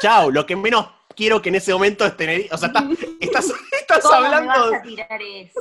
Chau, 0.00 0.30
lo 0.30 0.44
que 0.46 0.56
menos 0.56 0.88
quiero 1.14 1.40
que 1.40 1.48
en 1.50 1.54
ese 1.56 1.72
momento 1.72 2.04
es 2.04 2.16
tener, 2.16 2.46
o 2.52 2.58
sea, 2.58 2.68
estás, 2.68 2.84
estás, 3.20 3.52
estás 3.80 4.00
¿Cómo 4.02 4.20
me 4.20 4.26
hablando... 4.26 4.70
vas 4.72 4.80
a 4.80 4.82
tirar 4.82 5.22
eso? 5.22 5.60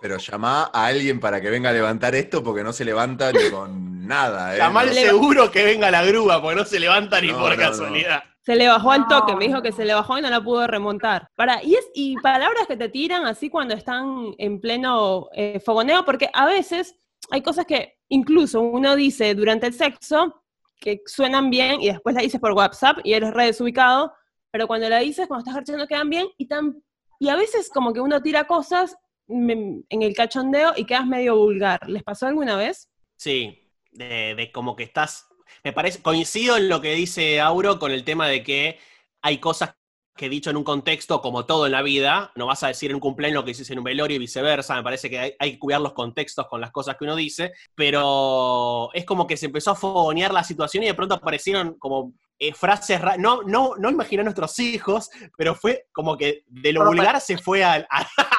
Pero 0.00 0.18
llamá 0.18 0.70
a 0.72 0.86
alguien 0.86 1.20
para 1.20 1.40
que 1.40 1.48
venga 1.50 1.70
a 1.70 1.72
levantar 1.72 2.14
esto 2.14 2.42
porque 2.42 2.64
no 2.64 2.72
se 2.72 2.84
levanta 2.84 3.30
ni 3.30 3.50
con 3.50 4.04
nada. 4.06 4.54
¿eh? 4.54 4.58
Llamá 4.58 4.80
al 4.80 4.88
No- 4.88 4.92
Le- 4.94 5.00
seguro 5.06 5.50
que 5.52 5.62
venga 5.64 5.90
la 5.92 6.02
grúa, 6.04 6.42
porque 6.42 6.56
no 6.56 6.64
se 6.64 6.80
levanta 6.80 7.20
ni 7.20 7.28
No, 7.28 7.38
por 7.38 7.50
no, 7.52 7.56
casualidad. 7.56 8.24
Se 8.44 8.56
le 8.56 8.66
bajó 8.66 8.90
al 8.90 9.06
toque, 9.06 9.36
me 9.36 9.46
dijo 9.46 9.62
que 9.62 9.70
se 9.70 9.84
le 9.84 9.94
bajó 9.94 10.18
y 10.18 10.22
no 10.22 10.28
la 10.28 10.42
pudo 10.42 10.66
remontar. 10.66 11.28
Para, 11.36 11.62
y, 11.62 11.76
es, 11.76 11.86
y 11.94 12.16
palabras 12.16 12.66
que 12.66 12.76
te 12.76 12.88
tiran 12.88 13.24
así 13.26 13.48
cuando 13.48 13.74
están 13.74 14.34
en 14.38 14.60
pleno 14.60 15.28
eh, 15.34 15.60
fogoneo, 15.64 16.04
porque 16.04 16.28
a 16.34 16.46
veces 16.46 16.96
hay 17.30 17.40
cosas 17.42 17.66
que 17.66 17.98
incluso 18.08 18.60
uno 18.60 18.96
dice 18.96 19.36
durante 19.36 19.68
el 19.68 19.74
sexo 19.74 20.41
que 20.82 21.00
suenan 21.06 21.48
bien 21.48 21.80
y 21.80 21.86
después 21.86 22.14
la 22.14 22.22
dices 22.22 22.40
por 22.40 22.52
WhatsApp 22.52 22.98
y 23.04 23.14
eres 23.14 23.32
re 23.32 23.46
desubicado, 23.46 24.12
pero 24.50 24.66
cuando 24.66 24.88
la 24.88 24.98
dices, 24.98 25.26
cuando 25.28 25.42
estás 25.42 25.54
garchando 25.54 25.86
quedan 25.86 26.10
bien 26.10 26.26
y, 26.36 26.46
tan, 26.46 26.82
y 27.18 27.28
a 27.28 27.36
veces 27.36 27.70
como 27.70 27.92
que 27.92 28.00
uno 28.00 28.20
tira 28.20 28.46
cosas 28.46 28.96
en 29.28 29.84
el 29.88 30.14
cachondeo 30.14 30.72
y 30.76 30.84
quedas 30.84 31.06
medio 31.06 31.36
vulgar. 31.36 31.88
¿Les 31.88 32.02
pasó 32.02 32.26
alguna 32.26 32.56
vez? 32.56 32.90
Sí, 33.16 33.70
de, 33.92 34.34
de 34.34 34.52
como 34.52 34.76
que 34.76 34.82
estás. 34.82 35.28
Me 35.64 35.72
parece, 35.72 36.02
coincido 36.02 36.56
en 36.56 36.68
lo 36.68 36.80
que 36.80 36.94
dice 36.94 37.40
Auro 37.40 37.78
con 37.78 37.92
el 37.92 38.04
tema 38.04 38.26
de 38.28 38.42
que 38.42 38.78
hay 39.22 39.38
cosas 39.38 39.74
que 40.14 40.28
dicho 40.28 40.50
en 40.50 40.56
un 40.58 40.64
contexto, 40.64 41.20
como 41.22 41.46
todo 41.46 41.66
en 41.66 41.72
la 41.72 41.82
vida, 41.82 42.32
no 42.36 42.46
vas 42.46 42.62
a 42.62 42.68
decir 42.68 42.90
en 42.90 42.96
un 42.96 43.00
cumpleaños 43.00 43.36
lo 43.36 43.44
que 43.44 43.52
dices 43.52 43.70
en 43.70 43.78
un 43.78 43.84
velorio 43.84 44.16
y 44.16 44.18
viceversa, 44.20 44.74
me 44.76 44.82
parece 44.82 45.08
que 45.08 45.18
hay, 45.18 45.34
hay 45.38 45.52
que 45.52 45.58
cuidar 45.58 45.80
los 45.80 45.94
contextos 45.94 46.46
con 46.48 46.60
las 46.60 46.70
cosas 46.70 46.96
que 46.96 47.04
uno 47.04 47.16
dice, 47.16 47.52
pero 47.74 48.90
es 48.92 49.04
como 49.04 49.26
que 49.26 49.36
se 49.36 49.46
empezó 49.46 49.70
a 49.70 49.74
fogonear 49.74 50.32
la 50.32 50.44
situación 50.44 50.84
y 50.84 50.86
de 50.86 50.94
pronto 50.94 51.14
aparecieron 51.14 51.74
como 51.78 52.12
eh, 52.38 52.52
frases, 52.52 53.00
ra- 53.00 53.16
no, 53.16 53.42
no, 53.42 53.74
no 53.78 53.90
imaginé 53.90 54.20
a 54.22 54.24
nuestros 54.24 54.58
hijos, 54.58 55.08
pero 55.36 55.54
fue 55.54 55.86
como 55.92 56.16
que 56.16 56.44
de 56.48 56.72
lo 56.72 56.80
vulgar 56.88 57.20
se 57.20 57.38
fue 57.38 57.62
a, 57.64 57.86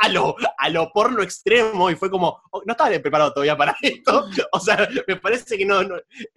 a 0.01 0.09
lo, 0.09 0.35
a 0.57 0.69
lo 0.69 0.91
porno 0.91 1.23
extremo 1.23 1.89
y 1.89 1.95
fue 1.95 2.11
como, 2.11 2.41
oh, 2.51 2.61
no 2.65 2.73
estaba 2.73 2.89
preparado 2.99 3.31
todavía 3.33 3.57
para 3.57 3.75
esto, 3.81 4.27
o 4.51 4.59
sea, 4.59 4.87
me 5.07 5.15
parece 5.15 5.57
que 5.57 5.65
no, 5.65 5.83
no- 5.83 5.95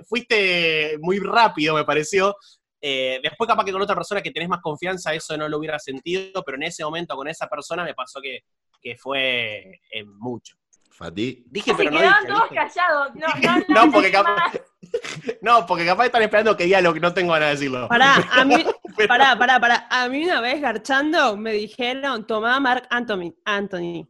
fuiste 0.09 0.97
muy 1.01 1.19
rápido, 1.19 1.75
me 1.75 1.85
pareció. 1.85 2.37
Eh, 2.81 3.21
después 3.23 3.49
capaz 3.49 3.65
que 3.65 3.73
con 3.73 3.81
otra 3.83 3.95
persona 3.95 4.21
que 4.23 4.31
tenés 4.31 4.49
más 4.49 4.61
confianza 4.61 5.13
eso 5.15 5.37
no 5.37 5.49
lo 5.49 5.59
hubiera 5.59 5.79
sentido, 5.79 6.43
pero 6.45 6.57
en 6.57 6.65
ese 6.65 6.85
momento 6.85 7.17
con 7.17 7.27
esa 7.29 7.47
persona 7.49 7.83
me 7.85 7.95
pasó 7.95 8.21
que, 8.21 8.41
que 8.81 8.97
fue 8.97 9.81
eh, 9.91 10.05
mucho. 10.05 10.57
Fati, 10.91 11.45
Dije, 11.49 11.75
pero 11.77 11.91
no 11.91 12.01
dije, 12.01 12.15
todos 12.27 12.43
dije. 12.51 12.55
callados. 12.55 13.15
No, 13.15 13.27
No, 13.69 13.85
no, 13.87 13.93
porque 13.93 14.11
no, 14.11 14.23
capaz, 14.25 14.53
no, 15.43 15.67
porque 15.67 15.85
capaz 15.85 16.07
están 16.07 16.23
esperando 16.23 16.57
que 16.57 16.65
diga 16.65 16.81
lo 16.81 16.95
que 16.95 17.01
no 17.01 17.13
tengo 17.13 17.33
ganas 17.35 17.49
de 17.49 17.55
decirlo. 17.57 17.87
Pará, 17.89 18.15
a 18.33 18.45
mí, 18.47 18.65
Pero- 18.97 19.09
pará, 19.09 19.37
pará, 19.39 19.61
pará. 19.61 19.87
A 19.91 20.09
mí 20.09 20.25
una 20.25 20.41
vez 20.41 20.59
garchando 20.61 21.37
me 21.37 21.53
dijeron, 21.53 22.27
tomá 22.27 22.59
Mark 22.61 22.87
Anthony. 22.89 23.35
Anthony. 23.45 24.09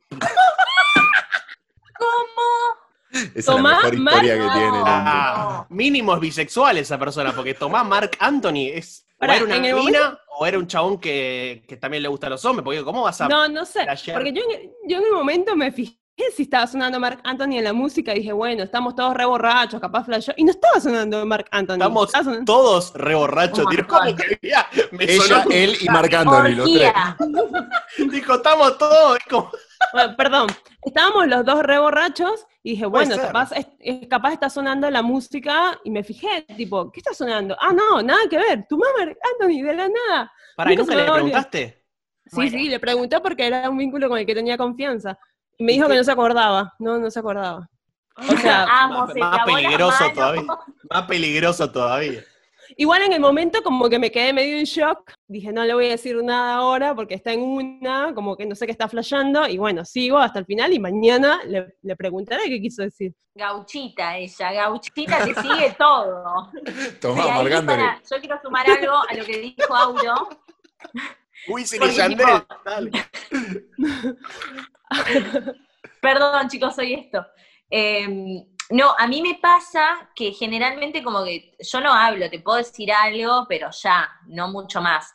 ¿Cómo? 1.98 2.86
Esa 3.35 3.38
es 3.38 3.46
la 3.46 3.62
mejor 3.62 3.94
historia 3.94 4.35
que 4.35 4.40
tiene 4.59 4.79
el. 4.79 4.85
Ah, 4.87 5.66
mínimo 5.70 6.14
es 6.14 6.20
bisexual 6.20 6.79
esa 6.79 6.98
persona, 6.98 7.33
porque 7.35 7.55
Tomás 7.55 7.87
Mark 7.87 8.12
Anthony 8.18 8.68
es. 8.74 9.07
O 9.18 9.24
era 9.24 9.44
una 9.44 9.57
el 9.57 9.74
mina 9.74 10.18
o 10.38 10.46
era 10.46 10.59
un 10.59 10.66
chabón 10.66 10.98
que, 11.00 11.64
que 11.66 11.76
también 11.79 12.02
le 12.02 12.09
gusta 12.11 12.26
a 12.26 12.31
los 12.31 12.44
hombres, 12.44 12.62
porque 12.64 12.85
¿cómo 12.85 13.02
vas 13.02 13.18
a.? 13.22 13.29
No, 13.29 13.48
no 13.48 13.64
sé. 13.64 13.87
Porque 14.12 14.33
yo, 14.33 14.42
en- 14.42 14.70
yo 14.87 14.98
en 14.98 15.05
un 15.05 15.12
momento 15.14 15.57
me 15.57 15.72
fijé 15.72 15.98
si 16.35 16.42
estaba 16.42 16.66
sonando 16.66 16.98
Mark 16.98 17.20
Anthony 17.24 17.59
en 17.59 17.64
la 17.64 17.72
música 17.72 18.12
dije, 18.12 18.33
bueno, 18.33 18.62
estamos 18.62 18.94
todos 18.94 19.14
re 19.14 19.24
borrachos, 19.26 19.81
capaz 19.81 20.05
flashó. 20.05 20.33
Y 20.37 20.44
no 20.44 20.50
estaba 20.50 20.81
sonando 20.81 21.24
Mark 21.26 21.46
Anthony. 21.50 21.74
Estamos 21.74 22.11
sonando- 22.12 22.44
todos 22.44 22.92
re 22.94 23.14
borrachos. 23.14 23.59
Un 23.64 23.70
Tío, 23.70 23.79
montón. 23.81 23.98
como 23.98 24.16
que 24.16 24.38
ya, 24.48 24.66
me 24.92 25.05
Ella, 25.05 25.22
sonó- 25.22 25.50
él 25.50 25.76
y 25.81 25.88
Marc 25.88 26.12
Anthony, 26.14 26.48
los 26.57 26.72
tres. 26.72 26.92
Dijo, 28.11 28.35
estamos 28.35 28.79
todos. 28.79 29.18
es 29.18 29.24
como- 29.31 29.50
Bueno, 29.92 30.14
perdón, 30.16 30.46
estábamos 30.83 31.26
los 31.29 31.44
dos 31.44 31.62
re 31.62 31.79
borrachos 31.79 32.46
y 32.62 32.70
dije, 32.72 32.88
Puede 32.88 33.07
bueno, 33.07 33.22
capaz, 33.22 33.52
es- 33.52 33.66
es- 33.81 34.09
capaz 34.09 34.33
está 34.33 34.48
sonando 34.50 34.90
la 34.90 35.02
música 35.02 35.79
y 35.85 35.90
me 35.90 36.02
fijé, 36.02 36.42
tipo, 36.57 36.90
¿qué 36.90 37.00
está 37.00 37.12
sonando? 37.14 37.57
Ah, 37.61 37.72
no, 37.72 38.02
nada 38.02 38.20
que 38.29 38.38
ver, 38.38 38.66
tu 38.68 38.79
mamá, 38.79 39.12
Anthony, 39.33 39.62
de 39.62 39.74
la 39.74 39.88
nada. 39.88 40.33
Pará, 40.57 40.72
¿y 40.72 40.76
Nunca 40.76 40.92
nunca 40.94 41.05
se 41.05 41.07
le 41.07 41.12
preguntaste? 41.12 41.83
Sí, 42.24 42.37
Bueno. 42.37 42.50
sí, 42.50 42.68
le 42.68 42.81
pregunté 42.81 43.20
porque 43.20 43.46
era 43.46 43.70
un 43.70 43.76
vínculo 43.79 44.09
con 44.09 44.18
el 44.18 44.26
que 44.26 44.35
tenía 44.35 44.57
confianza. 44.57 45.16
Y 45.59 45.64
me 45.64 45.73
dijo 45.73 45.88
que 45.88 45.97
no 45.97 46.05
se 46.05 46.12
acordaba, 46.12 46.75
no, 46.79 46.99
no 46.99 47.11
se 47.11 47.19
acordaba. 47.19 47.69
O 48.16 48.37
sea, 48.38 48.64
Amo, 48.64 49.07
Más, 49.07 49.12
se 49.12 49.53
peligroso 49.53 50.11
todavía. 50.14 50.42
Más 50.90 51.03
peligroso 51.07 51.71
todavía. 51.71 52.25
igual 52.79 53.03
en 53.03 53.12
el 53.12 53.21
momento 53.21 53.62
como 53.62 53.88
que 53.90 53.99
me 53.99 54.11
quedé 54.11 54.33
medio 54.33 54.59
en 54.59 54.64
shock, 54.64 55.12
dije 55.29 55.53
no 55.53 55.64
le 55.64 55.75
voy 55.75 55.87
a 55.87 55.90
decir 55.90 56.16
nada 56.25 56.55
ahora 56.57 56.95
porque 56.95 57.14
está 57.14 57.33
en 57.33 57.40
una, 57.42 58.12
como 58.14 58.35
que 58.37 58.47
no 58.47 58.55
sé 58.55 58.64
qué 58.66 58.73
está 58.73 58.88
flasheando, 58.88 59.47
y 59.49 59.59
bueno, 59.59 59.85
sigo 59.85 60.19
hasta 60.19 60.38
el 60.38 60.47
final 60.47 60.73
y 60.73 60.79
mañana 60.81 61.40
le, 61.47 61.77
le 61.83 61.97
preguntaré 61.97 62.45
qué 62.49 62.61
quiso 62.61 62.83
decir. 62.83 63.12
Gauchita 63.35 64.16
ella, 64.16 64.51
gauchita 64.53 65.25
te 65.25 65.35
sigue 65.35 65.77
todo. 65.79 66.51
Para- 67.66 68.01
yo 68.11 68.19
quiero 68.21 68.40
sumar 68.42 68.66
algo 68.71 68.95
a 69.11 69.14
lo 69.14 69.25
que 69.27 69.38
dijo 69.40 69.77
Auro. 69.77 70.29
Wisin 71.49 71.77
y 71.77 71.81
Porque, 71.81 71.95
Yandel. 71.95 72.27
dale. 72.64 72.90
Perdón, 76.01 76.49
chicos, 76.49 76.75
soy 76.75 76.94
esto. 76.94 77.27
Eh, 77.70 78.44
no, 78.70 78.94
a 78.99 79.07
mí 79.07 79.22
me 79.22 79.35
pasa 79.35 80.11
que 80.14 80.33
generalmente 80.33 81.03
como 81.03 81.25
que 81.25 81.57
yo 81.59 81.81
no 81.81 81.92
hablo, 81.92 82.29
te 82.29 82.40
puedo 82.40 82.59
decir 82.59 82.92
algo, 82.92 83.46
pero 83.49 83.70
ya, 83.70 84.11
no 84.27 84.49
mucho 84.49 84.81
más. 84.81 85.14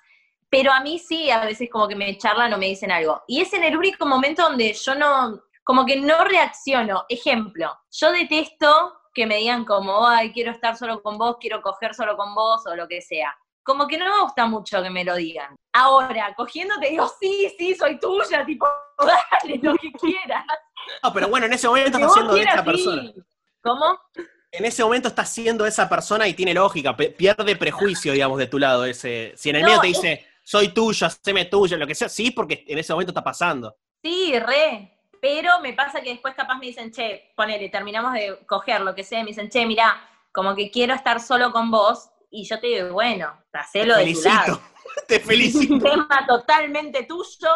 Pero 0.49 0.71
a 0.71 0.81
mí 0.81 0.99
sí, 0.99 1.29
a 1.31 1.45
veces 1.45 1.69
como 1.71 1.88
que 1.88 1.95
me 1.95 2.17
charlan 2.17 2.53
o 2.53 2.57
me 2.57 2.67
dicen 2.67 2.91
algo. 2.91 3.21
Y 3.27 3.41
es 3.41 3.53
en 3.53 3.63
el 3.63 3.77
único 3.77 4.05
momento 4.05 4.43
donde 4.43 4.73
yo 4.73 4.95
no, 4.95 5.41
como 5.63 5.86
que 5.86 5.97
no 5.97 6.23
reacciono. 6.23 7.05
Ejemplo, 7.10 7.77
yo 7.91 8.12
detesto 8.12 8.93
que 9.13 9.25
me 9.25 9.38
digan 9.38 9.65
como, 9.65 10.07
ay, 10.07 10.31
quiero 10.31 10.51
estar 10.51 10.77
solo 10.77 11.01
con 11.01 11.17
vos, 11.17 11.38
quiero 11.39 11.62
coger 11.62 11.93
solo 11.93 12.15
con 12.15 12.34
vos 12.34 12.65
o 12.67 12.75
lo 12.75 12.88
que 12.88 13.01
sea. 13.01 13.36
Como 13.63 13.88
que 13.88 13.97
no 13.97 14.05
me 14.05 14.21
gusta 14.21 14.45
mucho 14.45 14.81
que 14.81 14.89
me 14.89 15.03
lo 15.03 15.15
digan. 15.15 15.55
Ahora, 15.73 16.34
cogiendo 16.36 16.79
te 16.79 16.89
digo, 16.89 17.10
sí, 17.19 17.53
sí, 17.57 17.75
soy 17.75 17.99
tuya, 17.99 18.45
tipo, 18.45 18.65
dale 19.43 19.59
lo 19.61 19.75
que 19.75 19.91
quieras. 19.93 20.45
No, 21.03 21.13
pero 21.13 21.27
bueno, 21.29 21.45
en 21.45 21.53
ese 21.53 21.67
momento 21.67 21.97
Que 21.97 22.03
está 22.03 22.07
vos 22.07 22.13
siendo 22.15 22.33
de 22.35 22.41
esa 22.43 22.63
persona. 22.63 23.11
¿Cómo? 23.61 23.99
En 24.51 24.65
ese 24.65 24.83
momento 24.83 25.07
está 25.07 25.23
siendo 25.25 25.65
esa 25.65 25.87
persona 25.87 26.27
y 26.27 26.33
tiene 26.33 26.53
lógica, 26.53 26.95
pierde 26.95 27.55
prejuicio, 27.55 28.11
digamos, 28.13 28.37
de 28.37 28.47
tu 28.47 28.59
lado. 28.59 28.83
Ese, 28.85 29.33
si 29.35 29.49
en 29.49 29.57
el 29.57 29.61
No, 29.61 29.67
medio 29.69 29.81
te 29.81 29.89
es- 29.89 30.01
dice, 30.01 30.27
soy 30.43 30.69
tuyo, 30.69 31.07
haceme 31.07 31.45
tuyo, 31.45 31.77
lo 31.77 31.87
que 31.87 31.95
sea, 31.95 32.09
sí, 32.09 32.31
porque 32.31 32.65
en 32.67 32.77
ese 32.77 32.91
momento 32.93 33.11
está 33.11 33.23
pasando. 33.23 33.77
Sí, 34.03 34.37
re. 34.39 34.97
Pero 35.21 35.59
me 35.61 35.73
pasa 35.73 36.01
que 36.01 36.09
después 36.09 36.33
capaz 36.33 36.57
me 36.57 36.65
dicen, 36.65 36.91
che, 36.91 37.31
ponele, 37.35 37.69
terminamos 37.69 38.13
de 38.13 38.39
coger 38.47 38.81
lo 38.81 38.95
que 38.95 39.03
sea, 39.03 39.21
me 39.21 39.27
dicen, 39.27 39.49
che, 39.49 39.65
mirá, 39.67 40.01
como 40.31 40.55
que 40.55 40.71
quiero 40.71 40.95
estar 40.95 41.21
solo 41.21 41.51
con 41.51 41.69
vos, 41.69 42.09
y 42.31 42.43
yo 42.45 42.59
te 42.59 42.67
digo, 42.67 42.93
bueno, 42.93 43.31
hacelo 43.53 43.93
Te 43.95 44.05
de 44.05 44.13
tu 44.13 44.19
felicito. 44.21 44.29
lado. 44.47 44.61
Te 45.07 45.15
Es 45.17 45.21
un 45.23 45.27
felicito. 45.27 45.77
tema 45.89 46.25
totalmente 46.27 47.03
tuyo, 47.03 47.49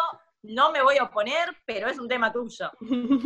no 0.48 0.70
me 0.72 0.82
voy 0.82 0.96
a 0.98 1.04
oponer, 1.04 1.56
pero 1.64 1.88
es 1.88 1.98
un 1.98 2.08
tema 2.08 2.32
tuyo. 2.32 2.70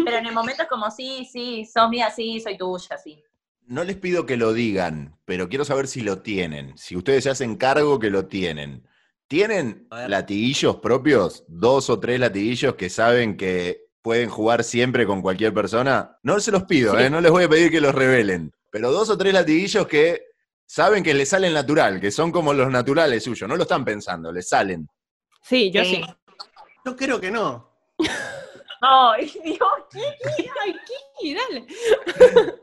Pero 0.04 0.16
en 0.18 0.26
el 0.26 0.32
momento 0.34 0.62
es 0.62 0.68
como, 0.68 0.90
sí, 0.90 1.28
sí, 1.30 1.64
sos 1.64 1.88
mía, 1.90 2.10
sí, 2.10 2.40
soy 2.40 2.56
tuya, 2.58 2.96
sí. 2.98 3.22
No 3.66 3.84
les 3.84 3.96
pido 3.96 4.26
que 4.26 4.36
lo 4.36 4.52
digan, 4.52 5.16
pero 5.24 5.48
quiero 5.48 5.64
saber 5.64 5.86
si 5.86 6.00
lo 6.00 6.22
tienen. 6.22 6.76
Si 6.76 6.96
ustedes 6.96 7.24
se 7.24 7.30
hacen 7.30 7.56
cargo 7.56 7.98
que 7.98 8.10
lo 8.10 8.26
tienen. 8.26 8.86
¿Tienen 9.28 9.86
latiguillos 10.08 10.76
propios? 10.76 11.44
¿Dos 11.46 11.88
o 11.88 12.00
tres 12.00 12.18
latiguillos 12.18 12.74
que 12.74 12.90
saben 12.90 13.36
que 13.36 13.84
pueden 14.02 14.28
jugar 14.28 14.64
siempre 14.64 15.06
con 15.06 15.22
cualquier 15.22 15.54
persona? 15.54 16.18
No 16.24 16.40
se 16.40 16.50
los 16.50 16.64
pido, 16.64 16.96
Sí. 16.98 17.04
¿eh? 17.04 17.10
no 17.10 17.20
les 17.20 17.30
voy 17.30 17.44
a 17.44 17.48
pedir 17.48 17.70
que 17.70 17.80
los 17.80 17.94
revelen. 17.94 18.50
Pero 18.72 18.90
dos 18.90 19.08
o 19.08 19.16
tres 19.16 19.32
latiguillos 19.32 19.86
que 19.86 20.22
saben 20.66 21.04
que 21.04 21.14
les 21.14 21.28
salen 21.28 21.52
natural, 21.52 22.00
que 22.00 22.10
son 22.10 22.32
como 22.32 22.52
los 22.52 22.70
naturales 22.72 23.22
suyos. 23.22 23.48
No 23.48 23.54
lo 23.56 23.62
están 23.62 23.84
pensando, 23.84 24.32
les 24.32 24.48
salen. 24.48 24.88
Sí, 25.42 25.70
yo 25.70 25.84
Sí. 25.84 25.96
sí. 25.96 26.04
Yo 26.84 26.96
creo 26.96 27.20
que 27.20 27.30
no. 27.30 27.70
Ay, 28.82 29.26
Dios, 29.44 29.58
Ay, 29.94 30.74
Kiki, 31.18 31.34
dale. 31.34 31.66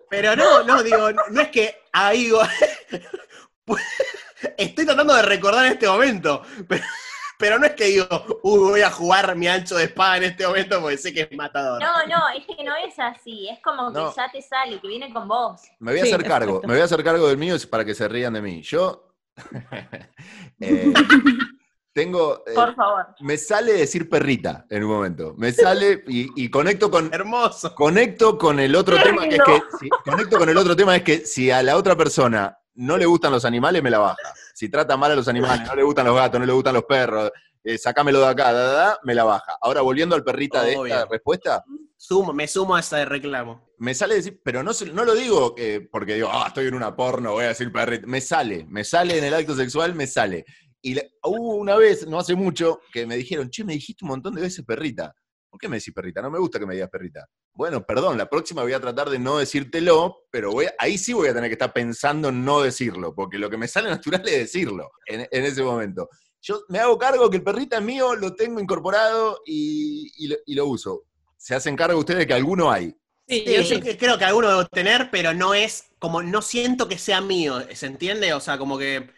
Pero 0.10 0.36
no, 0.36 0.64
no, 0.64 0.82
digo, 0.82 1.12
no 1.12 1.42
es 1.42 1.50
que 1.50 1.80
ahí. 1.94 2.32
Estoy 4.58 4.86
tratando 4.86 5.14
de 5.16 5.22
recordar 5.22 5.66
este 5.66 5.88
momento, 5.88 6.42
pero, 6.68 6.84
pero 7.38 7.60
no 7.60 7.66
es 7.68 7.74
que 7.74 7.86
digo, 7.86 8.08
uy, 8.44 8.60
voy 8.60 8.82
a 8.82 8.90
jugar 8.90 9.36
mi 9.36 9.48
ancho 9.48 9.76
de 9.76 9.84
espada 9.86 10.18
en 10.18 10.24
este 10.24 10.48
momento 10.48 10.82
porque 10.82 10.98
sé 10.98 11.14
que 11.14 11.22
es 11.22 11.32
matador. 11.34 11.82
no, 11.82 12.08
no, 12.08 12.30
es 12.30 12.46
que 12.48 12.64
no 12.64 12.76
es 12.76 12.98
así, 12.98 13.48
es 13.50 13.60
como 13.62 13.92
que 13.94 14.00
No. 14.00 14.16
ya 14.16 14.32
te 14.32 14.42
sale, 14.42 14.80
que 14.80 14.88
viene 14.88 15.14
con 15.14 15.28
vos. 15.28 15.62
Me 15.80 15.92
voy 15.92 16.02
a 16.02 16.06
Sí, 16.06 16.14
hacer 16.14 16.26
cargo, 16.28 16.62
me 16.64 16.74
voy 16.74 16.82
a 16.82 16.86
hacer 16.86 17.04
cargo 17.04 17.28
del 17.28 17.38
mío 17.38 17.56
para 17.70 17.86
que 17.86 17.94
se 17.94 18.08
rían 18.08 18.34
de 18.34 18.42
mí. 18.42 18.62
Yo 18.64 19.14
eh, 20.62 20.94
tengo... 21.98 22.44
eh, 22.46 22.54
Por 22.54 22.76
favor. 22.76 23.08
me 23.22 23.38
sale 23.38 23.74
decir 23.74 24.08
perrita 24.08 24.66
en 24.70 24.84
un 24.84 24.92
momento. 24.92 25.34
Me 25.38 25.52
sale 25.52 26.04
y, 26.08 26.30
y 26.44 26.50
conecto 26.50 26.92
con. 26.92 27.12
Hermoso. 27.12 27.74
Conecto 27.74 28.38
con 28.38 28.60
el 28.60 28.76
otro 28.76 29.02
tema, 29.02 29.24
que 29.28 29.36
es 29.38 29.42
que. 29.44 29.62
si- 29.80 29.90
conecto 30.06 30.38
con 30.38 30.48
el 30.48 30.58
otro 30.58 30.76
tema 30.76 30.96
es 30.96 31.02
que 31.02 31.26
si 31.26 31.50
a 31.50 31.64
la 31.64 31.76
otra 31.76 31.96
persona 31.96 32.56
no 32.76 32.98
le 32.98 33.08
gustan 33.08 33.32
los 33.32 33.46
animales, 33.46 33.82
me 33.82 33.90
la 33.90 33.98
baja. 33.98 34.18
Si 34.54 34.70
trata 34.70 34.96
mal 34.96 35.12
a 35.12 35.16
los 35.16 35.28
animales, 35.28 35.68
no 35.68 35.76
le 35.76 35.82
gustan 35.84 36.06
los 36.06 36.16
gatos, 36.16 36.40
no 36.40 36.46
le 36.46 36.54
gustan 36.54 36.76
los 36.76 36.84
perros, 36.84 37.32
eh, 37.64 37.78
sacámelo 37.80 38.20
de 38.20 38.28
acá, 38.28 38.54
da, 38.54 38.64
da, 38.64 38.74
da, 38.74 39.00
me 39.04 39.16
la 39.16 39.24
baja. 39.24 39.58
Ahora, 39.62 39.82
volviendo 39.82 40.16
al 40.16 40.24
perrita 40.24 40.62
de 40.64 40.74
esta 40.74 41.06
respuesta, 41.10 41.64
Sumo, 42.00 42.32
me 42.32 42.48
sumo 42.48 42.76
a 42.76 42.80
ese 42.80 43.04
reclamo. 43.06 43.72
me 43.80 43.96
sale 43.96 44.14
decir, 44.16 44.40
pero 44.44 44.62
no 44.62 44.72
lo 45.04 45.16
digo 45.16 45.56
eh, 45.58 45.88
porque 45.92 46.14
digo, 46.14 46.30
ah, 46.32 46.46
estoy 46.50 46.68
en 46.68 46.76
una 46.76 46.96
porno, 46.96 47.32
voy 47.32 47.46
a 47.46 47.48
decir 47.50 47.72
perrita. 47.72 48.06
Me 48.06 48.22
sale, 48.22 48.66
me 48.70 48.84
sale 48.84 49.18
en 49.18 49.24
el 49.24 49.34
acto 49.34 49.56
sexual, 49.56 49.96
me 49.96 50.06
sale. 50.06 50.46
Y 50.82 50.96
hubo 51.24 51.56
una 51.56 51.76
vez, 51.76 52.08
no 52.08 52.20
hace 52.20 52.36
mucho, 52.36 52.80
que 52.92 53.06
me 53.06 53.18
dijeron, 53.18 53.50
che, 53.50 53.64
me 53.64 53.74
dijiste 53.74 54.06
un 54.06 54.10
montón 54.10 54.36
de 54.36 54.42
veces 54.42 54.64
perrita. 54.66 55.14
¿Por 55.50 55.60
qué 55.60 55.68
me 55.68 55.78
decís 55.78 55.94
perrita? 55.94 56.22
No 56.22 56.30
me 56.30 56.40
gusta 56.40 56.60
que 56.60 56.66
me 56.66 56.76
digas 56.76 56.90
perrita. 56.90 57.26
Bueno, 57.54 57.86
perdón, 57.86 58.18
la 58.18 58.30
próxima 58.30 58.62
voy 58.62 58.74
a 58.74 58.80
tratar 58.80 59.10
de 59.10 59.18
no 59.18 59.38
decírtelo, 59.38 60.26
pero 60.30 60.52
voy 60.52 60.68
ahí 60.78 60.98
sí 60.98 61.14
voy 61.14 61.30
a 61.30 61.34
tener 61.34 61.50
que 61.50 61.54
estar 61.54 61.74
pensando 61.74 62.30
en 62.30 62.46
no 62.46 62.62
decirlo, 62.62 63.16
porque 63.16 63.40
lo 63.40 63.50
que 63.50 63.58
me 63.58 63.68
sale 63.68 63.90
natural 63.90 64.22
es 64.28 64.38
decirlo 64.38 64.92
en, 65.08 65.28
en 65.32 65.46
ese 65.46 65.64
momento. 65.64 66.10
Yo 66.42 66.62
me 66.70 66.80
hago 66.80 66.98
cargo 66.98 67.30
que 67.30 67.38
el 67.38 67.44
perrita 67.44 67.78
es 67.78 67.84
mío, 67.84 68.16
lo 68.16 68.36
tengo 68.36 68.60
incorporado 68.60 69.40
y, 69.46 70.12
y 70.18 70.28
lo, 70.28 70.36
y 70.46 70.56
lo 70.56 70.68
uso. 70.68 71.06
Se 71.38 71.56
hacen 71.56 71.76
cargo 71.76 72.00
ustedes 72.00 72.28
que 72.28 72.34
alguno 72.34 72.72
hay. 72.72 72.96
Sí, 73.28 73.44
Sí, 73.46 73.82
yo 73.82 73.98
creo 73.98 74.18
que 74.18 74.24
alguno 74.24 74.48
debo 74.48 74.66
tener, 74.68 75.10
pero 75.12 75.34
no 75.34 75.54
es, 75.54 75.90
como, 76.00 76.24
no 76.24 76.42
siento 76.42 76.88
que 76.88 76.98
sea 76.98 77.20
mío, 77.20 77.62
¿se 77.74 77.86
entiende? 77.86 78.34
O 78.34 78.40
sea, 78.40 78.58
como 78.58 78.78
que 78.78 79.10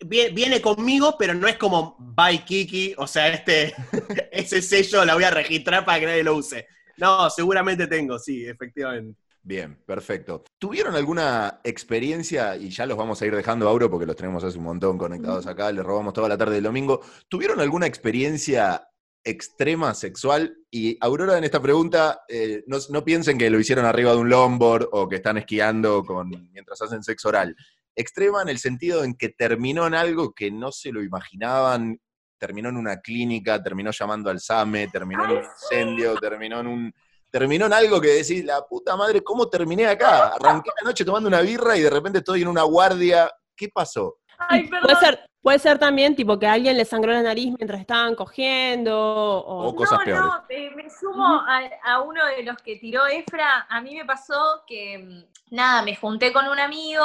vie- 0.00 0.32
viene 0.34 0.60
conmigo, 0.60 1.16
pero 1.18 1.34
no 1.34 1.46
es 1.48 1.56
como 1.56 1.96
bye 1.98 2.44
Kiki, 2.44 2.94
o 2.98 3.06
sea, 3.06 3.28
este, 3.28 3.74
ese 4.32 4.62
sello 4.62 5.04
la 5.04 5.14
voy 5.14 5.24
a 5.24 5.30
registrar 5.30 5.84
para 5.84 6.00
que 6.00 6.06
nadie 6.06 6.24
lo 6.24 6.36
use. 6.36 6.66
No, 6.98 7.28
seguramente 7.30 7.86
tengo, 7.86 8.18
sí, 8.18 8.46
efectivamente. 8.46 9.20
Bien, 9.42 9.78
perfecto. 9.86 10.42
¿Tuvieron 10.58 10.96
alguna 10.96 11.60
experiencia, 11.62 12.56
y 12.56 12.70
ya 12.70 12.84
los 12.84 12.96
vamos 12.98 13.22
a 13.22 13.26
ir 13.26 13.36
dejando, 13.36 13.68
Auro, 13.68 13.88
porque 13.90 14.06
los 14.06 14.16
tenemos 14.16 14.42
hace 14.42 14.58
un 14.58 14.64
montón 14.64 14.98
conectados 14.98 15.46
acá, 15.46 15.70
les 15.70 15.84
robamos 15.84 16.12
toda 16.14 16.28
la 16.28 16.36
tarde 16.36 16.56
del 16.56 16.64
domingo. 16.64 17.00
¿Tuvieron 17.28 17.60
alguna 17.60 17.86
experiencia 17.86 18.88
extrema 19.22 19.94
sexual? 19.94 20.56
Y 20.70 20.96
Aurora, 21.00 21.38
en 21.38 21.44
esta 21.44 21.62
pregunta, 21.62 22.22
eh, 22.28 22.64
no, 22.66 22.78
no 22.90 23.04
piensen 23.04 23.38
que 23.38 23.48
lo 23.50 23.60
hicieron 23.60 23.84
arriba 23.84 24.12
de 24.12 24.18
un 24.18 24.28
longboard 24.30 24.88
o 24.90 25.08
que 25.08 25.16
están 25.16 25.36
esquiando 25.38 26.02
con, 26.02 26.28
mientras 26.52 26.82
hacen 26.82 27.04
sexo 27.04 27.28
oral. 27.28 27.54
Extrema 27.96 28.42
en 28.42 28.50
el 28.50 28.58
sentido 28.58 29.02
en 29.02 29.14
que 29.14 29.30
terminó 29.30 29.86
en 29.86 29.94
algo 29.94 30.34
que 30.34 30.50
no 30.50 30.70
se 30.70 30.92
lo 30.92 31.02
imaginaban, 31.02 31.98
terminó 32.38 32.68
en 32.68 32.76
una 32.76 33.00
clínica, 33.00 33.62
terminó 33.62 33.90
llamando 33.90 34.30
al 34.30 34.40
SAME, 34.40 34.88
terminó 34.88 35.24
en 35.24 35.30
un 35.30 35.44
incendio, 35.44 36.14
terminó 36.16 36.60
en 36.60 36.66
un 36.66 36.94
terminó 37.30 37.66
en 37.66 37.72
algo 37.72 38.00
que 38.00 38.08
decís, 38.08 38.44
la 38.44 38.62
puta 38.62 38.96
madre, 38.96 39.22
¿cómo 39.22 39.48
terminé 39.48 39.86
acá? 39.86 40.28
Arranqué 40.28 40.70
la 40.80 40.88
noche 40.88 41.04
tomando 41.04 41.28
una 41.28 41.40
birra 41.40 41.76
y 41.76 41.82
de 41.82 41.90
repente 41.90 42.18
estoy 42.18 42.42
en 42.42 42.48
una 42.48 42.62
guardia. 42.62 43.30
¿Qué 43.54 43.68
pasó? 43.68 44.18
Ay, 44.38 44.68
perdón. 44.68 44.82
Puede 44.82 44.96
ser, 45.00 45.30
puede 45.42 45.58
ser 45.58 45.78
también 45.78 46.16
tipo 46.16 46.38
que 46.38 46.46
alguien 46.46 46.76
le 46.76 46.84
sangró 46.84 47.12
la 47.12 47.22
nariz 47.22 47.54
mientras 47.58 47.80
estaban 47.80 48.14
cogiendo 48.14 48.98
o... 48.98 49.68
O 49.68 49.74
cosas 49.74 49.98
no, 49.98 50.04
peores. 50.04 50.22
no, 50.22 50.44
eh, 50.48 50.70
me 50.74 50.88
sumo 50.88 51.26
a, 51.26 51.60
a 51.84 52.00
uno 52.00 52.24
de 52.24 52.42
los 52.42 52.56
que 52.62 52.76
tiró 52.76 53.06
Efra. 53.06 53.66
A 53.68 53.80
mí 53.80 53.94
me 53.96 54.04
pasó 54.04 54.62
que, 54.66 54.98
mm, 54.98 55.54
nada, 55.54 55.82
me 55.82 55.94
junté 55.96 56.32
con 56.32 56.46
un 56.48 56.58
amigo, 56.58 57.02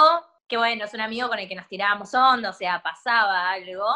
que 0.51 0.57
bueno, 0.57 0.83
es 0.83 0.93
un 0.93 0.99
amigo 0.99 1.29
con 1.29 1.39
el 1.39 1.47
que 1.47 1.55
nos 1.55 1.69
tirábamos 1.69 2.13
onda, 2.13 2.49
o 2.49 2.53
sea, 2.53 2.83
pasaba 2.83 3.51
algo. 3.51 3.87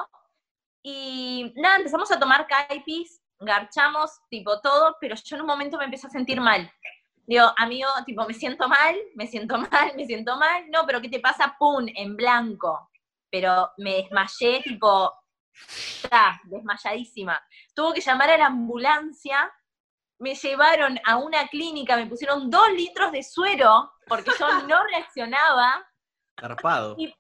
Y 0.82 1.52
nada, 1.58 1.76
empezamos 1.76 2.10
a 2.14 2.18
tomar 2.18 2.48
caipis, 2.48 3.22
garchamos, 3.42 4.22
tipo 4.30 4.62
todo, 4.62 4.96
pero 5.02 5.16
yo 5.22 5.36
en 5.36 5.42
un 5.42 5.48
momento 5.48 5.78
me 5.78 5.84
empecé 5.84 6.08
a 6.08 6.12
sentir 6.12 6.40
mal. 6.40 6.72
Digo, 7.28 7.52
amigo, 7.58 7.90
tipo, 8.06 8.26
me 8.26 8.34
siento 8.34 8.70
mal, 8.70 8.96
me 9.16 9.28
siento 9.28 9.58
mal, 9.70 9.92
me 9.98 10.06
siento 10.06 10.38
mal. 10.38 10.72
No, 10.72 10.86
pero 10.86 11.02
¿qué 11.02 11.10
te 11.10 11.20
pasa? 11.20 11.58
¡Pum! 11.60 11.88
En 11.94 12.16
blanco. 12.16 12.90
Pero 13.30 13.72
me 13.78 13.96
desmayé, 13.96 14.62
tipo, 14.62 15.12
ta, 16.10 16.40
desmayadísima. 16.46 17.38
Tuvo 17.74 17.92
que 17.92 18.00
llamar 18.00 18.30
a 18.30 18.38
la 18.38 18.46
ambulancia, 18.46 19.54
me 20.20 20.36
llevaron 20.36 21.02
a 21.04 21.18
una 21.18 21.48
clínica, 21.48 21.98
me 21.98 22.06
pusieron 22.06 22.50
dos 22.50 22.72
litros 22.72 23.12
de 23.12 23.24
suero, 23.24 23.92
porque 24.08 24.32
yo 24.40 24.48
no 24.70 24.82
reaccionaba. 24.86 25.86
Zarpado. 26.40 26.96
Y 26.98 27.14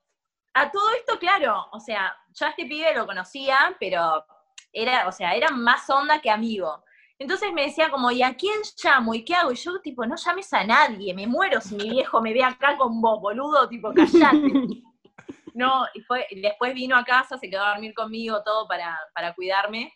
a 0.53 0.71
todo 0.71 0.89
esto, 0.91 1.19
claro, 1.19 1.67
o 1.71 1.79
sea, 1.79 2.15
yo 2.33 2.45
a 2.45 2.49
este 2.49 2.65
pibe 2.65 2.93
lo 2.93 3.05
conocía, 3.05 3.75
pero 3.79 4.25
era, 4.71 5.07
o 5.07 5.11
sea, 5.11 5.35
era 5.35 5.49
más 5.49 5.89
onda 5.89 6.19
que 6.21 6.29
amigo. 6.29 6.83
Entonces 7.17 7.53
me 7.53 7.63
decía 7.63 7.89
como, 7.89 8.11
¿y 8.11 8.21
a 8.21 8.35
quién 8.35 8.59
llamo? 8.83 9.13
¿Y 9.13 9.23
qué 9.23 9.35
hago? 9.35 9.51
Y 9.51 9.55
yo, 9.55 9.79
tipo, 9.81 10.05
no 10.05 10.15
llames 10.17 10.51
a 10.53 10.63
nadie, 10.65 11.13
me 11.13 11.27
muero 11.27 11.61
si 11.61 11.75
mi 11.75 11.89
viejo 11.89 12.21
me 12.21 12.33
ve 12.33 12.43
acá 12.43 12.77
con 12.77 13.01
vos, 13.01 13.21
boludo, 13.21 13.67
tipo, 13.69 13.93
callate. 13.93 14.41
No, 15.55 15.85
y 15.93 16.01
fue, 16.01 16.27
y 16.31 16.41
después 16.41 16.73
vino 16.73 16.97
a 16.97 17.05
casa, 17.05 17.37
se 17.37 17.49
quedó 17.49 17.63
a 17.63 17.69
dormir 17.69 17.93
conmigo, 17.93 18.43
todo 18.43 18.67
para, 18.67 18.99
para 19.13 19.33
cuidarme. 19.33 19.93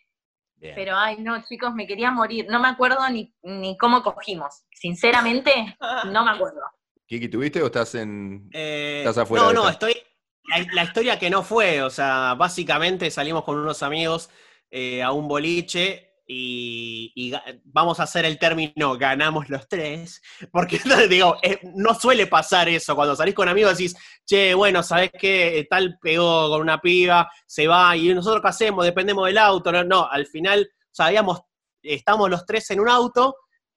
Bien. 0.56 0.74
Pero, 0.74 0.96
ay, 0.96 1.18
no, 1.18 1.42
chicos, 1.42 1.74
me 1.74 1.86
quería 1.86 2.10
morir. 2.10 2.46
No 2.48 2.58
me 2.60 2.68
acuerdo 2.68 3.06
ni, 3.10 3.34
ni 3.42 3.76
cómo 3.76 4.02
cogimos. 4.02 4.64
Sinceramente, 4.72 5.76
no 6.10 6.24
me 6.24 6.30
acuerdo. 6.30 6.62
Kiki, 7.10 7.28
¿tuviste 7.28 7.60
o 7.60 7.66
estás 7.66 7.96
en. 7.96 8.48
Eh, 8.52 8.98
Estás 9.00 9.18
afuera 9.18 9.46
no, 9.46 9.52
no, 9.52 9.68
esta. 9.68 9.88
estoy. 9.88 10.02
La, 10.44 10.64
la 10.72 10.84
historia 10.84 11.18
que 11.18 11.28
no 11.28 11.42
fue, 11.42 11.82
o 11.82 11.90
sea, 11.90 12.36
básicamente 12.38 13.10
salimos 13.10 13.42
con 13.42 13.58
unos 13.58 13.82
amigos 13.82 14.30
eh, 14.70 15.02
a 15.02 15.10
un 15.10 15.26
boliche 15.26 16.22
y, 16.24 17.34
vamos 17.64 17.98
a 17.98 18.04
hacer 18.04 18.24
el 18.24 18.38
término 18.38 18.96
ganamos 18.96 19.50
los 19.50 19.66
tres, 19.66 20.22
porque 20.52 20.78
digo, 21.10 21.36
eh, 21.42 21.58
no 21.74 21.94
suele 21.94 22.28
pasar 22.28 22.68
eso, 22.68 22.94
cuando 22.94 23.16
salís 23.16 23.34
con 23.34 23.48
amigos 23.48 23.76
decís, 23.76 23.96
che, 24.24 24.54
bueno, 24.54 24.84
¿sabés 24.84 25.10
qué? 25.18 25.66
Tal 25.68 25.98
pegó 26.00 26.48
con 26.48 26.60
una 26.60 26.80
piba, 26.80 27.28
se 27.44 27.66
va, 27.66 27.96
y 27.96 28.14
nosotros 28.14 28.40
qué 28.40 28.48
hacemos, 28.48 28.84
dependemos 28.84 29.26
del 29.26 29.38
auto, 29.38 29.72
no, 29.72 29.82
no, 29.82 30.08
al 30.08 30.28
final, 30.28 30.70
sabíamos, 30.92 31.40
estamos 31.82 32.30
los 32.30 32.46
tres 32.46 32.70
en 32.70 32.78
un 32.78 32.88
auto, 32.88 33.34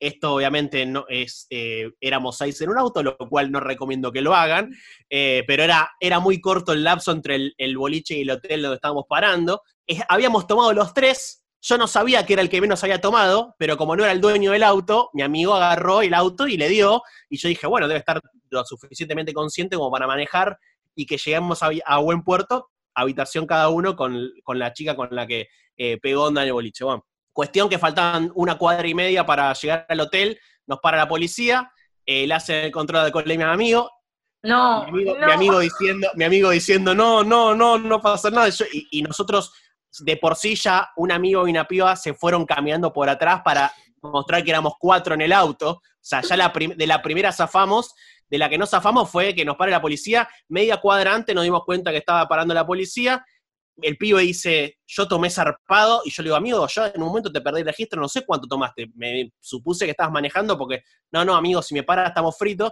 esto 0.08 0.34
obviamente 0.34 0.86
no 0.86 1.06
es, 1.08 1.48
eh, 1.50 1.92
éramos 2.02 2.38
seis 2.38 2.60
en 2.62 2.70
un 2.70 2.78
auto, 2.78 3.02
lo 3.02 3.18
cual 3.18 3.52
no 3.52 3.60
recomiendo 3.60 4.12
que 4.12 4.22
lo 4.22 4.36
hagan, 4.36 4.76
eh, 5.10 5.44
pero 5.48 5.64
era, 5.64 5.92
era 6.00 6.20
muy 6.20 6.42
corto 6.42 6.74
el 6.74 6.84
lapso 6.84 7.12
entre 7.12 7.54
el, 7.58 7.78
boliche 7.78 8.16
y 8.16 8.22
el 8.22 8.32
hotel 8.32 8.62
donde 8.62 8.76
estábamos 8.76 9.06
parando. 9.08 9.62
Habíamos 10.10 10.46
tomado 10.48 10.74
los 10.74 10.94
tres, 10.94 11.46
yo 11.62 11.78
no 11.78 11.88
sabía 11.88 12.26
que 12.26 12.34
era 12.34 12.42
el 12.42 12.50
que 12.50 12.60
menos 12.60 12.84
había 12.84 13.00
tomado, 13.00 13.56
pero 13.58 13.78
como 13.78 13.96
no 13.96 14.04
era 14.04 14.12
el 14.12 14.22
dueño 14.22 14.52
del 14.52 14.64
auto, 14.64 15.10
mi 15.14 15.22
amigo 15.22 15.54
agarró 15.54 16.02
el 16.02 16.14
auto 16.14 16.48
y 16.48 16.58
le 16.58 16.68
dio, 16.70 17.02
y 17.30 17.38
yo 17.38 17.48
dije, 17.48 17.68
bueno, 17.68 17.88
debe 17.88 18.00
estar 18.00 18.20
lo 18.50 18.66
suficientemente 18.66 19.34
consciente 19.34 19.78
como 19.78 19.92
para 19.92 20.08
manejar 20.08 20.58
y 20.96 21.06
que 21.06 21.18
lleguemos 21.18 21.64
a, 21.64 21.70
a 21.86 21.98
buen 22.00 22.24
puerto, 22.24 22.70
habitación 22.94 23.48
cada 23.48 23.70
uno 23.70 23.96
con, 23.96 24.30
con 24.44 24.60
la 24.60 24.74
chica 24.74 24.96
con 24.96 25.10
la 25.12 25.26
que 25.26 25.48
eh, 25.78 25.98
pegó 26.00 26.26
onda 26.26 26.42
en 26.42 26.48
el 26.48 26.54
boliche. 26.54 26.84
Bueno, 26.84 27.06
cuestión 27.34 27.68
que 27.68 27.80
faltaban 27.80 28.32
una 28.36 28.58
cuadra 28.58 28.88
y 28.88 28.94
media 28.94 29.26
para 29.26 29.52
llegar 29.54 29.86
al 29.90 30.00
hotel, 30.00 30.40
nos 30.68 30.80
para 30.80 30.98
la 30.98 31.08
policía, 31.08 31.72
eh, 32.06 32.26
le 32.28 32.34
hace 32.34 32.66
el 32.66 32.72
control 32.72 33.02
de 33.02 33.06
alcohol 33.08 33.24
a 33.32 33.36
mi 33.36 33.44
amigo, 33.44 33.92
No, 34.44 34.84
mi 34.84 34.90
amigo, 34.90 35.18
no. 35.20 35.26
mi 35.26 35.32
amigo 35.32 35.60
diciendo, 35.60 36.08
mi 36.16 36.24
amigo 36.26 36.50
diciendo, 36.52 36.94
no, 36.94 37.24
no, 37.24 37.56
no, 37.56 37.78
no 37.78 38.02
pasa 38.02 38.30
nada. 38.30 38.50
Yo- 38.50 38.66
y, 38.72 38.88
y 38.92 39.02
nosotros, 39.02 39.54
de 40.00 40.18
por 40.18 40.36
sí 40.36 40.56
ya, 40.56 40.90
un 40.98 41.12
amigo 41.12 41.48
y 41.48 41.52
una 41.52 41.66
piba 41.68 41.96
se 41.96 42.14
fueron 42.14 42.46
caminando 42.46 42.92
por 42.94 43.10
atrás 43.10 43.42
para 43.44 43.72
mostrar 44.02 44.44
que 44.44 44.50
éramos 44.52 44.74
cuatro 44.80 45.14
en 45.16 45.22
el 45.22 45.32
auto. 45.34 45.72
O 45.72 45.82
sea, 46.02 46.22
ya 46.22 46.36
la 46.36 46.50
de 46.76 46.88
la 46.88 47.02
primera 47.02 47.32
zafamos, 47.32 47.94
de 48.30 48.38
la 48.38 48.50
que 48.50 48.58
no 48.58 48.66
zafamos 48.66 49.10
fue 49.10 49.34
que 49.34 49.46
nos 49.46 49.56
pare 49.56 49.72
la 49.72 49.82
policía, 49.82 50.28
media 50.50 50.78
cuadra 50.78 51.14
antes 51.14 51.34
nos 51.34 51.44
dimos 51.46 51.64
cuenta 51.66 51.92
que 51.92 51.98
estaba 51.98 52.28
parando 52.28 52.54
la 52.54 52.66
policía. 52.66 53.24
El 53.82 53.98
pibe 53.98 54.22
dice, 54.22 54.78
yo 54.86 55.08
tomé 55.08 55.30
zarpado, 55.30 56.02
y 56.06 56.12
yo 56.12 56.24
le 56.24 56.28
digo, 56.28 56.36
amigo, 56.36 56.68
yo 56.68 56.86
en 56.86 57.02
un 57.02 57.08
momento 57.08 57.32
te 57.32 57.42
perdí 57.42 57.62
el 57.62 57.68
registro, 57.68 58.00
no 58.00 58.08
sé 58.08 58.26
cuánto 58.26 58.48
tomaste. 58.48 58.92
Me 58.96 59.32
supuse 59.40 59.86
que 59.86 59.92
estabas 59.92 60.12
manejando 60.12 60.58
porque, 60.58 60.84
no, 61.12 61.26
no, 61.26 61.36
amigo, 61.36 61.62
si 61.62 61.74
me 61.74 61.84
para 61.84 62.08
estamos 62.08 62.38
fritos. 62.38 62.72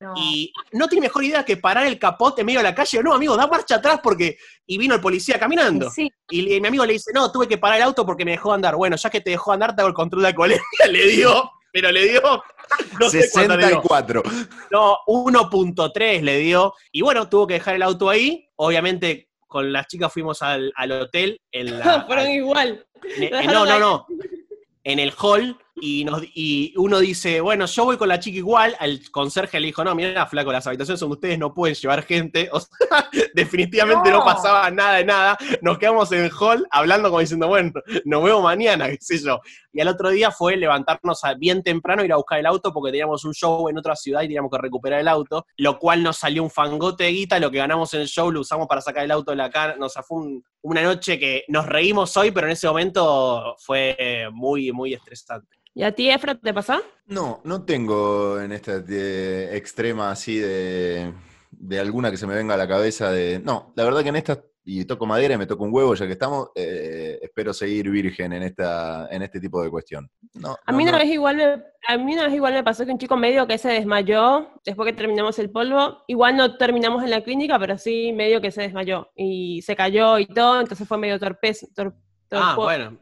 No. 0.00 0.14
Y 0.16 0.52
no 0.72 0.88
tiene 0.88 1.06
mejor 1.06 1.22
idea 1.22 1.44
que 1.44 1.56
parar 1.56 1.86
el 1.86 1.96
capote 1.96 2.40
en 2.40 2.46
medio 2.46 2.58
de 2.58 2.64
la 2.64 2.74
calle. 2.74 3.00
No, 3.04 3.14
amigo, 3.14 3.36
da 3.36 3.46
marcha 3.46 3.76
atrás 3.76 4.00
porque. 4.02 4.36
Y 4.66 4.76
vino 4.76 4.96
el 4.96 5.00
policía 5.00 5.38
caminando. 5.38 5.88
Sí, 5.90 6.10
Y, 6.28 6.56
y 6.56 6.60
mi 6.60 6.66
amigo 6.66 6.84
le 6.84 6.94
dice, 6.94 7.12
no, 7.14 7.30
tuve 7.30 7.46
que 7.46 7.56
parar 7.56 7.76
el 7.76 7.84
auto 7.84 8.04
porque 8.04 8.24
me 8.24 8.32
dejó 8.32 8.52
andar. 8.52 8.74
Bueno, 8.74 8.96
ya 8.96 9.08
que 9.10 9.20
te 9.20 9.30
dejó 9.30 9.52
andar, 9.52 9.76
te 9.76 9.80
hago 9.80 9.88
el 9.88 9.94
control 9.94 10.22
de 10.22 10.28
alcoholemia. 10.28 10.64
Le 10.90 11.06
dio, 11.06 11.52
pero 11.72 11.92
le 11.92 12.08
dio. 12.08 12.42
No 12.98 13.08
sé 13.10 13.28
cuánto 13.32 13.56
le 13.56 13.66
dio. 13.68 13.80
64. 13.80 14.22
No, 14.70 14.98
1.3 15.06 16.20
le 16.22 16.38
dio. 16.38 16.74
Y 16.90 17.02
bueno, 17.02 17.28
tuvo 17.28 17.46
que 17.46 17.54
dejar 17.54 17.76
el 17.76 17.82
auto 17.82 18.10
ahí. 18.10 18.48
Obviamente, 18.56 19.28
con 19.52 19.72
las 19.72 19.86
chicas 19.86 20.12
fuimos 20.12 20.42
al, 20.42 20.72
al 20.74 20.90
hotel. 20.92 21.40
En 21.52 21.78
la, 21.78 22.02
Fueron 22.06 22.30
igual. 22.30 22.84
en- 23.16 23.34
en- 23.34 23.46
no, 23.46 23.64
no, 23.66 23.78
no. 23.78 24.06
En 24.84 24.98
el 24.98 25.12
hall. 25.16 25.56
Y, 25.84 26.04
nos, 26.04 26.22
y 26.34 26.72
uno 26.76 27.00
dice, 27.00 27.40
bueno, 27.40 27.66
yo 27.66 27.84
voy 27.84 27.96
con 27.96 28.08
la 28.08 28.20
chica 28.20 28.38
igual. 28.38 28.76
Al 28.78 29.00
conserje 29.10 29.58
le 29.58 29.66
dijo, 29.66 29.82
no, 29.82 29.96
mira, 29.96 30.24
flaco, 30.26 30.52
las 30.52 30.64
habitaciones 30.68 31.00
son 31.00 31.08
de 31.08 31.14
ustedes, 31.14 31.38
no 31.40 31.52
pueden 31.52 31.74
llevar 31.74 32.04
gente. 32.04 32.48
O 32.52 32.60
sea, 32.60 33.10
definitivamente 33.34 34.10
no. 34.10 34.18
No. 34.18 34.24
pasaba 34.24 34.70
nada 34.70 34.98
de 34.98 35.04
nada. 35.04 35.36
Nos 35.60 35.78
quedamos 35.78 36.12
en 36.12 36.24
el 36.24 36.30
hall 36.38 36.64
hablando 36.70 37.08
como 37.08 37.18
diciendo, 37.18 37.48
bueno, 37.48 37.72
nos 38.04 38.22
vemos 38.22 38.42
mañana, 38.44 38.88
qué 38.90 38.98
sé 39.00 39.18
yo. 39.18 39.40
Y 39.72 39.80
al 39.80 39.88
otro 39.88 40.10
día 40.10 40.30
fue 40.30 40.56
levantarnos 40.56 41.24
a- 41.24 41.34
bien 41.34 41.62
temprano, 41.64 42.04
ir 42.04 42.12
a 42.12 42.16
buscar 42.16 42.38
el 42.38 42.46
auto 42.46 42.72
porque 42.72 42.92
teníamos 42.92 43.24
un 43.24 43.32
show 43.34 43.68
en 43.68 43.76
otra 43.76 43.96
ciudad 43.96 44.20
y 44.22 44.26
teníamos 44.26 44.50
que 44.52 44.58
recuperar 44.58 45.00
el 45.00 45.08
auto, 45.08 45.46
lo 45.56 45.78
cual 45.80 46.02
nos 46.04 46.18
salió 46.18 46.42
un 46.44 46.50
fangote 46.50 47.04
de 47.04 47.10
guita, 47.10 47.40
lo 47.40 47.50
que 47.50 47.58
ganamos 47.58 47.92
en 47.94 48.02
el 48.02 48.06
show 48.08 48.30
lo 48.30 48.40
usamos 48.40 48.68
para 48.68 48.80
sacar 48.82 49.04
el 49.04 49.10
auto 49.10 49.32
de 49.32 49.36
la 49.38 49.50
cara, 49.50 49.74
nos 49.76 49.94
fue 50.06 50.18
un- 50.18 50.44
una 50.62 50.82
noche 50.82 51.18
que 51.18 51.44
nos 51.48 51.66
reímos 51.66 52.16
hoy, 52.16 52.30
pero 52.30 52.46
en 52.46 52.52
ese 52.52 52.68
momento 52.68 53.56
fue 53.58 53.96
eh, 53.98 54.28
muy, 54.30 54.70
muy 54.70 54.94
estresante. 54.94 55.48
¿Y 55.74 55.82
a 55.84 55.92
ti, 55.92 56.10
Efra, 56.10 56.34
te 56.34 56.52
pasa? 56.52 56.80
No, 57.06 57.40
no 57.44 57.64
tengo 57.64 58.40
en 58.40 58.52
esta 58.52 58.80
de- 58.80 59.56
extrema 59.56 60.10
así 60.10 60.38
de, 60.38 61.12
de 61.50 61.80
alguna 61.80 62.10
que 62.10 62.16
se 62.16 62.26
me 62.26 62.34
venga 62.34 62.54
a 62.54 62.58
la 62.58 62.68
cabeza 62.68 63.10
de. 63.10 63.38
No, 63.42 63.72
la 63.74 63.84
verdad 63.84 64.02
que 64.02 64.10
en 64.10 64.16
esta, 64.16 64.42
y 64.64 64.84
toco 64.84 65.06
madera 65.06 65.34
y 65.34 65.38
me 65.38 65.46
toco 65.46 65.64
un 65.64 65.72
huevo 65.72 65.94
ya 65.94 66.06
que 66.06 66.12
estamos, 66.12 66.50
eh, 66.54 67.18
espero 67.22 67.52
seguir 67.54 67.88
virgen 67.90 68.34
en 68.34 68.42
esta, 68.42 69.08
en 69.10 69.22
este 69.22 69.40
tipo 69.40 69.62
de 69.62 69.70
cuestión. 69.70 70.10
No, 70.34 70.56
A 70.66 70.72
no, 70.72 70.76
mí, 70.76 70.82
una 70.84 70.92
no. 70.92 70.98
vez 70.98 71.08
igual 71.08 71.36
me, 71.36 71.44
a 71.88 71.96
mí 71.98 72.12
una 72.14 72.24
vez 72.26 72.34
igual 72.34 72.52
me 72.52 72.62
pasó 72.62 72.84
que 72.84 72.92
un 72.92 72.98
chico 72.98 73.16
medio 73.16 73.46
que 73.46 73.56
se 73.58 73.70
desmayó 73.70 74.50
después 74.64 74.86
que 74.86 74.92
terminamos 74.96 75.38
el 75.38 75.50
polvo. 75.50 76.04
Igual 76.06 76.36
no 76.36 76.56
terminamos 76.58 77.02
en 77.02 77.10
la 77.10 77.22
clínica, 77.24 77.58
pero 77.58 77.78
sí 77.78 78.12
medio 78.12 78.40
que 78.42 78.50
se 78.50 78.60
desmayó. 78.62 79.10
Y 79.16 79.62
se 79.62 79.74
cayó 79.74 80.18
y 80.18 80.26
todo, 80.26 80.60
entonces 80.60 80.86
fue 80.86 80.98
medio 80.98 81.18
torpez. 81.18 81.66
tor- 81.74 81.94
Ah, 82.30 82.54
torpo- 82.56 82.62
bueno. 82.64 82.98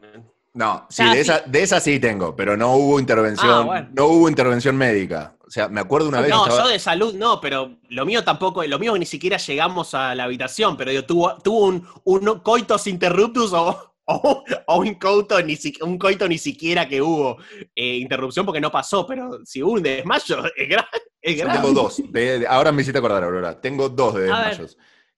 No, 0.53 0.85
sí, 0.89 1.01
Ah, 1.03 1.09
de, 1.13 1.15
sí. 1.15 1.31
esa, 1.31 1.39
de 1.45 1.63
esa 1.63 1.79
sí 1.79 1.99
tengo, 1.99 2.35
pero 2.35 2.57
no 2.57 2.75
hubo 2.75 2.99
intervención, 2.99 3.49
Ah, 3.51 3.61
bueno. 3.61 3.89
no 3.93 4.05
hubo 4.07 4.27
intervención 4.29 4.75
médica. 4.75 5.35
O 5.47 5.49
sea, 5.49 5.69
me 5.69 5.79
acuerdo 5.79 6.09
una 6.09 6.19
vez. 6.21 6.29
No, 6.29 6.45
estaba- 6.45 6.63
yo 6.65 6.69
de 6.69 6.79
salud 6.79 7.13
no, 7.13 7.39
pero 7.39 7.77
lo 7.89 8.05
mío 8.05 8.23
tampoco, 8.23 8.63
lo 8.63 8.77
mío 8.79 8.97
ni 8.97 9.05
siquiera 9.05 9.37
llegamos 9.37 9.93
a 9.93 10.13
la 10.13 10.25
habitación, 10.25 10.75
pero 10.75 10.91
yo 10.91 11.05
tuvo, 11.05 11.35
tuvo 11.37 11.65
un, 11.67 11.87
un 12.03 12.39
coitus 12.39 12.87
interruptus 12.87 13.53
o, 13.53 13.93
o, 14.05 14.43
o 14.67 14.77
un, 14.79 14.95
coito 14.95 15.41
ni, 15.41 15.57
un 15.83 15.97
coito 15.97 16.27
ni 16.27 16.37
siquiera 16.37 16.85
que 16.87 17.01
hubo 17.01 17.37
eh, 17.75 17.95
interrupción 17.97 18.45
porque 18.45 18.59
no 18.61 18.71
pasó, 18.71 19.05
pero 19.07 19.39
si 19.45 19.63
hubo 19.63 19.73
un 19.73 19.83
desmayo, 19.83 20.43
es, 20.55 20.67
gra- 20.69 20.87
es 21.21 21.37
Yo 21.37 21.43
grave. 21.45 21.59
tengo 21.61 21.73
dos. 21.73 22.01
de- 22.11 22.39
de- 22.39 22.47
ahora 22.47 22.71
me 22.73 22.81
hiciste 22.81 22.97
acordar, 22.99 23.23
Aurora. 23.23 23.59
Tengo 23.61 23.87
dos 23.87 24.15
de 24.15 24.21
ver. 24.23 24.69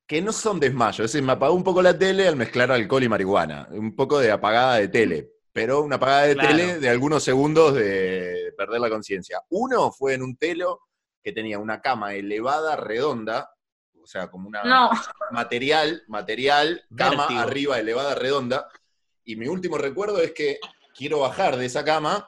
Que 0.08 0.22
no 0.22 0.32
son 0.34 0.60
desmayos. 0.60 1.06
Es 1.06 1.12
decir, 1.14 1.24
me 1.26 1.34
apagó 1.34 1.54
un 1.54 1.64
poco 1.64 1.82
la 1.82 1.97
tele 1.97 2.28
al 2.28 2.36
mezclar 2.36 2.72
alcohol 2.72 3.04
y 3.04 3.10
marihuana. 3.10 3.68
Un 3.72 3.95
poco 3.95 4.20
de 4.20 4.32
apagada 4.32 4.76
de 4.76 4.88
tele. 4.89 5.30
Pero 5.54 5.82
una 5.82 5.95
apagada 5.97 6.24
de 6.24 6.34
Claro. 6.36 6.49
tele 6.49 6.80
de 6.80 6.89
algunos 6.89 7.24
segundos 7.24 7.76
de 7.76 8.54
perder 8.58 8.82
la 8.82 8.89
conciencia. 8.89 9.41
Uno 9.49 9.91
fue 9.91 10.14
en 10.16 10.24
un 10.24 10.36
telo 10.36 10.82
que 11.24 11.32
tenía 11.32 11.60
una 11.60 11.80
cama 11.82 12.14
elevada, 12.16 12.76
redonda. 12.76 13.49
O 14.01 14.06
sea, 14.08 14.30
como 14.30 14.49
una 14.49 14.64
no. 14.64 14.89
material, 15.32 16.04
material, 16.08 16.84
cama 16.95 17.28
arriba, 17.41 17.80
elevada, 17.80 18.16
redonda. 18.16 18.68
Y 19.24 19.38
mi 19.38 19.47
último 19.47 19.78
recuerdo 19.78 20.20
es 20.22 20.34
que 20.34 20.60
quiero 20.93 21.20
bajar 21.20 21.56
de 21.56 21.66
esa 21.68 21.86
cama 21.86 22.28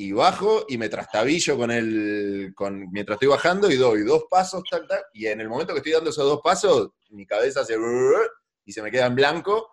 y 0.00 0.12
bajo 0.12 0.64
y 0.66 0.78
me 0.78 0.88
trastabillo 0.88 1.58
con 1.58 1.70
el, 1.70 2.54
con, 2.56 2.90
mientras 2.90 3.16
estoy 3.16 3.28
bajando 3.28 3.70
y 3.70 3.76
doy 3.76 4.02
dos 4.02 4.24
pasos, 4.30 4.62
tac, 4.70 4.88
tac, 4.88 5.04
y 5.12 5.26
en 5.26 5.42
el 5.42 5.48
momento 5.50 5.74
que 5.74 5.80
estoy 5.80 5.92
dando 5.92 6.08
esos 6.08 6.24
dos 6.24 6.40
pasos, 6.42 6.92
mi 7.10 7.26
cabeza 7.26 7.66
se 7.66 7.76
y 8.64 8.72
se 8.72 8.80
me 8.80 8.90
queda 8.90 9.04
en 9.04 9.14
blanco 9.14 9.68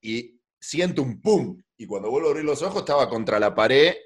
y 0.00 0.40
siento 0.60 1.02
un 1.02 1.20
pum. 1.20 1.60
Y 1.76 1.86
cuando 1.86 2.08
vuelvo 2.08 2.28
a 2.28 2.30
abrir 2.30 2.44
los 2.44 2.62
ojos 2.62 2.82
estaba 2.82 3.08
contra 3.08 3.40
la 3.40 3.52
pared, 3.52 3.96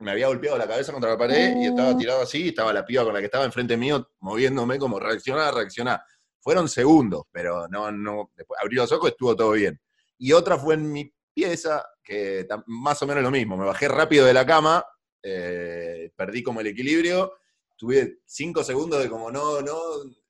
me 0.00 0.10
había 0.10 0.26
golpeado 0.26 0.58
la 0.58 0.68
cabeza 0.68 0.92
contra 0.92 1.12
la 1.12 1.16
pared 1.16 1.56
y 1.56 1.68
estaba 1.68 1.96
tirado 1.96 2.20
así, 2.20 2.42
y 2.42 2.48
estaba 2.48 2.74
la 2.74 2.84
piba 2.84 3.02
con 3.02 3.14
la 3.14 3.20
que 3.20 3.26
estaba 3.26 3.46
enfrente 3.46 3.78
mío 3.78 4.06
moviéndome 4.20 4.78
como 4.78 5.00
reacciona, 5.00 5.50
reacciona. 5.50 6.04
Fueron 6.38 6.68
segundos, 6.68 7.22
pero 7.32 7.66
no, 7.68 7.90
no, 7.90 8.30
después 8.36 8.60
abrí 8.62 8.76
los 8.76 8.92
ojos, 8.92 9.12
estuvo 9.12 9.34
todo 9.34 9.52
bien. 9.52 9.80
Y 10.18 10.32
otra 10.32 10.58
fue 10.58 10.74
en 10.74 10.92
mi 10.92 11.10
pieza, 11.32 11.82
que 12.02 12.46
más 12.66 13.00
o 13.00 13.06
menos 13.06 13.22
lo 13.22 13.30
mismo, 13.30 13.56
me 13.56 13.64
bajé 13.64 13.88
rápido 13.88 14.26
de 14.26 14.34
la 14.34 14.44
cama, 14.44 14.84
eh, 15.24 16.12
perdí 16.14 16.42
como 16.42 16.60
el 16.60 16.66
equilibrio, 16.68 17.32
tuve 17.76 18.18
cinco 18.26 18.62
segundos 18.62 19.02
de 19.02 19.08
como 19.08 19.30
no, 19.30 19.60
no, 19.62 19.76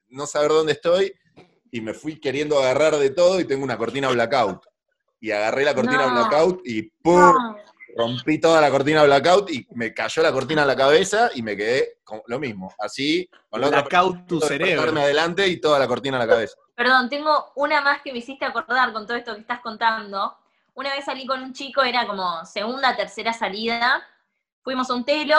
no 0.09 0.27
saber 0.27 0.51
dónde 0.51 0.73
estoy, 0.73 1.13
y 1.71 1.81
me 1.81 1.93
fui 1.93 2.21
queriendo 2.21 2.59
agarrar 2.59 2.97
de 2.97 3.11
todo 3.11 3.41
y 3.41 3.45
tengo 3.45 3.65
una 3.65 3.77
cortina 3.77 4.09
blackout. 4.09 4.65
Y 5.21 5.31
agarré 5.33 5.65
la 5.65 5.75
cortina 5.75 6.07
No. 6.07 6.13
blackout 6.15 6.61
y 6.65 6.83
¡pum! 6.83 7.19
no. 7.21 7.57
rompí 7.97 8.39
toda 8.41 8.61
la 8.61 8.71
cortina 8.71 9.03
blackout 9.05 9.51
y 9.51 9.67
me 9.75 9.93
cayó 9.93 10.23
la 10.23 10.33
cortina 10.33 10.63
a 10.63 10.67
la 10.67 10.77
cabeza 10.77 11.31
y 11.35 11.43
me 11.43 11.57
quedé 11.57 11.99
con 12.05 12.23
lo 12.27 12.39
mismo, 12.39 12.73
así, 12.79 13.29
con 13.51 13.61
la 13.61 13.67
otra 13.69 13.81
Blackout 13.83 14.27
tu 14.29 14.39
persona 14.41 14.67
cerebro. 14.67 15.01
adelante 15.01 15.49
y 15.49 15.61
toda 15.61 15.79
la 15.79 15.89
cortina 15.89 16.17
a 16.17 16.21
la 16.21 16.29
cabeza. 16.29 16.55
Perdón, 16.77 17.09
tengo 17.09 17.53
una 17.57 17.81
más 17.81 18.03
que 18.03 18.13
me 18.13 18.19
hiciste 18.19 18.45
acordar 18.45 18.93
con 18.93 19.07
todo 19.07 19.17
esto 19.17 19.35
que 19.35 19.41
estás 19.41 19.61
contando. 19.61 20.37
una 20.75 20.91
vez 20.91 21.05
salí 21.05 21.25
con 21.27 21.41
un 21.43 21.53
chico, 21.53 21.83
era 21.83 22.07
como 22.07 22.45
segunda, 22.45 22.97
tercera 22.97 23.33
salida, 23.33 24.05
fuimos 24.65 24.91
a 24.91 24.95
un 24.95 25.05
telo 25.05 25.39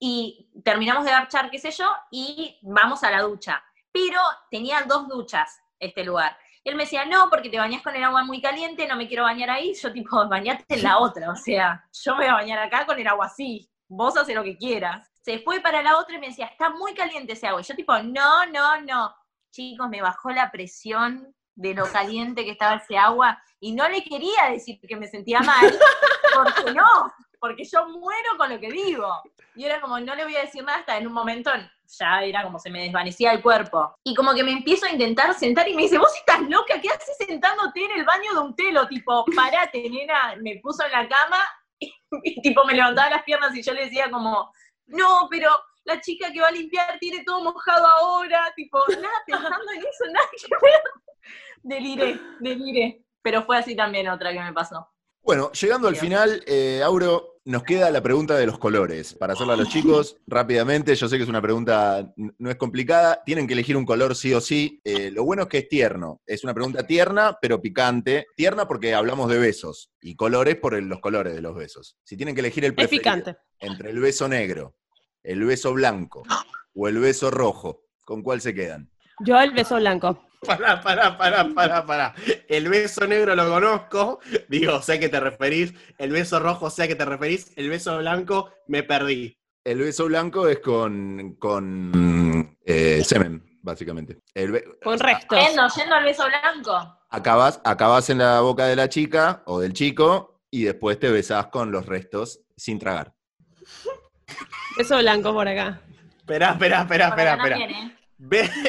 y 0.00 0.50
terminamos 0.64 1.04
de 1.04 1.12
garchar, 1.12 1.50
qué 1.50 1.58
sé 1.58 1.70
yo, 1.70 1.88
y 2.10 2.58
vamos 2.62 3.04
a 3.04 3.10
la 3.10 3.22
ducha. 3.22 3.62
Pero 3.92 4.18
tenía 4.50 4.82
dos 4.82 5.06
duchas 5.06 5.60
este 5.78 6.02
lugar. 6.02 6.36
Y 6.64 6.70
él 6.70 6.76
me 6.76 6.84
decía, 6.84 7.04
no, 7.04 7.28
porque 7.28 7.50
te 7.50 7.58
bañas 7.58 7.82
con 7.82 7.94
el 7.94 8.02
agua 8.02 8.24
muy 8.24 8.40
caliente, 8.40 8.86
no 8.86 8.96
me 8.96 9.06
quiero 9.06 9.24
bañar 9.24 9.50
ahí. 9.50 9.74
Yo 9.74 9.92
tipo, 9.92 10.16
bañate 10.28 10.64
en 10.68 10.82
la 10.82 10.98
otra, 10.98 11.30
o 11.30 11.36
sea, 11.36 11.84
yo 11.92 12.16
me 12.16 12.24
voy 12.24 12.32
a 12.32 12.34
bañar 12.34 12.58
acá 12.60 12.86
con 12.86 12.98
el 12.98 13.06
agua 13.06 13.26
así, 13.26 13.70
vos 13.86 14.16
haces 14.16 14.34
lo 14.34 14.42
que 14.42 14.56
quieras. 14.56 15.08
Se 15.22 15.38
fue 15.40 15.60
para 15.60 15.82
la 15.82 15.98
otra 15.98 16.16
y 16.16 16.20
me 16.20 16.28
decía, 16.28 16.46
está 16.46 16.70
muy 16.70 16.94
caliente 16.94 17.34
ese 17.34 17.46
agua. 17.46 17.60
Y 17.60 17.64
yo 17.64 17.76
tipo, 17.76 17.96
no, 17.98 18.46
no, 18.46 18.80
no. 18.80 19.14
Chicos, 19.52 19.88
me 19.88 20.00
bajó 20.00 20.30
la 20.30 20.50
presión 20.50 21.32
de 21.54 21.74
lo 21.74 21.84
caliente 21.84 22.44
que 22.44 22.52
estaba 22.52 22.76
ese 22.76 22.96
agua 22.96 23.40
y 23.60 23.72
no 23.72 23.88
le 23.88 24.02
quería 24.02 24.50
decir 24.50 24.80
que 24.80 24.96
me 24.96 25.06
sentía 25.06 25.40
mal, 25.40 25.72
porque 26.34 26.72
no, 26.72 27.12
porque 27.42 27.64
yo 27.64 27.88
muero 27.88 28.36
con 28.38 28.50
lo 28.50 28.60
que 28.60 28.70
digo. 28.70 29.08
Y 29.56 29.64
era 29.64 29.80
como, 29.80 29.98
no 29.98 30.14
le 30.14 30.22
voy 30.22 30.36
a 30.36 30.42
decir 30.42 30.62
nada 30.62 30.78
hasta 30.78 30.96
en 30.96 31.08
un 31.08 31.12
momento 31.12 31.50
ya 31.98 32.22
era 32.22 32.44
como 32.44 32.60
se 32.60 32.70
me 32.70 32.84
desvanecía 32.84 33.32
el 33.32 33.42
cuerpo. 33.42 33.96
Y 34.04 34.14
como 34.14 34.32
que 34.32 34.44
me 34.44 34.52
empiezo 34.52 34.86
a 34.86 34.92
intentar 34.92 35.34
sentar 35.34 35.68
y 35.68 35.74
me 35.74 35.82
dice, 35.82 35.98
vos 35.98 36.14
estás 36.16 36.40
loca, 36.42 36.80
¿qué 36.80 36.88
haces 36.88 37.16
sentándote 37.18 37.84
en 37.84 37.98
el 37.98 38.04
baño 38.04 38.32
de 38.32 38.38
un 38.38 38.54
telo? 38.54 38.86
Tipo, 38.86 39.24
parate, 39.34 39.90
nena, 39.90 40.36
me 40.40 40.60
puso 40.62 40.86
en 40.86 40.92
la 40.92 41.08
cama 41.08 41.38
y, 41.80 41.92
y 42.22 42.40
tipo 42.42 42.64
me 42.64 42.74
levantaba 42.74 43.10
las 43.10 43.24
piernas 43.24 43.54
y 43.56 43.62
yo 43.62 43.74
le 43.74 43.86
decía 43.86 44.08
como, 44.08 44.52
no, 44.86 45.26
pero 45.28 45.50
la 45.82 46.00
chica 46.00 46.30
que 46.32 46.40
va 46.40 46.46
a 46.46 46.52
limpiar 46.52 46.96
tiene 47.00 47.24
todo 47.24 47.42
mojado 47.42 47.88
ahora, 47.88 48.52
tipo, 48.54 48.78
nada 48.88 49.22
pensando 49.26 49.72
en 49.74 49.80
eso, 49.80 50.04
nada 50.12 50.28
que 50.30 50.46
ver. 50.62 50.82
Deliré, 51.64 52.20
deliré. 52.38 53.04
Pero 53.20 53.42
fue 53.42 53.58
así 53.58 53.74
también 53.74 54.08
otra 54.08 54.32
que 54.32 54.40
me 54.40 54.52
pasó. 54.52 54.88
Bueno, 55.24 55.52
llegando 55.52 55.86
al 55.86 55.94
final, 55.94 56.42
eh, 56.48 56.82
Auro, 56.84 57.31
nos 57.44 57.64
queda 57.64 57.90
la 57.90 58.02
pregunta 58.02 58.36
de 58.36 58.46
los 58.46 58.58
colores. 58.58 59.14
Para 59.14 59.32
hacerla 59.32 59.54
a 59.54 59.56
los 59.56 59.68
chicos, 59.68 60.16
rápidamente, 60.26 60.94
yo 60.94 61.08
sé 61.08 61.16
que 61.16 61.24
es 61.24 61.28
una 61.28 61.42
pregunta, 61.42 62.12
no 62.16 62.50
es 62.50 62.56
complicada, 62.56 63.22
tienen 63.26 63.46
que 63.48 63.54
elegir 63.54 63.76
un 63.76 63.84
color 63.84 64.14
sí 64.14 64.32
o 64.32 64.40
sí. 64.40 64.80
Eh, 64.84 65.10
lo 65.10 65.24
bueno 65.24 65.42
es 65.42 65.48
que 65.48 65.58
es 65.58 65.68
tierno, 65.68 66.20
es 66.24 66.44
una 66.44 66.54
pregunta 66.54 66.86
tierna, 66.86 67.36
pero 67.40 67.60
picante. 67.60 68.26
Tierna 68.36 68.68
porque 68.68 68.94
hablamos 68.94 69.28
de 69.28 69.38
besos, 69.38 69.90
y 70.00 70.14
colores 70.14 70.56
por 70.56 70.74
el- 70.74 70.86
los 70.86 71.00
colores 71.00 71.34
de 71.34 71.42
los 71.42 71.54
besos. 71.56 71.96
Si 72.04 72.16
tienen 72.16 72.34
que 72.34 72.40
elegir 72.42 72.64
el 72.64 72.70
Es 72.72 72.76
preferido 72.76 73.02
picante. 73.02 73.36
entre 73.58 73.90
el 73.90 73.98
beso 73.98 74.28
negro, 74.28 74.76
el 75.24 75.44
beso 75.44 75.72
blanco 75.72 76.22
o 76.74 76.88
el 76.88 76.98
beso 76.98 77.30
rojo, 77.30 77.82
¿con 78.04 78.22
cuál 78.22 78.40
se 78.40 78.54
quedan? 78.54 78.88
Yo 79.24 79.40
el 79.40 79.52
beso 79.52 79.76
blanco. 79.76 80.28
Pará, 80.44 80.80
pará, 80.80 81.16
pará, 81.16 81.48
pará, 81.54 81.86
pará. 81.86 82.14
El 82.48 82.68
beso 82.68 83.06
negro 83.06 83.36
lo 83.36 83.48
conozco, 83.48 84.18
digo, 84.48 84.82
sé 84.82 84.94
a 84.94 84.98
qué 85.00 85.08
te 85.08 85.20
referís. 85.20 85.72
El 85.98 86.10
beso 86.10 86.40
rojo, 86.40 86.68
sé 86.68 86.82
a 86.82 86.88
qué 86.88 86.96
te 86.96 87.04
referís. 87.04 87.52
El 87.56 87.68
beso 87.68 87.98
blanco, 87.98 88.50
me 88.66 88.82
perdí. 88.82 89.38
El 89.64 89.78
beso 89.78 90.06
blanco 90.06 90.48
es 90.48 90.58
con, 90.58 91.36
con 91.38 92.56
eh, 92.64 93.02
semen, 93.04 93.44
básicamente. 93.62 94.18
El 94.34 94.64
Con 94.82 94.98
restos. 94.98 95.38
Yendo, 95.38 95.68
yendo 95.76 95.94
al 95.94 96.04
beso 96.04 96.24
blanco. 96.26 96.98
acabas, 97.10 97.60
acabas 97.64 98.10
en 98.10 98.18
la 98.18 98.40
boca 98.40 98.66
de 98.66 98.74
la 98.74 98.88
chica 98.88 99.44
o 99.46 99.60
del 99.60 99.72
chico 99.72 100.40
y 100.50 100.64
después 100.64 100.98
te 100.98 101.10
besás 101.12 101.46
con 101.46 101.70
los 101.70 101.86
restos 101.86 102.40
sin 102.56 102.80
tragar. 102.80 103.14
Beso 104.76 104.98
blanco 104.98 105.32
por 105.32 105.46
acá. 105.46 105.80
Esperá, 106.18 106.50
esperá, 106.52 106.80
esperá, 106.80 107.08
esperá, 107.10 107.34
esperá. 107.34 107.98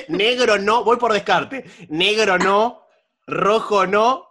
Negro 0.09 0.57
no, 0.57 0.83
voy 0.83 0.97
por 0.97 1.13
descarte. 1.13 1.65
Negro 1.89 2.37
no, 2.37 2.85
rojo 3.27 3.85
no, 3.87 4.27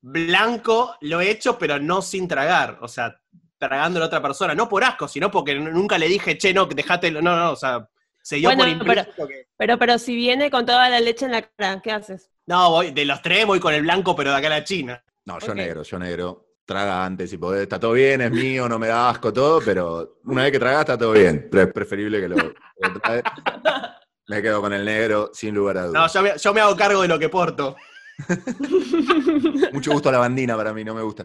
blanco 0.00 0.96
lo 1.00 1.20
he 1.20 1.30
hecho, 1.30 1.58
pero 1.58 1.78
no 1.78 2.02
sin 2.02 2.28
tragar. 2.28 2.78
O 2.80 2.88
sea, 2.88 3.20
tragando 3.58 3.98
a 3.98 4.00
la 4.00 4.06
otra 4.06 4.22
persona. 4.22 4.54
No 4.54 4.68
por 4.68 4.84
asco, 4.84 5.08
sino 5.08 5.30
porque 5.30 5.54
nunca 5.54 5.98
le 5.98 6.08
dije, 6.08 6.38
che, 6.38 6.52
no, 6.54 6.66
dejate. 6.66 7.10
No, 7.10 7.20
no, 7.20 7.52
o 7.52 7.56
sea, 7.56 7.88
se 8.22 8.36
dio 8.36 8.48
Bueno, 8.48 8.62
por 8.64 8.68
implícito 8.68 9.26
que- 9.26 9.46
Pero, 9.56 9.78
pero 9.78 9.98
si 9.98 10.14
viene 10.14 10.50
con 10.50 10.66
toda 10.66 10.88
la 10.88 11.00
leche 11.00 11.26
en 11.26 11.32
la 11.32 11.42
cara, 11.42 11.80
¿qué 11.82 11.92
haces? 11.92 12.30
No, 12.46 12.70
voy, 12.70 12.90
de 12.92 13.04
los 13.04 13.20
tres 13.22 13.46
voy 13.46 13.60
con 13.60 13.74
el 13.74 13.82
blanco, 13.82 14.16
pero 14.16 14.30
de 14.30 14.36
acá 14.36 14.46
a 14.46 14.50
la 14.50 14.64
China. 14.64 15.02
No, 15.26 15.38
yo 15.38 15.54
negro, 15.54 15.82
yo 15.82 15.98
negro. 15.98 16.44
Traga 16.64 17.04
antes 17.04 17.30
si 17.30 17.38
podés. 17.38 17.62
Está 17.62 17.80
todo 17.80 17.92
bien, 17.92 18.20
es 18.20 18.30
mío, 18.30 18.68
no 18.68 18.78
me 18.78 18.88
da 18.88 19.08
asco 19.08 19.32
todo, 19.32 19.60
pero 19.64 20.18
una 20.24 20.42
vez 20.42 20.52
que 20.52 20.58
tragás 20.58 20.80
está 20.80 20.98
todo 20.98 21.12
bien. 21.12 21.48
Pero 21.50 21.62
es 21.62 21.72
preferible 21.72 22.20
que 22.20 22.28
lo, 22.28 22.36
que 22.36 22.52
lo. 22.82 23.00
Me 24.28 24.40
quedo 24.42 24.60
con 24.60 24.72
el 24.72 24.84
negro, 24.84 25.30
sin 25.32 25.54
lugar 25.54 25.78
a 25.78 25.82
No, 25.82 25.88
dudas. 25.88 26.12
yo 26.12 26.22
me, 26.22 26.38
yo 26.38 26.54
me 26.54 26.60
hago 26.60 26.76
cargo 26.76 27.02
de 27.02 27.08
lo 27.08 27.18
que 27.18 27.28
porto. 27.28 27.76
Mucho 29.72 29.92
gusto 29.92 30.08
a 30.08 30.12
la 30.12 30.18
bandina 30.18 30.56
para 30.56 30.72
mí, 30.72 30.84
no 30.84 30.94
me 30.94 31.02
gusta. 31.02 31.24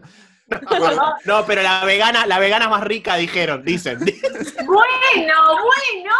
No, 1.24 1.44
pero 1.46 1.62
la 1.62 1.84
vegana, 1.84 2.26
la 2.26 2.38
vegana 2.38 2.68
más 2.68 2.84
rica, 2.84 3.16
dijeron, 3.16 3.64
dicen, 3.64 3.98
Bueno, 4.66 5.34
bueno. 5.62 6.14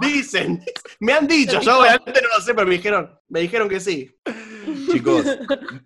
dicen. 0.00 0.62
Me 1.00 1.12
han 1.12 1.26
dicho, 1.26 1.60
yo 1.60 1.80
obviamente 1.80 2.20
no 2.22 2.28
lo 2.36 2.44
sé, 2.44 2.54
pero 2.54 2.66
me 2.66 2.74
dijeron, 2.74 3.18
me 3.28 3.40
dijeron 3.40 3.68
que 3.68 3.80
sí. 3.80 4.14
Chicos, 4.90 5.24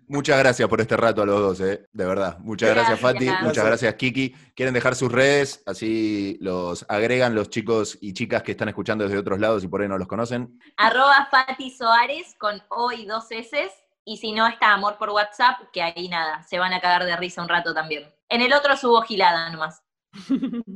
muchas 0.07 0.39
gracias 0.39 0.67
por 0.69 0.81
este 0.81 0.95
rato 0.95 1.21
a 1.21 1.25
los 1.25 1.39
dos, 1.39 1.59
¿eh? 1.61 1.87
de 1.91 2.05
verdad. 2.05 2.37
Muchas 2.39 2.69
gracias, 2.69 2.99
Gracias. 3.01 3.29
Fati, 3.29 3.45
muchas 3.45 3.65
gracias, 3.65 3.95
Kiki. 3.95 4.35
¿Quieren 4.55 4.73
dejar 4.73 4.95
sus 4.95 5.11
redes? 5.11 5.63
Así 5.65 6.37
los 6.41 6.85
agregan 6.89 7.35
los 7.35 7.49
chicos 7.49 7.97
y 8.01 8.13
chicas 8.13 8.43
que 8.43 8.51
están 8.51 8.69
escuchando 8.69 9.03
desde 9.05 9.17
otros 9.17 9.39
lados 9.39 9.63
y 9.63 9.67
por 9.67 9.81
ahí 9.81 9.87
no 9.87 9.97
los 9.97 10.07
conocen. 10.07 10.59
Arroba 10.77 11.27
Fati 11.31 11.71
Soares 11.71 12.35
con 12.37 12.61
O 12.69 12.91
y 12.91 13.05
dos 13.05 13.25
S. 13.31 13.69
Y 14.09 14.17
si 14.17 14.31
no, 14.31 14.47
está 14.47 14.73
Amor 14.73 14.97
por 14.97 15.11
WhatsApp, 15.11 15.69
que 15.71 15.83
ahí 15.83 16.09
nada, 16.09 16.41
se 16.41 16.57
van 16.57 16.73
a 16.73 16.81
cagar 16.81 17.05
de 17.05 17.15
risa 17.15 17.43
un 17.43 17.47
rato 17.47 17.75
también. 17.75 18.11
En 18.27 18.41
el 18.41 18.51
otro 18.53 18.75
subo 18.75 19.03
gilada 19.03 19.51
nomás. 19.51 19.83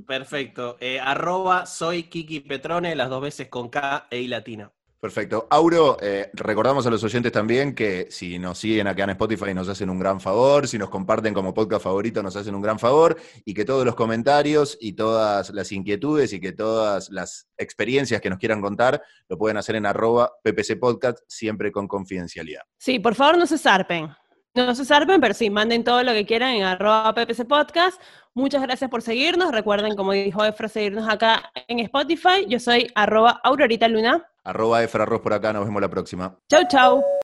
Perfecto. 0.08 0.78
Eh, 0.80 1.00
arroba 1.00 1.66
soy 1.66 2.04
Kiki 2.04 2.42
Petrone, 2.42 2.96
las 2.96 3.10
dos 3.10 3.24
veces 3.24 3.48
con 3.50 3.70
K 3.70 4.06
e 4.12 4.20
I 4.20 4.28
latina. 4.28 4.72
Perfecto. 5.04 5.48
Auro, 5.50 5.98
eh, 6.00 6.30
recordamos 6.32 6.88
a 6.88 6.90
los 6.90 7.04
oyentes 7.04 7.30
también 7.34 7.76
que 7.76 8.08
si 8.10 8.40
nos 8.40 8.58
siguen 8.58 8.88
acá 8.88 9.04
en 9.04 9.10
Spotify 9.10 9.54
nos 9.54 9.68
hacen 9.68 9.90
un 9.90 10.00
gran 10.00 10.22
favor, 10.22 10.66
si 10.66 10.78
nos 10.78 10.90
comparten 10.90 11.34
como 11.34 11.54
podcast 11.54 11.84
favorito 11.84 12.24
nos 12.24 12.38
hacen 12.38 12.56
un 12.56 12.62
gran 12.62 12.80
favor 12.80 13.18
y 13.44 13.54
que 13.54 13.66
todos 13.66 13.86
los 13.86 13.96
comentarios 13.96 14.78
y 14.80 14.94
todas 14.94 15.50
las 15.50 15.74
inquietudes 15.74 16.32
y 16.32 16.40
que 16.40 16.54
todas 16.54 17.10
las 17.10 17.50
experiencias 17.58 18.22
que 18.22 18.30
nos 18.30 18.40
quieran 18.40 18.62
contar 18.62 19.04
lo 19.28 19.38
pueden 19.38 19.58
hacer 19.58 19.76
en 19.76 19.88
arroba 19.88 20.32
PPC 20.42 20.80
Podcast, 20.80 21.20
siempre 21.28 21.70
con 21.74 21.86
confidencialidad. 21.86 22.62
Sí, 22.78 23.00
por 23.00 23.16
favor 23.16 23.38
no 23.38 23.46
se 23.46 23.58
zarpen. 23.58 24.08
No 24.56 24.76
se 24.76 24.86
zarpen, 24.86 25.20
pero 25.20 25.34
sí, 25.34 25.50
manden 25.50 25.84
todo 25.84 26.04
lo 26.04 26.12
que 26.12 26.28
quieran 26.28 26.52
en 26.52 26.64
arroba 26.64 27.12
PPC 27.16 27.46
Podcast. 27.48 28.00
Muchas 28.36 28.62
gracias 28.62 28.88
por 28.88 29.02
seguirnos. 29.02 29.52
Recuerden, 29.52 29.96
como 29.96 30.12
dijo 30.12 30.46
Efra, 30.46 30.68
seguirnos 30.68 31.10
acá 31.10 31.52
en 31.68 31.80
Spotify. 31.80 32.46
Yo 32.48 32.60
soy 32.60 32.92
arroba 32.94 33.42
Aurorita 33.44 33.88
Luna. 33.88 34.30
Arroba 34.44 34.84
Efra 34.84 35.04
Arroz 35.04 35.22
por 35.22 35.34
acá, 35.34 35.54
nos 35.54 35.66
vemos 35.66 35.82
la 35.82 35.90
próxima. 35.90 36.38
Chau, 36.50 36.62
chau. 36.70 37.04